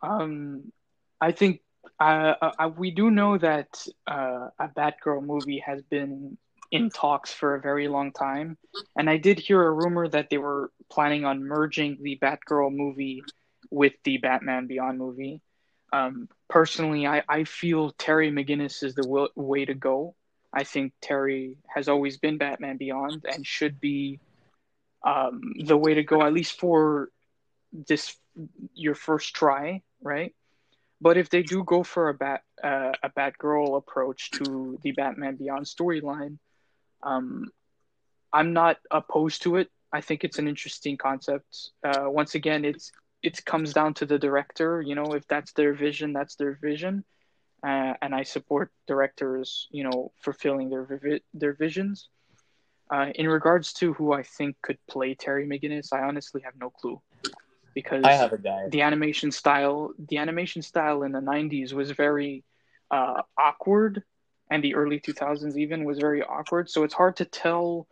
Um, 0.02 0.72
I 1.20 1.32
think 1.32 1.62
uh, 2.00 2.34
uh, 2.42 2.70
we 2.78 2.92
do 2.92 3.10
know 3.10 3.38
that 3.38 3.86
uh, 4.06 4.50
a 4.60 4.68
Batgirl 4.68 5.24
movie 5.24 5.64
has 5.66 5.82
been 5.84 6.38
in 6.72 6.90
talks 6.90 7.32
for 7.32 7.56
a 7.56 7.62
very 7.62 7.88
long 7.88 8.12
time, 8.12 8.58
and 8.98 9.10
I 9.10 9.18
did 9.18 9.40
hear 9.40 9.64
a 9.64 9.72
rumor 9.72 10.08
that 10.08 10.30
they 10.30 10.38
were 10.38 10.72
planning 10.92 11.26
on 11.26 11.44
merging 11.44 11.98
the 12.02 12.20
Batgirl 12.22 12.72
movie 12.72 13.24
with 13.72 13.94
the 14.04 14.18
Batman 14.18 14.68
Beyond 14.68 14.98
movie. 14.98 15.42
Um, 15.94 16.28
personally, 16.50 17.08
I, 17.08 17.24
I 17.28 17.44
feel 17.46 17.92
Terry 17.92 18.32
McGinnis 18.32 18.84
is 18.84 18.96
the 18.96 19.04
w- 19.04 19.30
way 19.36 19.66
to 19.66 19.74
go. 19.74 20.16
I 20.54 20.64
think 20.64 20.94
Terry 21.02 21.58
has 21.74 21.88
always 21.88 22.18
been 22.18 22.38
Batman 22.38 22.78
Beyond 22.78 23.26
and 23.32 23.46
should 23.46 23.80
be 23.80 24.20
um, 25.06 25.54
the 25.66 25.78
way 25.78 25.94
to 25.94 26.04
go, 26.04 26.22
at 26.22 26.34
least 26.34 26.60
for 26.60 27.10
this 27.72 28.16
your 28.74 28.96
first 28.96 29.34
try 29.34 29.82
right? 30.02 30.34
But 31.00 31.18
if 31.18 31.30
they 31.30 31.44
do 31.44 31.64
go 31.64 31.84
for 31.84 32.10
a 32.10 32.14
bat 32.14 32.42
uh, 32.64 32.94
a 33.04 33.10
Batgirl 33.10 33.78
approach 33.78 34.32
to 34.32 34.80
the 34.82 34.92
Batman 34.92 35.36
Beyond 35.36 35.66
storyline, 35.66 36.40
um, 37.04 37.52
I'm 38.34 38.54
not 38.54 38.78
opposed 38.90 39.44
to 39.44 39.58
it. 39.58 39.70
I 39.94 40.02
think 40.02 40.24
it's 40.24 40.40
an 40.40 40.48
interesting 40.48 40.98
concept. 40.98 41.72
Uh, 41.84 42.06
once 42.08 42.36
again, 42.36 42.66
it's 42.66 42.92
it 43.22 43.46
comes 43.46 43.74
down 43.74 43.94
to 43.96 44.06
the 44.06 44.18
director. 44.18 44.82
You 44.82 44.96
know, 44.96 45.14
if 45.14 45.28
that's 45.28 45.54
their 45.54 45.74
vision, 45.74 46.14
that's 46.14 46.36
their 46.36 46.58
vision, 46.62 47.04
uh, 47.64 47.94
and 48.02 48.16
I 48.16 48.24
support 48.24 48.72
directors. 48.88 49.68
You 49.72 49.84
know, 49.84 50.12
fulfilling 50.18 50.70
their 50.70 51.20
their 51.34 51.54
visions. 51.54 52.10
Uh, 52.90 53.12
in 53.16 53.28
regards 53.28 53.74
to 53.74 53.94
who 53.94 54.14
I 54.14 54.24
think 54.24 54.56
could 54.62 54.78
play 54.90 55.14
Terry 55.14 55.46
McGinnis, 55.46 55.92
I 55.92 56.04
honestly 56.04 56.42
have 56.44 56.54
no 56.60 56.70
clue 56.70 57.02
because 57.78 58.04
I 58.04 58.14
have 58.14 58.34
a. 58.34 58.40
The 58.72 58.82
animation 58.82 59.30
style, 59.32 59.92
the 60.00 60.18
animation 60.18 60.64
style 60.64 61.04
in 61.04 61.12
the 61.12 61.20
'90s 61.20 61.74
was 61.74 61.92
very 61.92 62.44
uh, 62.90 63.22
awkward, 63.38 64.02
and 64.50 64.64
the 64.64 64.74
early 64.74 65.00
2000s 65.00 65.56
even 65.56 65.84
was 65.84 66.00
very 66.00 66.24
awkward. 66.24 66.72
So 66.72 66.84
it's 66.84 66.96
hard 66.96 67.18
to 67.18 67.26
tell 67.26 67.88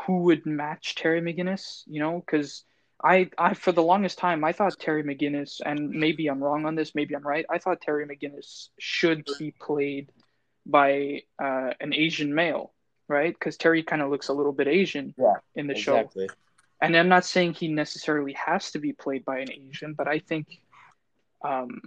who 0.00 0.22
would 0.22 0.44
match 0.46 0.96
Terry 0.96 1.20
McGinnis. 1.20 1.84
You 1.86 2.00
know, 2.00 2.18
because 2.18 2.64
I, 3.04 3.30
I 3.38 3.54
for 3.54 3.70
the 3.70 3.84
longest 3.84 4.18
time 4.18 4.42
I 4.42 4.50
thought 4.50 4.80
Terry 4.80 5.04
McGinnis, 5.04 5.60
and 5.64 5.90
maybe 5.90 6.26
I'm 6.26 6.42
wrong 6.42 6.66
on 6.66 6.74
this, 6.74 6.96
maybe 6.96 7.14
I'm 7.14 7.22
right. 7.22 7.46
I 7.48 7.58
thought 7.58 7.82
Terry 7.82 8.04
McGinnis 8.08 8.70
should 8.80 9.24
be 9.38 9.54
played 9.60 10.10
by 10.66 11.22
uh, 11.40 11.70
an 11.78 11.94
Asian 11.94 12.34
male, 12.34 12.72
right? 13.06 13.32
Because 13.32 13.56
Terry 13.56 13.84
kind 13.84 14.02
of 14.02 14.10
looks 14.10 14.26
a 14.26 14.32
little 14.32 14.52
bit 14.52 14.66
Asian 14.66 15.14
yeah, 15.16 15.36
in 15.54 15.68
the 15.68 15.76
exactly. 15.76 16.26
show 16.26 16.34
and 16.84 16.96
I'm 16.96 17.08
not 17.08 17.24
saying 17.24 17.54
he 17.54 17.68
necessarily 17.68 18.34
has 18.34 18.70
to 18.72 18.78
be 18.78 18.92
played 18.92 19.24
by 19.24 19.38
an 19.38 19.50
Asian, 19.50 19.94
but 19.94 20.06
I 20.06 20.18
think, 20.18 20.60
um, 21.42 21.80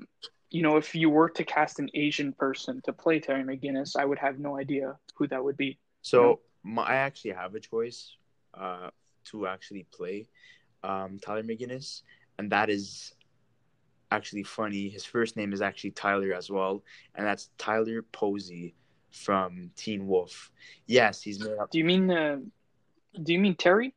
you 0.49 0.63
know, 0.63 0.77
if 0.77 0.95
you 0.95 1.09
were 1.09 1.29
to 1.29 1.43
cast 1.43 1.79
an 1.79 1.89
Asian 1.93 2.33
person 2.33 2.81
to 2.85 2.93
play 2.93 3.19
Terry 3.19 3.43
McGinnis, 3.43 3.95
I 3.95 4.05
would 4.05 4.17
have 4.17 4.39
no 4.39 4.57
idea 4.57 4.97
who 5.15 5.27
that 5.27 5.43
would 5.43 5.55
be. 5.55 5.77
So, 6.01 6.21
you 6.21 6.27
know? 6.27 6.39
my, 6.63 6.83
I 6.83 6.95
actually 6.95 7.31
have 7.31 7.53
a 7.53 7.59
choice 7.59 8.15
uh, 8.53 8.89
to 9.25 9.45
actually 9.45 9.85
play 9.91 10.27
um, 10.83 11.19
Tyler 11.19 11.43
McGinnis, 11.43 12.01
and 12.39 12.51
that 12.51 12.69
is 12.71 13.13
actually 14.11 14.43
funny. 14.43 14.89
His 14.89 15.05
first 15.05 15.37
name 15.37 15.53
is 15.53 15.61
actually 15.61 15.91
Tyler 15.91 16.33
as 16.33 16.49
well, 16.49 16.83
and 17.13 17.25
that's 17.25 17.49
Tyler 17.59 18.01
Posey 18.01 18.73
from 19.11 19.69
Teen 19.75 20.07
Wolf. 20.07 20.51
Yes, 20.87 21.21
he's 21.21 21.39
made 21.39 21.57
up. 21.57 21.69
Do 21.69 21.77
you 21.77 21.85
mean 21.85 22.09
uh, 22.09 22.37
do 23.21 23.33
you 23.33 23.39
mean 23.39 23.55
Terry? 23.55 23.93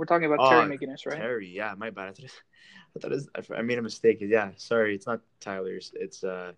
We're 0.00 0.06
talking 0.06 0.32
about 0.32 0.38
Oh, 0.40 0.48
Terry 0.48 0.78
McGinnis, 0.78 1.04
right? 1.04 1.18
Terry, 1.18 1.48
yeah, 1.48 1.74
my 1.76 1.90
bad. 1.90 2.08
I 2.08 2.12
thought, 2.12 2.24
I 2.96 2.98
thought 2.98 3.12
it 3.12 3.20
was, 3.36 3.50
I 3.54 3.60
made 3.60 3.76
a 3.76 3.82
mistake. 3.82 4.16
Yeah, 4.22 4.52
sorry, 4.56 4.94
it's 4.94 5.06
not 5.06 5.20
Tyler's. 5.40 5.92
It's 5.94 6.24
uh, 6.24 6.52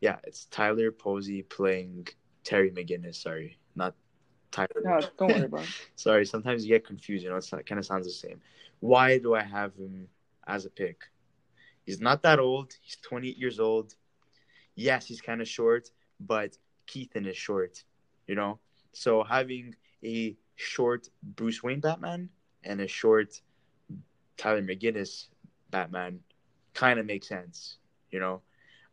yeah, 0.00 0.16
it's 0.24 0.46
Tyler 0.46 0.90
Posey 0.90 1.42
playing 1.42 2.08
Terry 2.42 2.70
McGinnis. 2.70 3.16
Sorry, 3.16 3.58
not 3.74 3.94
Tyler. 4.50 4.80
No, 4.82 4.98
don't 5.18 5.30
worry 5.30 5.44
about 5.44 5.64
it. 5.64 5.68
Sorry, 5.96 6.24
sometimes 6.24 6.64
you 6.64 6.70
get 6.70 6.86
confused. 6.86 7.22
You 7.22 7.28
know, 7.28 7.36
it's, 7.36 7.52
it 7.52 7.66
kind 7.66 7.78
of 7.78 7.84
sounds 7.84 8.06
the 8.06 8.12
same. 8.12 8.40
Why 8.80 9.18
do 9.18 9.34
I 9.34 9.42
have 9.42 9.74
him 9.74 10.08
as 10.46 10.64
a 10.64 10.70
pick? 10.70 11.02
He's 11.84 12.00
not 12.00 12.22
that 12.22 12.38
old. 12.38 12.72
He's 12.80 12.96
28 12.96 13.36
years 13.36 13.60
old. 13.60 13.94
Yes, 14.74 15.04
he's 15.04 15.20
kind 15.20 15.42
of 15.42 15.48
short, 15.48 15.90
but 16.18 16.56
Keaton 16.86 17.26
is 17.26 17.36
short. 17.36 17.84
You 18.26 18.36
know, 18.36 18.58
so 18.94 19.22
having 19.22 19.74
a 20.02 20.34
short 20.54 21.10
Bruce 21.22 21.62
Wayne 21.62 21.80
Batman 21.80 22.30
and 22.66 22.80
a 22.80 22.88
short 22.88 23.42
Tyler 24.36 24.62
McGinnis 24.62 25.28
Batman 25.70 26.20
kind 26.74 26.98
of 27.00 27.06
makes 27.06 27.28
sense. 27.28 27.78
You 28.10 28.20
know, 28.20 28.42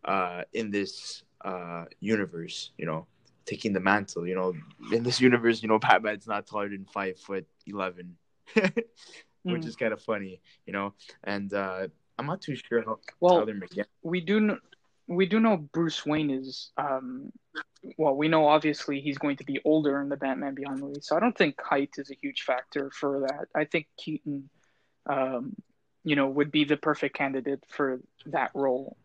uh, 0.06 0.44
in 0.54 0.72
this 0.72 1.24
uh, 1.44 1.86
universe. 2.00 2.72
You 2.78 2.86
know, 2.86 3.08
taking 3.46 3.74
the 3.74 3.80
mantle. 3.82 4.28
You 4.28 4.36
know, 4.36 4.54
in 4.94 5.04
this 5.04 5.22
universe, 5.22 5.62
you 5.64 5.70
know, 5.70 5.80
Batman's 5.80 6.28
not 6.28 6.48
taller 6.48 6.70
than 6.70 6.86
five 6.86 7.20
foot 7.20 7.46
eleven, 7.68 8.18
which 9.48 9.66
Mm. 9.66 9.68
is 9.68 9.76
kind 9.76 9.94
of 9.94 10.02
funny. 10.02 10.42
You 10.66 10.74
know, 10.74 10.94
and 11.24 11.54
uh, 11.54 11.88
I'm 12.18 12.28
not 12.28 12.42
too 12.42 12.56
sure 12.56 12.84
how 12.84 13.00
Well, 13.20 13.46
Tyler 13.46 13.56
McGinnis. 13.56 13.86
we 14.04 14.22
do 14.22 14.40
know, 14.40 14.58
we 15.08 15.26
do 15.26 15.40
know 15.40 15.58
Bruce 15.58 16.06
Wayne 16.06 16.30
is 16.32 16.72
um 16.78 17.32
well 17.98 18.16
we 18.16 18.28
know 18.28 18.48
obviously 18.48 19.02
he's 19.02 19.18
going 19.18 19.38
to 19.38 19.44
be 19.46 19.60
older 19.66 20.02
in 20.02 20.10
the 20.10 20.18
Batman 20.18 20.56
Beyond 20.56 20.80
movie 20.80 21.02
so 21.02 21.16
I 21.16 21.20
don't 21.20 21.38
think 21.38 21.62
height 21.62 21.92
is 21.98 22.12
a 22.12 22.16
huge 22.22 22.44
factor 22.44 22.92
for 22.92 23.22
that 23.22 23.48
I 23.56 23.66
think 23.66 23.88
Keaton 23.98 24.50
um 25.10 25.56
you 26.04 26.16
know 26.16 26.28
would 26.30 26.52
be 26.52 26.64
the 26.66 26.78
perfect 26.78 27.16
candidate 27.16 27.64
for 27.70 28.02
that 28.28 28.52
role 28.54 28.98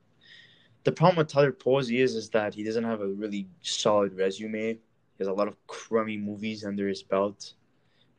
The 0.84 0.92
problem 0.92 1.18
with 1.18 1.28
Tyler 1.28 1.52
Posey 1.52 2.00
is 2.00 2.14
is 2.14 2.30
that 2.30 2.54
he 2.54 2.64
doesn't 2.64 2.84
have 2.84 3.00
a 3.00 3.08
really 3.08 3.48
solid 3.62 4.14
resume. 4.16 4.74
He 4.74 4.80
has 5.18 5.28
a 5.28 5.32
lot 5.32 5.48
of 5.48 5.56
crummy 5.66 6.16
movies 6.16 6.64
under 6.64 6.88
his 6.88 7.02
belt. 7.02 7.54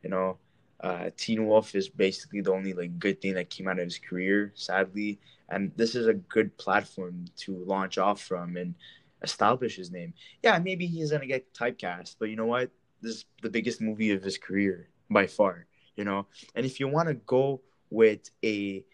You 0.02 0.10
know, 0.10 0.38
uh, 0.80 1.10
Teen 1.16 1.46
Wolf 1.46 1.74
is 1.74 1.88
basically 1.88 2.40
the 2.42 2.52
only 2.52 2.72
like 2.74 2.98
good 2.98 3.20
thing 3.20 3.34
that 3.34 3.50
came 3.50 3.68
out 3.68 3.78
of 3.78 3.84
his 3.84 3.98
career, 3.98 4.52
sadly. 4.54 5.20
And 5.48 5.72
this 5.76 5.94
is 5.94 6.06
a 6.06 6.14
good 6.14 6.56
platform 6.58 7.26
to 7.38 7.56
launch 7.64 7.98
off 7.98 8.22
from 8.22 8.56
and 8.56 8.74
establish 9.22 9.76
his 9.76 9.90
name. 9.90 10.14
Yeah, 10.42 10.58
maybe 10.58 10.86
he's 10.86 11.10
gonna 11.10 11.26
get 11.26 11.52
typecast, 11.54 12.16
but 12.18 12.30
you 12.30 12.36
know 12.36 12.46
what? 12.46 12.70
This 13.02 13.16
is 13.16 13.24
the 13.42 13.50
biggest 13.50 13.80
movie 13.80 14.10
of 14.12 14.22
his 14.22 14.38
career 14.38 14.88
by 15.10 15.26
far. 15.26 15.66
You 15.96 16.04
know, 16.04 16.26
and 16.54 16.64
if 16.64 16.80
you 16.80 16.88
want 16.88 17.08
to 17.08 17.14
go 17.14 17.60
with 17.90 18.30
a 18.44 18.84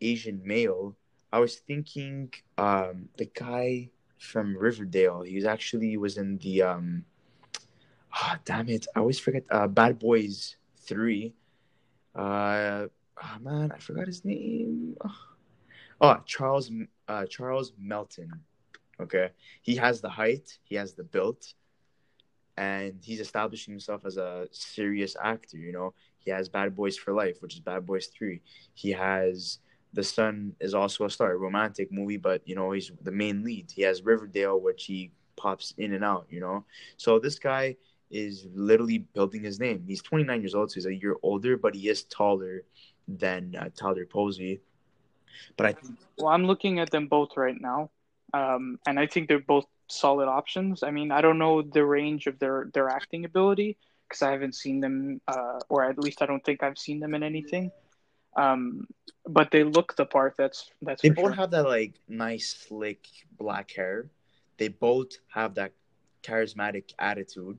Asian 0.00 0.40
male, 0.44 0.96
I 1.32 1.38
was 1.38 1.56
thinking 1.56 2.32
um, 2.56 3.08
the 3.18 3.26
guy 3.26 3.90
from 4.18 4.56
Riverdale. 4.56 5.22
He 5.22 5.34
was 5.34 5.44
actually 5.44 5.96
was 5.96 6.16
in 6.16 6.38
the 6.38 6.62
um, 6.62 7.04
ah 8.12 8.38
damn 8.44 8.68
it, 8.68 8.86
I 8.94 9.00
always 9.00 9.18
forget. 9.18 9.44
Uh, 9.50 9.66
Bad 9.66 9.98
Boys 9.98 10.56
Three. 10.78 11.34
Uh, 12.14 12.86
oh 13.22 13.36
man, 13.40 13.72
I 13.72 13.78
forgot 13.78 14.06
his 14.06 14.24
name. 14.24 14.96
Oh, 16.00 16.20
Charles 16.26 16.70
uh, 17.08 17.26
Charles 17.26 17.72
Melton. 17.78 18.30
Okay, 19.00 19.30
he 19.62 19.76
has 19.76 20.00
the 20.00 20.08
height, 20.08 20.58
he 20.64 20.74
has 20.76 20.94
the 20.94 21.04
build, 21.04 21.44
and 22.56 22.98
he's 23.02 23.20
establishing 23.20 23.72
himself 23.72 24.06
as 24.06 24.16
a 24.16 24.48
serious 24.52 25.16
actor. 25.22 25.58
You 25.58 25.72
know, 25.72 25.94
he 26.18 26.30
has 26.30 26.48
Bad 26.48 26.74
Boys 26.74 26.96
for 26.96 27.12
Life, 27.12 27.36
which 27.40 27.54
is 27.54 27.60
Bad 27.60 27.84
Boys 27.84 28.06
Three. 28.06 28.40
He 28.74 28.90
has 28.92 29.58
The 29.92 30.02
Sun 30.02 30.54
is 30.60 30.74
also 30.74 31.04
a 31.04 31.10
star, 31.10 31.32
a 31.32 31.36
romantic 31.36 31.92
movie, 31.92 32.16
but 32.16 32.40
you 32.46 32.54
know 32.54 32.72
he's 32.72 32.90
the 33.02 33.12
main 33.12 33.44
lead. 33.44 33.70
He 33.70 33.82
has 33.82 34.02
Riverdale, 34.02 34.60
which 34.60 34.84
he 34.84 35.12
pops 35.36 35.74
in 35.76 35.92
and 35.92 36.04
out. 36.04 36.26
You 36.30 36.40
know, 36.40 36.64
so 36.96 37.18
this 37.18 37.38
guy 37.38 37.76
is 38.10 38.46
literally 38.54 38.98
building 38.98 39.42
his 39.42 39.58
name. 39.58 39.84
He's 39.86 40.00
29 40.00 40.40
years 40.40 40.54
old, 40.54 40.70
so 40.70 40.76
he's 40.76 40.86
a 40.86 40.94
year 40.94 41.16
older, 41.22 41.56
but 41.56 41.74
he 41.74 41.88
is 41.88 42.04
taller 42.04 42.62
than 43.08 43.54
uh, 43.58 43.68
Tyler 43.76 44.06
Posey. 44.06 44.60
But 45.56 45.66
I 45.66 45.72
think 45.72 45.98
well 46.16 46.28
I'm 46.28 46.44
looking 46.44 46.80
at 46.80 46.90
them 46.90 47.08
both 47.08 47.36
right 47.36 47.60
now 47.60 47.90
um 48.34 48.78
and 48.86 48.98
I 48.98 49.06
think 49.06 49.28
they're 49.28 49.38
both 49.38 49.66
solid 49.88 50.28
options 50.28 50.82
I 50.82 50.90
mean 50.90 51.10
I 51.10 51.20
don't 51.20 51.38
know 51.38 51.62
the 51.62 51.84
range 51.84 52.26
of 52.26 52.38
their 52.38 52.70
their 52.74 52.88
acting 52.88 53.24
ability 53.24 53.76
because 54.08 54.22
I 54.22 54.32
haven't 54.32 54.54
seen 54.54 54.80
them 54.80 55.20
uh 55.28 55.60
or 55.68 55.84
at 55.84 55.98
least 55.98 56.22
I 56.22 56.26
don't 56.26 56.44
think 56.44 56.62
I've 56.62 56.78
seen 56.78 57.00
them 57.00 57.14
in 57.14 57.22
anything 57.22 57.70
um 58.36 58.86
but 59.28 59.50
they 59.50 59.64
look 59.64 59.96
the 59.96 60.06
part 60.06 60.34
that's 60.36 60.70
that's 60.82 61.02
they 61.02 61.10
both 61.10 61.26
sure. 61.26 61.32
have 61.34 61.50
that 61.50 61.64
like 61.64 61.94
nice 62.08 62.66
slick 62.68 63.06
black 63.38 63.70
hair. 63.72 64.06
They 64.58 64.68
both 64.68 65.12
have 65.28 65.54
that 65.54 65.72
charismatic 66.22 66.92
attitude, 66.98 67.58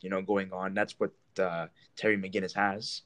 you 0.00 0.10
know, 0.10 0.22
going 0.22 0.52
on. 0.52 0.74
That's 0.74 0.98
what 0.98 1.12
uh, 1.38 1.66
Terry 1.96 2.18
McGinnis 2.18 2.54
has. 2.54 3.02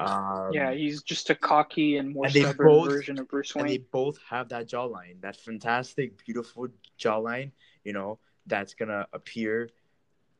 Um, 0.00 0.50
yeah, 0.52 0.72
he's 0.72 1.02
just 1.02 1.28
a 1.28 1.34
cocky 1.34 1.98
and 1.98 2.14
more 2.14 2.24
and 2.24 2.34
stubborn 2.34 2.66
both- 2.66 2.88
version 2.88 3.18
of 3.18 3.28
Bruce 3.28 3.54
and 3.54 3.68
they 3.68 3.78
both 3.78 4.18
have 4.28 4.48
that 4.48 4.66
jawline, 4.66 5.20
that 5.20 5.36
fantastic, 5.36 6.24
beautiful 6.24 6.68
jawline. 6.98 7.50
You 7.84 7.92
know, 7.92 8.18
that's 8.46 8.72
gonna 8.72 9.06
appear 9.12 9.68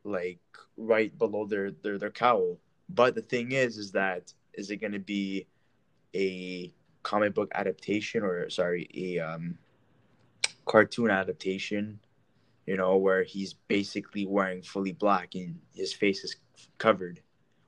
like 0.02 0.40
right 0.78 1.16
below 1.18 1.46
their 1.46 1.72
their 1.72 1.98
their 1.98 2.10
cowl. 2.10 2.58
But 2.88 3.14
the 3.14 3.20
thing 3.20 3.52
is, 3.52 3.76
is 3.76 3.92
that 3.92 4.32
is 4.54 4.70
it 4.70 4.78
gonna 4.78 4.98
be 4.98 5.46
a 6.14 6.72
comic 7.02 7.34
book 7.34 7.50
adaptation 7.54 8.22
or 8.22 8.48
sorry, 8.48 8.88
a 8.94 9.18
um, 9.18 9.58
cartoon 10.64 11.10
adaptation? 11.10 12.00
You 12.66 12.78
know, 12.78 12.96
where 12.96 13.24
he's 13.24 13.52
basically 13.52 14.24
wearing 14.24 14.62
fully 14.62 14.92
black 14.92 15.34
and 15.34 15.60
his 15.74 15.92
face 15.92 16.24
is 16.24 16.36
covered, 16.78 17.20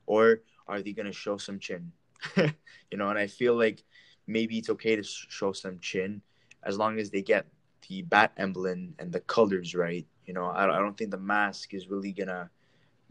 or 0.07 0.41
are 0.67 0.81
they 0.81 0.93
gonna 0.93 1.11
show 1.11 1.37
some 1.37 1.59
chin? 1.59 1.91
you 2.37 2.97
know, 2.97 3.09
and 3.09 3.19
I 3.19 3.27
feel 3.27 3.55
like 3.55 3.83
maybe 4.27 4.57
it's 4.57 4.69
okay 4.69 4.95
to 4.95 5.03
show 5.03 5.51
some 5.51 5.79
chin 5.79 6.21
as 6.63 6.77
long 6.77 6.99
as 6.99 7.09
they 7.09 7.21
get 7.21 7.45
the 7.89 8.01
bat 8.03 8.31
emblem 8.37 8.95
and 8.99 9.11
the 9.11 9.19
colors 9.21 9.75
right. 9.75 10.07
You 10.25 10.33
know, 10.33 10.45
I, 10.45 10.63
I 10.65 10.79
don't 10.79 10.97
think 10.97 11.11
the 11.11 11.17
mask 11.17 11.73
is 11.73 11.89
really 11.89 12.11
gonna 12.13 12.49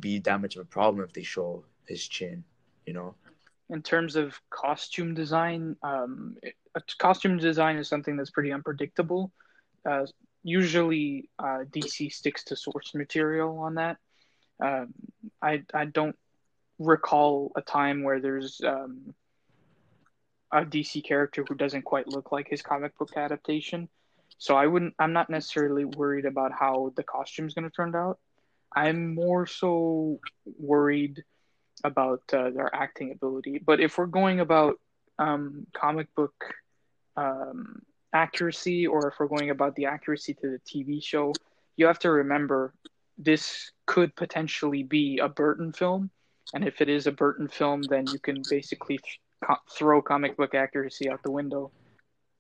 be 0.01 0.19
that 0.21 0.41
much 0.41 0.57
of 0.57 0.63
a 0.63 0.65
problem 0.67 1.05
if 1.05 1.13
they 1.13 1.23
show 1.23 1.65
his 1.87 2.07
chin. 2.09 2.45
You 2.87 2.95
know, 2.95 3.15
In 3.71 3.83
terms 3.83 4.17
of 4.17 4.35
costume 4.51 5.15
design, 5.15 5.77
um, 5.83 6.37
it- 6.43 6.55
uh, 6.75 6.81
costume 6.99 7.37
design 7.37 7.77
is 7.77 7.87
something 7.89 8.17
that's 8.17 8.31
pretty 8.31 8.51
unpredictable. 8.51 9.31
Uh, 9.85 10.07
usually, 10.43 11.29
uh, 11.39 11.65
DC 11.71 12.09
sticks 12.09 12.45
to 12.45 12.57
source 12.57 12.95
material 12.95 13.59
on 13.59 13.75
that. 13.75 13.99
Um, 14.59 14.95
I 15.43 15.65
I 15.75 15.85
don't 15.85 16.17
recall 16.79 17.53
a 17.57 17.63
time 17.63 18.03
where 18.03 18.21
there's 18.21 18.61
um, 18.67 19.15
a 20.53 20.65
DC 20.65 21.05
character 21.05 21.45
who 21.49 21.55
doesn't 21.55 21.83
quite 21.83 22.09
look 22.09 22.33
like 22.33 22.49
his 22.49 22.63
comic 22.63 22.97
book 22.99 23.11
adaptation. 23.17 23.89
So 24.39 24.57
I 24.57 24.67
wouldn't. 24.67 24.95
I'm 24.99 25.13
not 25.13 25.31
necessarily 25.31 25.85
worried 25.85 26.25
about 26.25 26.53
how 26.53 26.93
the 26.97 27.03
costume's 27.03 27.55
going 27.55 27.65
to 27.65 27.71
turn 27.71 27.95
out. 27.95 28.19
I'm 28.75 29.15
more 29.15 29.47
so 29.47 30.19
worried 30.59 31.23
about 31.85 32.23
uh, 32.33 32.51
their 32.51 32.75
acting 32.75 33.13
ability. 33.13 33.61
But 33.65 33.81
if 33.81 33.99
we're 33.99 34.07
going 34.07 34.41
about 34.41 34.81
um, 35.19 35.67
comic 35.73 36.15
book 36.15 36.35
um, 37.17 37.83
accuracy, 38.13 38.87
or 38.87 39.09
if 39.09 39.15
we're 39.19 39.29
going 39.29 39.51
about 39.51 39.75
the 39.75 39.87
accuracy 39.87 40.35
to 40.35 40.51
the 40.51 40.61
TV 40.67 41.03
show, 41.03 41.33
you 41.77 41.87
have 41.87 41.99
to 42.01 42.11
remember 42.11 42.75
this 43.19 43.73
could 43.87 44.15
potentially 44.17 44.83
be 44.83 45.19
a 45.19 45.29
Burton 45.29 45.73
film. 45.73 46.11
And 46.55 46.67
if 46.67 46.81
it 46.81 46.89
is 46.89 47.07
a 47.07 47.13
Burton 47.13 47.49
film, 47.49 47.83
then 47.83 48.07
you 48.13 48.19
can 48.19 48.43
basically 48.49 48.99
th- 48.99 49.59
throw 49.71 50.03
comic 50.03 50.37
book 50.37 50.55
accuracy 50.55 51.09
out 51.09 51.23
the 51.23 51.31
window 51.31 51.71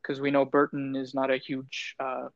because 0.03 0.21
we 0.21 0.31
know 0.31 0.45
Burton 0.45 0.97
is 0.97 1.15
not 1.15 1.31
a 1.31 1.37
huge. 1.37 1.95
Uh, 1.99 2.29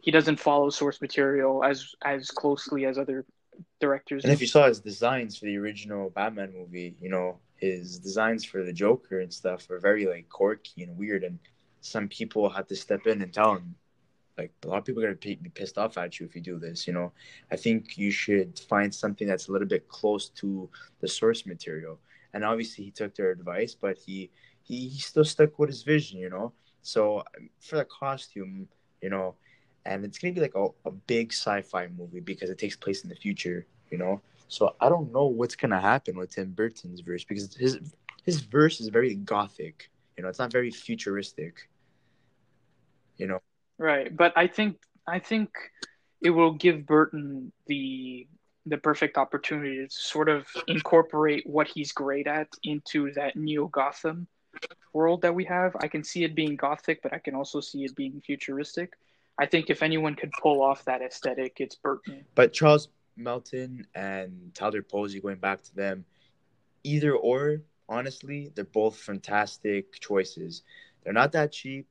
he 0.00 0.10
doesn't 0.10 0.38
follow 0.38 0.70
source 0.70 1.00
material 1.00 1.64
as 1.64 1.94
as 2.04 2.30
closely 2.30 2.86
as 2.86 2.98
other 2.98 3.24
directors. 3.80 4.24
and 4.24 4.30
do. 4.30 4.34
if 4.34 4.40
you 4.40 4.46
saw 4.46 4.66
his 4.66 4.80
designs 4.80 5.36
for 5.36 5.46
the 5.46 5.56
original 5.56 6.10
Batman 6.10 6.52
movie, 6.52 6.96
you 7.00 7.10
know 7.10 7.38
his 7.56 7.98
designs 7.98 8.44
for 8.44 8.64
the 8.64 8.72
Joker 8.72 9.20
and 9.20 9.32
stuff 9.32 9.68
are 9.70 9.80
very 9.80 10.06
like 10.06 10.28
quirky 10.28 10.82
and 10.82 10.96
weird, 10.96 11.24
and 11.24 11.38
some 11.80 12.08
people 12.08 12.48
had 12.48 12.68
to 12.68 12.76
step 12.76 13.06
in 13.06 13.22
and 13.22 13.32
tell 13.32 13.56
him, 13.56 13.74
like 14.38 14.52
a 14.64 14.68
lot 14.68 14.78
of 14.78 14.84
people 14.84 15.02
are 15.04 15.14
gonna 15.14 15.36
be 15.36 15.50
pissed 15.50 15.78
off 15.78 15.98
at 15.98 16.18
you 16.18 16.26
if 16.26 16.34
you 16.34 16.40
do 16.40 16.58
this. 16.58 16.86
You 16.86 16.92
know, 16.92 17.12
I 17.50 17.56
think 17.56 17.98
you 17.98 18.10
should 18.10 18.58
find 18.58 18.94
something 18.94 19.26
that's 19.26 19.48
a 19.48 19.52
little 19.52 19.68
bit 19.68 19.88
close 19.88 20.28
to 20.40 20.70
the 21.00 21.08
source 21.08 21.44
material. 21.44 21.98
And 22.32 22.44
obviously, 22.44 22.84
he 22.84 22.90
took 22.90 23.14
their 23.14 23.30
advice, 23.30 23.74
but 23.74 23.98
he 23.98 24.30
he, 24.62 24.88
he 24.88 25.00
still 25.00 25.24
stuck 25.24 25.58
with 25.58 25.68
his 25.70 25.82
vision. 25.82 26.18
You 26.20 26.30
know, 26.30 26.52
so 26.82 27.18
um, 27.20 27.50
for 27.60 27.76
the 27.76 27.84
costume, 27.86 28.68
you 29.02 29.10
know, 29.10 29.34
and 29.84 30.04
it's 30.04 30.18
gonna 30.18 30.34
be 30.34 30.40
like 30.40 30.54
a, 30.54 30.68
a 30.84 30.90
big 30.92 31.32
sci-fi 31.32 31.88
movie 31.88 32.20
because 32.20 32.50
it 32.50 32.58
takes 32.58 32.76
place 32.76 33.02
in 33.02 33.08
the 33.10 33.16
future. 33.16 33.66
You 33.90 33.98
know, 33.98 34.20
so 34.48 34.76
I 34.80 34.88
don't 34.88 35.12
know 35.12 35.26
what's 35.26 35.56
gonna 35.56 35.80
happen 35.80 36.16
with 36.16 36.30
Tim 36.30 36.50
Burton's 36.52 37.00
verse 37.00 37.24
because 37.24 37.54
his 37.56 37.78
his 38.24 38.40
verse 38.40 38.80
is 38.80 38.88
very 38.88 39.14
gothic. 39.16 39.90
You 40.16 40.22
know, 40.22 40.28
it's 40.28 40.38
not 40.38 40.52
very 40.52 40.70
futuristic. 40.70 41.68
You 43.16 43.28
know. 43.28 43.47
Right, 43.78 44.14
but 44.14 44.32
I 44.36 44.48
think 44.48 44.78
I 45.06 45.18
think 45.20 45.50
it 46.20 46.30
will 46.30 46.52
give 46.52 46.86
Burton 46.86 47.52
the 47.66 48.26
the 48.66 48.76
perfect 48.76 49.16
opportunity 49.16 49.86
to 49.86 49.90
sort 49.90 50.28
of 50.28 50.46
incorporate 50.66 51.46
what 51.46 51.68
he's 51.68 51.92
great 51.92 52.26
at 52.26 52.48
into 52.64 53.12
that 53.12 53.36
neo 53.36 53.66
Gotham 53.68 54.26
world 54.92 55.22
that 55.22 55.34
we 55.34 55.44
have. 55.44 55.76
I 55.80 55.88
can 55.88 56.04
see 56.04 56.24
it 56.24 56.34
being 56.34 56.56
gothic, 56.56 57.02
but 57.02 57.14
I 57.14 57.18
can 57.18 57.34
also 57.34 57.60
see 57.60 57.84
it 57.84 57.94
being 57.94 58.20
futuristic. 58.20 58.92
I 59.38 59.46
think 59.46 59.70
if 59.70 59.82
anyone 59.82 60.14
could 60.16 60.32
pull 60.42 60.60
off 60.60 60.84
that 60.84 61.00
aesthetic, 61.00 61.60
it's 61.60 61.76
Burton. 61.76 62.24
But 62.34 62.52
Charles 62.52 62.88
Melton 63.16 63.86
and 63.94 64.52
Tyler 64.54 64.82
Posey, 64.82 65.20
going 65.20 65.38
back 65.38 65.62
to 65.62 65.74
them, 65.74 66.04
either 66.82 67.14
or, 67.14 67.62
honestly, 67.88 68.50
they're 68.54 68.64
both 68.64 68.96
fantastic 68.98 69.98
choices. 70.00 70.62
They're 71.02 71.12
not 71.12 71.32
that 71.32 71.52
cheap. 71.52 71.86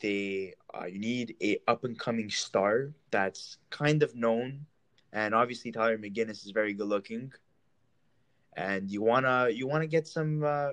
They 0.00 0.54
uh, 0.74 0.86
you 0.86 0.98
need 0.98 1.36
a 1.42 1.58
up 1.68 1.84
and 1.84 1.98
coming 1.98 2.30
star 2.30 2.90
that's 3.10 3.58
kind 3.70 4.02
of 4.02 4.14
known, 4.14 4.66
and 5.12 5.34
obviously 5.34 5.72
Tyler 5.72 5.98
McGinnis 5.98 6.44
is 6.44 6.50
very 6.50 6.74
good 6.74 6.88
looking. 6.88 7.32
And 8.56 8.90
you 8.90 9.02
wanna 9.02 9.48
you 9.50 9.66
wanna 9.66 9.86
get 9.86 10.06
some 10.06 10.44
uh, 10.44 10.70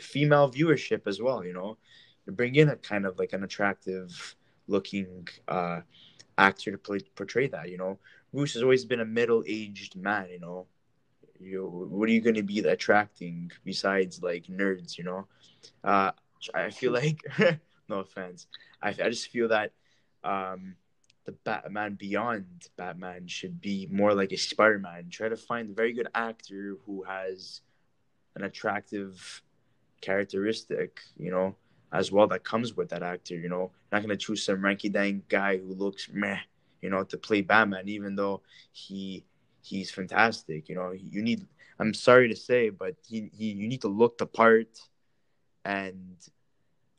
female 0.00 0.50
viewership 0.50 1.06
as 1.06 1.20
well. 1.20 1.44
You 1.44 1.52
know, 1.54 1.78
you 2.26 2.32
bring 2.32 2.54
in 2.54 2.68
a 2.68 2.76
kind 2.76 3.06
of 3.06 3.18
like 3.18 3.32
an 3.32 3.44
attractive 3.44 4.36
looking 4.68 5.28
uh, 5.48 5.80
actor 6.38 6.70
to 6.72 6.78
play, 6.78 7.00
portray 7.14 7.48
that. 7.48 7.70
You 7.70 7.78
know, 7.78 7.98
Bruce 8.32 8.54
has 8.54 8.62
always 8.62 8.84
been 8.84 9.00
a 9.00 9.04
middle 9.04 9.44
aged 9.46 9.96
man. 9.96 10.28
You 10.30 10.40
know, 10.40 10.66
you 11.40 11.66
what 11.90 12.08
are 12.08 12.12
you 12.12 12.20
going 12.20 12.36
to 12.36 12.42
be 12.42 12.60
attracting 12.60 13.50
besides 13.64 14.22
like 14.22 14.44
nerds? 14.46 14.98
You 14.98 15.04
know, 15.04 15.26
uh, 15.84 16.12
I 16.54 16.70
feel 16.70 16.92
like 16.92 17.20
no 17.88 18.00
offense, 18.00 18.46
I 18.80 18.90
I 18.90 19.08
just 19.10 19.28
feel 19.28 19.48
that. 19.48 19.72
Um, 20.24 20.76
the 21.24 21.32
Batman 21.32 21.94
Beyond 21.94 22.68
Batman 22.76 23.26
should 23.26 23.60
be 23.60 23.88
more 23.90 24.14
like 24.14 24.32
a 24.32 24.36
Spider 24.36 24.78
Man. 24.78 25.08
Try 25.10 25.28
to 25.28 25.36
find 25.36 25.70
a 25.70 25.74
very 25.74 25.92
good 25.92 26.08
actor 26.14 26.76
who 26.84 27.02
has 27.04 27.60
an 28.34 28.42
attractive 28.42 29.42
characteristic, 30.00 31.00
you 31.16 31.30
know, 31.30 31.54
as 31.92 32.10
well 32.10 32.26
that 32.28 32.44
comes 32.44 32.76
with 32.76 32.88
that 32.90 33.02
actor. 33.02 33.36
You 33.36 33.48
know, 33.48 33.70
not 33.90 34.02
gonna 34.02 34.16
choose 34.16 34.44
some 34.44 34.58
ranky 34.58 34.92
dang 34.92 35.22
guy 35.28 35.58
who 35.58 35.74
looks 35.74 36.08
meh, 36.12 36.38
you 36.80 36.90
know, 36.90 37.04
to 37.04 37.16
play 37.16 37.40
Batman, 37.40 37.88
even 37.88 38.16
though 38.16 38.42
he 38.72 39.24
he's 39.62 39.90
fantastic. 39.90 40.68
You 40.68 40.74
know, 40.74 40.92
you 40.92 41.22
need. 41.22 41.46
I'm 41.78 41.94
sorry 41.94 42.28
to 42.28 42.36
say, 42.36 42.68
but 42.68 42.96
he, 43.06 43.30
he 43.32 43.52
you 43.52 43.66
need 43.66 43.80
to 43.80 43.88
look 43.88 44.18
the 44.18 44.26
part 44.26 44.78
and 45.64 46.16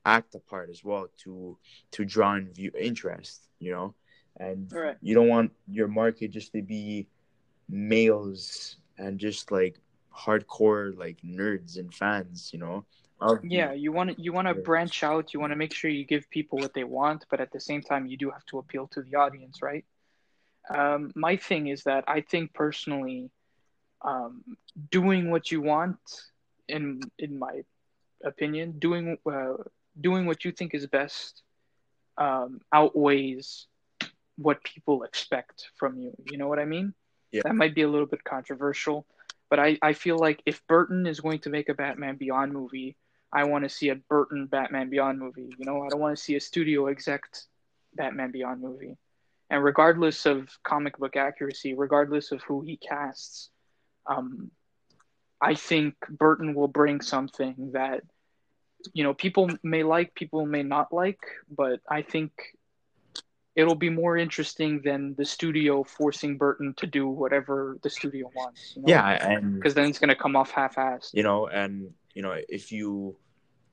act 0.06 0.36
a 0.36 0.40
part 0.40 0.70
as 0.70 0.84
well 0.84 1.08
to 1.24 1.58
to 1.92 2.06
draw 2.06 2.36
in 2.36 2.52
view 2.52 2.72
interest. 2.80 3.48
You 3.60 3.72
know, 3.72 3.96
and 4.38 4.72
right. 4.72 4.98
you 5.02 5.16
don't 5.16 5.30
want 5.30 5.52
your 5.68 5.88
market 5.88 6.32
just 6.32 6.52
to 6.54 6.62
be 6.62 7.08
males 7.70 8.78
and 8.98 9.20
just 9.20 9.52
like 9.52 9.80
hardcore 10.16 10.98
like 10.98 11.18
nerds 11.24 11.78
and 11.78 11.94
fans, 11.94 12.52
you 12.54 12.60
know. 12.60 12.86
yeah, 13.44 13.72
you 13.72 13.92
want 13.92 14.16
to 14.16 14.22
you 14.22 14.34
want 14.34 14.48
to 14.48 14.54
branch 14.54 15.04
out. 15.04 15.34
You 15.34 15.40
want 15.40 15.52
to 15.52 15.56
make 15.56 15.74
sure 15.74 15.90
you 15.90 16.06
give 16.06 16.30
people 16.30 16.60
what 16.60 16.74
they 16.74 16.84
want, 16.84 17.26
but 17.30 17.40
at 17.40 17.52
the 17.52 17.60
same 17.60 17.82
time, 17.82 18.06
you 18.06 18.18
do 18.18 18.30
have 18.30 18.46
to 18.48 18.60
appeal 18.60 18.88
to 18.88 19.02
the 19.02 19.16
audience, 19.16 19.62
right? 19.62 19.86
Um, 20.70 21.12
my 21.16 21.38
thing 21.38 21.68
is 21.68 21.84
that 21.84 22.04
I 22.08 22.22
think 22.22 22.54
personally, 22.54 23.30
um, 24.02 24.44
doing 24.92 25.32
what 25.32 25.52
you 25.52 25.62
want, 25.62 26.00
in 26.68 27.02
in 27.18 27.40
my 27.40 27.62
opinion, 28.24 28.80
doing 28.80 29.18
uh, 29.26 29.54
doing 30.00 30.26
what 30.26 30.46
you 30.46 30.52
think 30.52 30.74
is 30.74 30.86
best 30.88 31.42
um, 32.18 32.62
outweighs 32.72 33.68
what 34.38 34.64
people 34.64 35.04
expect 35.04 35.70
from 35.76 35.98
you. 35.98 36.14
You 36.30 36.38
know 36.38 36.48
what 36.48 36.60
I 36.60 36.66
mean? 36.66 36.94
Yeah. 37.32 37.42
That 37.46 37.56
might 37.56 37.76
be 37.76 37.82
a 37.82 37.90
little 37.90 38.08
bit 38.08 38.24
controversial, 38.24 39.06
but 39.50 39.60
I, 39.60 39.78
I 39.82 39.94
feel 39.94 40.18
like 40.18 40.42
if 40.46 40.66
Burton 40.68 41.08
is 41.08 41.20
going 41.20 41.40
to 41.40 41.50
make 41.50 41.70
a 41.70 41.74
Batman 41.74 42.16
Beyond 42.18 42.54
movie, 42.54 42.96
I 43.32 43.46
want 43.46 43.64
to 43.64 43.70
see 43.70 43.90
a 43.90 43.96
Burton 43.96 44.46
Batman 44.46 44.90
Beyond 44.90 45.20
movie. 45.20 45.50
You 45.58 45.66
know, 45.66 45.84
I 45.84 45.90
don't 45.90 46.00
want 46.00 46.16
to 46.16 46.24
see 46.24 46.36
a 46.36 46.40
studio 46.40 46.88
exec 46.88 47.24
Batman 47.96 48.32
Beyond 48.32 48.62
movie. 48.62 48.98
And 49.50 49.64
regardless 49.64 50.26
of 50.26 50.50
comic 50.64 50.98
book 50.98 51.16
accuracy, 51.16 51.74
regardless 51.74 52.32
of 52.32 52.42
who 52.44 52.62
he 52.62 52.78
casts, 52.78 53.50
um, 54.06 54.52
I 55.42 55.56
think 55.56 55.96
Burton 56.10 56.54
will 56.54 56.68
bring 56.68 57.02
something 57.02 57.72
that 57.74 58.04
you 58.94 59.04
know 59.04 59.14
people 59.14 59.50
may 59.64 59.84
like, 59.84 60.14
people 60.16 60.46
may 60.46 60.64
not 60.64 60.92
like, 60.94 61.20
but 61.56 61.80
I 61.90 62.02
think 62.02 62.32
it'll 63.56 63.76
be 63.76 63.90
more 63.90 64.18
interesting 64.18 64.82
than 64.84 65.14
the 65.16 65.26
studio 65.26 65.84
forcing 65.84 66.38
Burton 66.38 66.74
to 66.78 66.88
do 66.88 67.08
whatever 67.08 67.78
the 67.84 67.90
studio 67.90 68.32
wants. 68.36 68.74
You 68.76 68.82
know? 68.82 68.88
Yeah, 68.88 69.40
because 69.40 69.74
then 69.74 69.90
it's 69.90 70.00
gonna 70.00 70.16
come 70.16 70.36
off 70.36 70.52
half-assed. 70.52 71.14
You 71.14 71.24
know, 71.24 71.48
and 71.48 71.92
you 72.14 72.22
know 72.22 72.36
if 72.50 72.72
you 72.72 73.16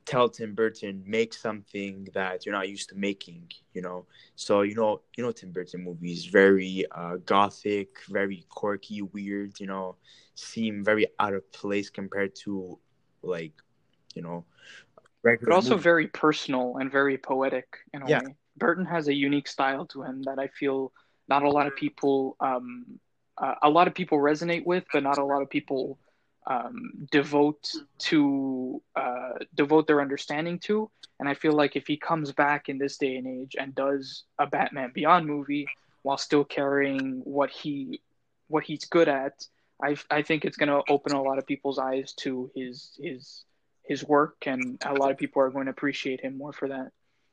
tell 0.06 0.28
Tim 0.28 0.54
Burton 0.54 1.02
make 1.06 1.32
something 1.32 2.08
that 2.14 2.44
you're 2.44 2.54
not 2.54 2.68
used 2.68 2.88
to 2.88 2.96
making, 2.96 3.50
you 3.74 3.82
know. 3.82 4.06
So 4.34 4.62
you 4.62 4.74
know, 4.74 5.02
you 5.16 5.24
know 5.24 5.32
Tim 5.32 5.52
Burton 5.52 5.84
movies 5.84 6.26
very 6.26 6.84
uh, 6.90 7.16
gothic, 7.24 7.88
very 8.08 8.44
quirky, 8.48 9.02
weird. 9.02 9.60
You 9.60 9.68
know, 9.68 9.96
seem 10.34 10.84
very 10.84 11.06
out 11.18 11.34
of 11.34 11.50
place 11.52 11.90
compared 11.90 12.34
to 12.44 12.78
like, 13.22 13.52
you 14.14 14.22
know, 14.22 14.44
but 15.22 15.52
also 15.52 15.70
movies. 15.70 15.84
very 15.84 16.06
personal 16.08 16.76
and 16.78 16.90
very 16.90 17.18
poetic 17.18 17.66
in 17.92 18.02
a 18.02 18.08
yeah. 18.08 18.22
way. 18.22 18.34
Burton 18.56 18.84
has 18.84 19.08
a 19.08 19.14
unique 19.14 19.48
style 19.48 19.86
to 19.86 20.02
him 20.02 20.22
that 20.22 20.38
I 20.38 20.48
feel 20.48 20.92
not 21.28 21.42
a 21.42 21.50
lot 21.50 21.66
of 21.66 21.76
people 21.76 22.36
um, 22.40 22.98
uh, 23.38 23.54
a 23.62 23.70
lot 23.70 23.88
of 23.88 23.94
people 23.94 24.18
resonate 24.18 24.64
with, 24.66 24.84
but 24.92 25.02
not 25.02 25.18
a 25.18 25.24
lot 25.24 25.40
of 25.40 25.48
people 25.48 25.98
um, 26.46 26.92
devote 27.10 27.70
to 27.98 28.82
uh, 28.96 29.32
devote 29.54 29.86
their 29.86 30.00
understanding 30.00 30.58
to. 30.60 30.90
And 31.18 31.28
I 31.28 31.34
feel 31.34 31.52
like 31.52 31.76
if 31.76 31.86
he 31.86 31.96
comes 31.96 32.32
back 32.32 32.68
in 32.68 32.78
this 32.78 32.96
day 32.96 33.16
and 33.16 33.26
age 33.26 33.56
and 33.58 33.74
does 33.74 34.24
a 34.38 34.46
Batman 34.46 34.90
Beyond 34.94 35.26
movie 35.26 35.66
while 36.02 36.18
still 36.18 36.44
carrying 36.44 37.20
what 37.24 37.50
he 37.50 38.00
what 38.48 38.64
he's 38.64 38.84
good 38.84 39.08
at, 39.08 39.44
I 39.82 39.96
I 40.10 40.22
think 40.22 40.44
it's 40.44 40.56
going 40.56 40.68
to 40.68 40.82
open 40.92 41.12
a 41.12 41.22
lot 41.22 41.38
of 41.38 41.46
people's 41.46 41.78
eyes 41.78 42.12
to 42.18 42.50
his 42.54 42.98
his 43.00 43.44
his 43.90 44.04
work, 44.04 44.46
and 44.46 44.80
a 44.86 44.94
lot 44.94 45.10
of 45.10 45.18
people 45.18 45.42
are 45.42 45.50
going 45.50 45.64
to 45.64 45.72
appreciate 45.72 46.20
him 46.20 46.38
more 46.38 46.52
for 46.52 46.68
that. 46.68 46.92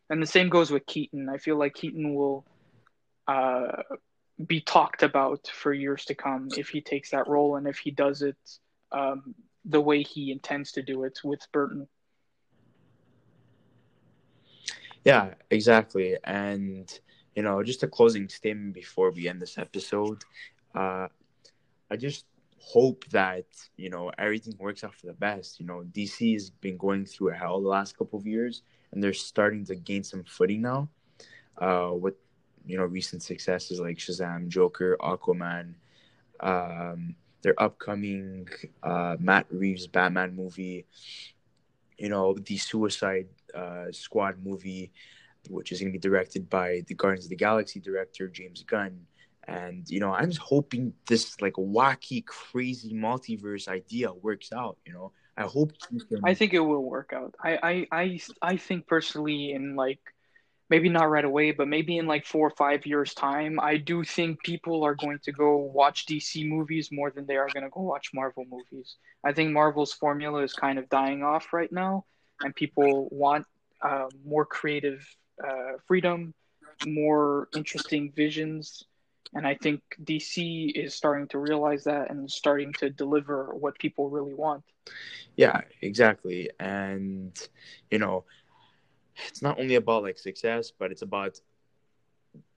And 0.09 0.19
the 0.19 0.25
same 0.25 0.49
goes 0.49 0.71
with 0.71 0.87
Keaton. 0.87 1.29
I 1.29 1.37
feel 1.37 1.55
like 1.55 1.75
Keaton 1.75 2.15
will 2.15 2.45
uh, 3.27 3.83
be 4.43 4.61
talked 4.61 5.03
about 5.03 5.51
for 5.53 5.71
years 5.71 6.05
to 6.05 6.15
come 6.15 6.49
if 6.57 6.69
he 6.69 6.81
takes 6.81 7.11
that 7.11 7.27
role 7.27 7.57
and 7.57 7.67
if 7.67 7.77
he 7.77 7.91
does 7.91 8.23
it 8.23 8.37
um, 8.91 9.35
the 9.65 9.79
way 9.79 10.01
he 10.01 10.31
intends 10.31 10.71
to 10.71 10.81
do 10.81 11.03
it 11.03 11.19
with 11.23 11.41
Burton. 11.51 11.87
Yeah, 15.05 15.35
exactly. 15.51 16.17
And, 16.23 16.91
you 17.35 17.43
know, 17.43 17.61
just 17.61 17.83
a 17.83 17.87
closing 17.87 18.29
statement 18.29 18.73
before 18.73 19.11
we 19.11 19.27
end 19.27 19.39
this 19.43 19.59
episode. 19.59 20.23
Uh, 20.73 21.07
I 21.91 21.97
just 21.97 22.25
hope 22.59 23.05
that, 23.09 23.45
you 23.77 23.89
know, 23.89 24.11
everything 24.17 24.55
works 24.59 24.83
out 24.83 24.95
for 24.95 25.07
the 25.07 25.13
best. 25.13 25.59
You 25.59 25.65
know, 25.65 25.83
DC 25.91 26.33
has 26.33 26.49
been 26.49 26.77
going 26.77 27.05
through 27.05 27.29
hell 27.29 27.61
the 27.61 27.67
last 27.67 27.97
couple 27.97 28.19
of 28.19 28.27
years 28.27 28.61
and 28.91 29.03
they're 29.03 29.13
starting 29.13 29.65
to 29.65 29.75
gain 29.75 30.03
some 30.03 30.23
footing 30.23 30.61
now 30.61 30.89
uh, 31.57 31.91
with 31.93 32.15
you 32.65 32.77
know 32.77 32.85
recent 32.85 33.23
successes 33.23 33.79
like 33.79 33.97
Shazam, 33.97 34.47
Joker, 34.47 34.97
Aquaman, 34.99 35.75
um, 36.39 37.15
their 37.41 37.59
upcoming 37.61 38.47
uh, 38.83 39.15
Matt 39.19 39.45
Reeves 39.49 39.87
Batman 39.87 40.35
movie, 40.35 40.85
you 41.97 42.09
know 42.09 42.33
the 42.33 42.57
Suicide 42.57 43.27
uh, 43.55 43.85
Squad 43.91 44.43
movie, 44.43 44.91
which 45.49 45.71
is 45.71 45.79
going 45.79 45.91
to 45.91 45.97
be 45.97 46.01
directed 46.01 46.49
by 46.49 46.83
the 46.87 46.93
Guardians 46.93 47.25
of 47.25 47.29
the 47.29 47.35
Galaxy 47.35 47.79
director 47.79 48.27
James 48.27 48.63
Gunn. 48.63 49.05
And 49.47 49.89
you 49.89 49.99
know, 49.99 50.13
I'm 50.13 50.29
just 50.29 50.41
hoping 50.41 50.93
this 51.07 51.39
like 51.41 51.53
wacky, 51.53 52.25
crazy 52.25 52.93
multiverse 52.93 53.67
idea 53.67 54.11
works 54.11 54.51
out. 54.51 54.77
You 54.85 54.93
know, 54.93 55.11
I 55.37 55.43
hope. 55.43 55.71
Can... 55.79 56.21
I 56.25 56.33
think 56.33 56.53
it 56.53 56.59
will 56.59 56.83
work 56.83 57.13
out. 57.13 57.35
I, 57.41 57.57
I, 57.63 57.87
I, 57.91 58.19
I 58.41 58.57
think 58.57 58.87
personally 58.87 59.51
in 59.53 59.75
like 59.75 59.99
maybe 60.69 60.89
not 60.89 61.09
right 61.09 61.23
away, 61.23 61.51
but 61.51 61.67
maybe 61.67 61.97
in 61.97 62.07
like 62.07 62.25
four 62.25 62.47
or 62.47 62.55
five 62.57 62.85
years' 62.85 63.13
time, 63.13 63.59
I 63.59 63.77
do 63.77 64.03
think 64.03 64.43
people 64.43 64.83
are 64.83 64.95
going 64.95 65.19
to 65.23 65.31
go 65.31 65.55
watch 65.57 66.05
DC 66.07 66.47
movies 66.47 66.89
more 66.91 67.11
than 67.11 67.25
they 67.25 67.37
are 67.37 67.47
going 67.53 67.63
to 67.63 67.69
go 67.69 67.81
watch 67.81 68.11
Marvel 68.13 68.45
movies. 68.49 68.95
I 69.23 69.31
think 69.31 69.51
Marvel's 69.51 69.93
formula 69.93 70.43
is 70.43 70.53
kind 70.53 70.77
of 70.77 70.89
dying 70.89 71.23
off 71.23 71.53
right 71.53 71.71
now, 71.71 72.05
and 72.41 72.53
people 72.55 73.07
want 73.11 73.45
uh, 73.81 74.07
more 74.25 74.45
creative 74.45 75.07
uh, 75.41 75.77
freedom, 75.87 76.33
more 76.85 77.47
interesting 77.55 78.11
visions. 78.15 78.83
And 79.33 79.45
I 79.45 79.55
think 79.55 79.81
DC 80.03 80.71
is 80.75 80.95
starting 80.95 81.27
to 81.29 81.39
realize 81.39 81.83
that 81.83 82.09
and 82.09 82.29
starting 82.29 82.73
to 82.73 82.89
deliver 82.89 83.53
what 83.53 83.77
people 83.77 84.09
really 84.09 84.33
want. 84.33 84.63
Yeah, 85.35 85.61
exactly. 85.81 86.49
And, 86.59 87.37
you 87.91 87.99
know, 87.99 88.25
it's 89.27 89.41
not 89.41 89.59
only 89.59 89.75
about 89.75 90.03
like 90.03 90.17
success, 90.17 90.71
but 90.71 90.91
it's 90.91 91.01
about 91.01 91.39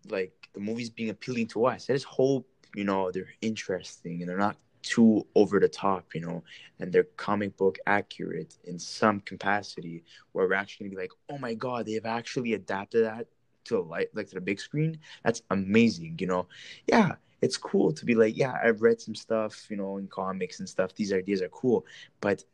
like 0.09 0.33
the 0.55 0.61
movies 0.61 0.91
being 0.91 1.11
appealing 1.11 1.49
to 1.49 1.67
us. 1.67 1.89
I 1.91 1.95
just 1.95 2.07
hope 2.07 2.47
you 2.75 2.85
know 2.85 3.11
they're 3.11 3.35
interesting 3.41 4.21
and 4.21 4.29
they're 4.29 4.39
not 4.39 4.57
too 4.83 5.27
over 5.35 5.61
the 5.61 5.69
top, 5.69 6.15
you 6.15 6.21
know, 6.23 6.43
and 6.79 6.93
they're 6.93 7.05
comic 7.17 7.57
book 7.57 7.79
accurate 7.87 8.57
in 8.65 8.79
some 8.79 9.21
capacity 9.21 10.05
where 10.33 10.49
we're 10.49 10.55
actually 10.55 10.91
like, 10.91 11.11
oh 11.29 11.39
my 11.39 11.55
god, 11.55 11.87
they've 11.87 12.07
actually 12.07 12.55
adapted 12.55 13.05
that 13.05 13.27
to 13.65 13.79
a 13.79 13.83
light 13.83 14.09
like 14.15 14.29
to 14.29 14.35
the 14.35 14.41
big 14.41 14.61
screen. 14.61 14.99
That's 15.25 15.43
amazing, 15.51 16.17
you 16.21 16.27
know. 16.27 16.47
Yeah, 16.87 17.15
it's 17.43 17.57
cool 17.57 17.93
to 17.93 18.05
be 18.05 18.15
like, 18.15 18.37
yeah, 18.37 18.55
I've 18.63 18.83
read 18.83 19.01
some 19.01 19.15
stuff, 19.15 19.71
you 19.71 19.77
know, 19.77 19.97
in 19.99 20.09
comics 20.09 20.61
and 20.61 20.69
stuff. 20.69 20.95
These 20.95 21.13
ideas 21.13 21.43
are 21.43 21.49
cool, 21.49 21.87
but 22.21 22.45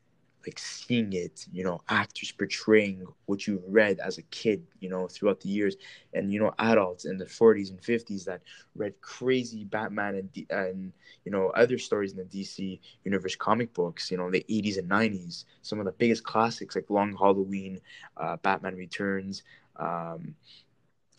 like 0.47 0.59
seeing 0.59 1.13
it, 1.13 1.45
you 1.53 1.65
know, 1.65 1.83
actors 1.89 2.31
portraying 2.31 3.05
what 3.27 3.47
you 3.49 3.61
read 3.67 3.99
as 3.99 4.19
a 4.19 4.23
kid, 4.23 4.65
you 4.79 4.89
know, 4.89 5.09
throughout 5.09 5.41
the 5.41 5.49
years, 5.49 5.77
and 6.15 6.33
you 6.33 6.39
know, 6.39 6.55
adults 6.61 7.05
in 7.05 7.19
the 7.19 7.27
40s 7.27 7.71
and 7.71 7.83
50s 7.83 8.25
that 8.27 8.43
read 8.77 8.95
crazy 9.01 9.65
Batman 9.65 10.15
and 10.15 10.47
and 10.51 10.93
you 11.25 11.33
know 11.33 11.49
other 11.51 11.79
stories 11.79 12.13
in 12.13 12.19
the 12.19 12.25
DC 12.25 12.79
universe 13.05 13.35
comic 13.35 13.75
books, 13.75 14.11
you 14.11 14.17
know, 14.17 14.31
the 14.31 14.45
80s 14.49 14.79
and 14.79 14.89
90s, 14.89 15.47
some 15.63 15.81
of 15.81 15.85
the 15.85 15.93
biggest 15.93 16.23
classics 16.23 16.77
like 16.77 16.91
Long 16.91 17.17
Halloween, 17.17 17.81
uh, 18.17 18.37
Batman 18.37 18.77
Returns. 18.77 19.43
Um, 19.79 20.35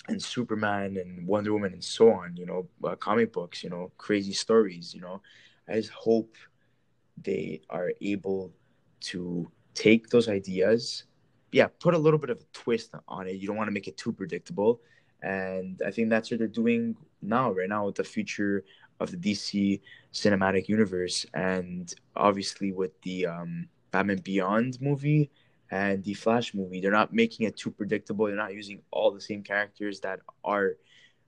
and 0.07 0.21
Superman 0.21 0.97
and 0.97 1.27
Wonder 1.27 1.53
Woman 1.53 1.73
and 1.73 1.83
so 1.83 2.11
on, 2.11 2.35
you 2.35 2.45
know, 2.45 2.67
uh, 2.83 2.95
comic 2.95 3.33
books, 3.33 3.63
you 3.63 3.69
know, 3.69 3.91
crazy 3.97 4.33
stories, 4.33 4.93
you 4.93 5.01
know. 5.01 5.21
I 5.67 5.73
just 5.73 5.89
hope 5.89 6.35
they 7.21 7.61
are 7.69 7.91
able 8.01 8.53
to 8.99 9.51
take 9.73 10.09
those 10.09 10.29
ideas, 10.29 11.03
yeah, 11.51 11.67
put 11.79 11.93
a 11.93 11.97
little 11.97 12.19
bit 12.19 12.29
of 12.29 12.39
a 12.39 12.45
twist 12.53 12.91
on 13.07 13.27
it. 13.27 13.33
You 13.33 13.47
don't 13.47 13.57
want 13.57 13.67
to 13.67 13.73
make 13.73 13.87
it 13.87 13.97
too 13.97 14.11
predictable. 14.13 14.81
And 15.21 15.81
I 15.85 15.91
think 15.91 16.09
that's 16.09 16.29
what 16.29 16.39
they're 16.39 16.47
doing 16.47 16.95
now, 17.21 17.51
right 17.51 17.69
now, 17.69 17.85
with 17.85 17.95
the 17.95 18.03
future 18.03 18.63
of 18.99 19.11
the 19.11 19.17
DC 19.17 19.81
cinematic 20.13 20.67
universe. 20.67 21.25
And 21.33 21.93
obviously, 22.15 22.71
with 22.71 22.99
the 23.01 23.25
um, 23.25 23.67
Batman 23.91 24.19
Beyond 24.19 24.79
movie 24.81 25.31
and 25.71 26.03
the 26.03 26.13
Flash 26.13 26.53
movie, 26.53 26.81
they're 26.81 26.91
not 26.91 27.13
making 27.13 27.45
it 27.45 27.57
too 27.57 27.71
predictable. 27.71 28.25
They're 28.25 28.35
not 28.35 28.53
using 28.53 28.81
all 28.91 29.11
the 29.11 29.21
same 29.21 29.43
characters 29.43 29.99
that 30.01 30.19
are 30.43 30.77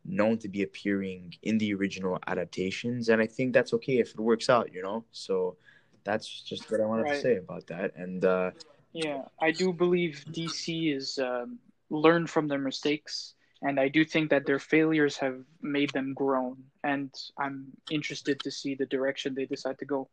known 0.05 0.37
to 0.39 0.47
be 0.47 0.63
appearing 0.63 1.35
in 1.43 1.57
the 1.57 1.73
original 1.73 2.17
adaptations. 2.27 3.09
And 3.09 3.21
I 3.21 3.27
think 3.27 3.53
that's 3.53 3.73
okay 3.73 3.99
if 3.99 4.11
it 4.11 4.19
works 4.19 4.49
out, 4.49 4.73
you 4.73 4.81
know? 4.81 5.03
So 5.11 5.57
that's 6.03 6.41
just 6.41 6.71
what 6.71 6.81
I 6.81 6.85
wanted 6.85 7.03
right. 7.03 7.15
to 7.15 7.21
say 7.21 7.35
about 7.35 7.67
that. 7.67 7.95
And 7.95 8.23
uh, 8.23 8.51
yeah, 8.93 9.23
I 9.39 9.51
do 9.51 9.73
believe 9.73 10.23
DC 10.31 10.95
is 10.95 11.19
um, 11.19 11.59
learned 11.89 12.29
from 12.29 12.47
their 12.47 12.59
mistakes, 12.59 13.35
and 13.61 13.79
I 13.79 13.87
do 13.89 14.03
think 14.05 14.29
that 14.31 14.45
their 14.45 14.59
failures 14.59 15.17
have 15.17 15.43
made 15.61 15.91
them 15.91 16.13
grown. 16.13 16.57
And 16.83 17.13
I'm 17.37 17.67
interested 17.91 18.39
to 18.41 18.51
see 18.51 18.75
the 18.75 18.85
direction 18.85 19.35
they 19.35 19.45
decide 19.45 19.77
to 19.79 19.85
go. 19.85 20.09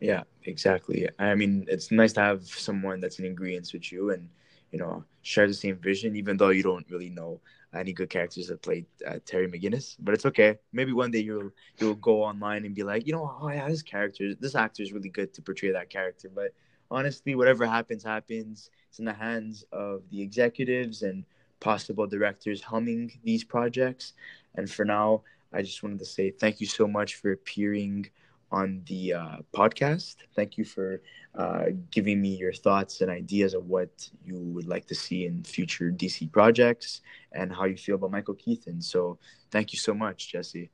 Yeah, 0.00 0.22
exactly. 0.44 1.08
I 1.18 1.34
mean, 1.34 1.66
it's 1.68 1.90
nice 1.90 2.12
to 2.14 2.20
have 2.20 2.44
someone 2.44 3.00
that's 3.00 3.18
in 3.18 3.26
agreement 3.26 3.70
with 3.72 3.90
you 3.90 4.10
and 4.10 4.28
you 4.70 4.78
know 4.78 5.04
share 5.22 5.46
the 5.46 5.54
same 5.54 5.76
vision, 5.76 6.14
even 6.16 6.36
though 6.36 6.50
you 6.50 6.62
don't 6.62 6.88
really 6.90 7.10
know 7.10 7.40
any 7.74 7.92
good 7.92 8.08
characters 8.08 8.46
that 8.48 8.62
played 8.62 8.86
uh, 9.06 9.18
Terry 9.26 9.48
McGinnis, 9.48 9.96
but 9.98 10.14
it's 10.14 10.24
okay. 10.26 10.58
Maybe 10.72 10.92
one 10.92 11.10
day 11.10 11.18
you'll 11.20 11.50
you'll 11.78 11.96
go 11.96 12.22
online 12.22 12.64
and 12.64 12.74
be 12.74 12.82
like, 12.84 13.06
you 13.06 13.12
know, 13.12 13.36
oh 13.40 13.48
yeah, 13.48 13.68
this 13.68 13.82
character, 13.82 14.34
this 14.34 14.54
actor 14.54 14.82
is 14.82 14.92
really 14.92 15.08
good 15.08 15.34
to 15.34 15.42
portray 15.42 15.72
that 15.72 15.90
character. 15.90 16.30
But 16.32 16.52
honestly, 16.90 17.34
whatever 17.34 17.66
happens, 17.66 18.04
happens. 18.04 18.70
It's 18.88 19.00
in 19.00 19.04
the 19.04 19.12
hands 19.12 19.64
of 19.72 20.02
the 20.10 20.22
executives 20.22 21.02
and 21.02 21.24
possible 21.60 22.06
directors 22.06 22.62
humming 22.62 23.12
these 23.24 23.42
projects. 23.44 24.12
And 24.54 24.70
for 24.70 24.84
now, 24.84 25.22
I 25.52 25.62
just 25.62 25.82
wanted 25.82 25.98
to 25.98 26.04
say 26.06 26.30
thank 26.30 26.60
you 26.60 26.66
so 26.66 26.86
much 26.86 27.16
for 27.16 27.32
appearing 27.32 28.06
on 28.50 28.82
the 28.86 29.14
uh, 29.14 29.36
podcast. 29.54 30.16
Thank 30.34 30.56
you 30.56 30.64
for 30.64 31.02
uh, 31.34 31.66
giving 31.90 32.20
me 32.20 32.36
your 32.36 32.52
thoughts 32.52 33.00
and 33.00 33.10
ideas 33.10 33.54
of 33.54 33.66
what 33.66 34.08
you 34.24 34.36
would 34.36 34.66
like 34.66 34.86
to 34.86 34.94
see 34.94 35.26
in 35.26 35.42
future 35.42 35.90
DC 35.90 36.30
projects 36.32 37.02
and 37.32 37.52
how 37.52 37.64
you 37.64 37.76
feel 37.76 37.96
about 37.96 38.10
Michael 38.10 38.34
Keaton. 38.34 38.80
So, 38.80 39.18
thank 39.50 39.72
you 39.72 39.78
so 39.78 39.94
much, 39.94 40.32
Jesse. 40.32 40.70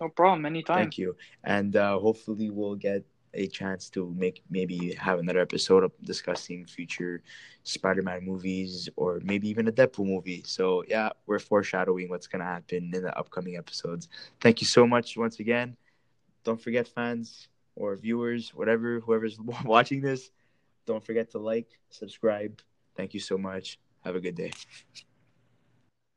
No 0.00 0.08
problem. 0.08 0.46
Anytime. 0.46 0.76
Thank 0.76 0.98
you. 0.98 1.16
And 1.44 1.76
uh, 1.76 1.98
hopefully, 1.98 2.50
we'll 2.50 2.74
get 2.74 3.04
a 3.34 3.46
chance 3.48 3.90
to 3.90 4.14
make 4.16 4.42
maybe 4.48 4.94
have 4.94 5.18
another 5.18 5.40
episode 5.40 5.82
of 5.82 5.92
discussing 6.04 6.64
future 6.66 7.20
Spider-Man 7.64 8.24
movies 8.24 8.88
or 8.96 9.20
maybe 9.24 9.48
even 9.48 9.66
a 9.66 9.72
Deadpool 9.72 10.06
movie. 10.06 10.42
So 10.46 10.84
yeah, 10.86 11.10
we're 11.26 11.40
foreshadowing 11.40 12.08
what's 12.08 12.28
gonna 12.28 12.44
happen 12.44 12.92
in 12.94 13.02
the 13.02 13.16
upcoming 13.18 13.56
episodes. 13.56 14.08
Thank 14.40 14.60
you 14.60 14.68
so 14.68 14.86
much 14.86 15.16
once 15.16 15.40
again 15.40 15.76
don't 16.44 16.60
forget, 16.60 16.86
fans 16.86 17.48
or 17.76 17.96
viewers, 17.96 18.50
whatever, 18.54 19.00
whoever's 19.00 19.38
watching 19.64 20.00
this, 20.00 20.30
don't 20.86 21.04
forget 21.04 21.30
to 21.32 21.38
like, 21.38 21.68
subscribe. 21.90 22.60
Thank 22.96 23.14
you 23.14 23.20
so 23.20 23.36
much. 23.36 23.78
Have 24.04 24.16
a 24.16 24.20
good 24.20 24.36
day. 24.36 24.52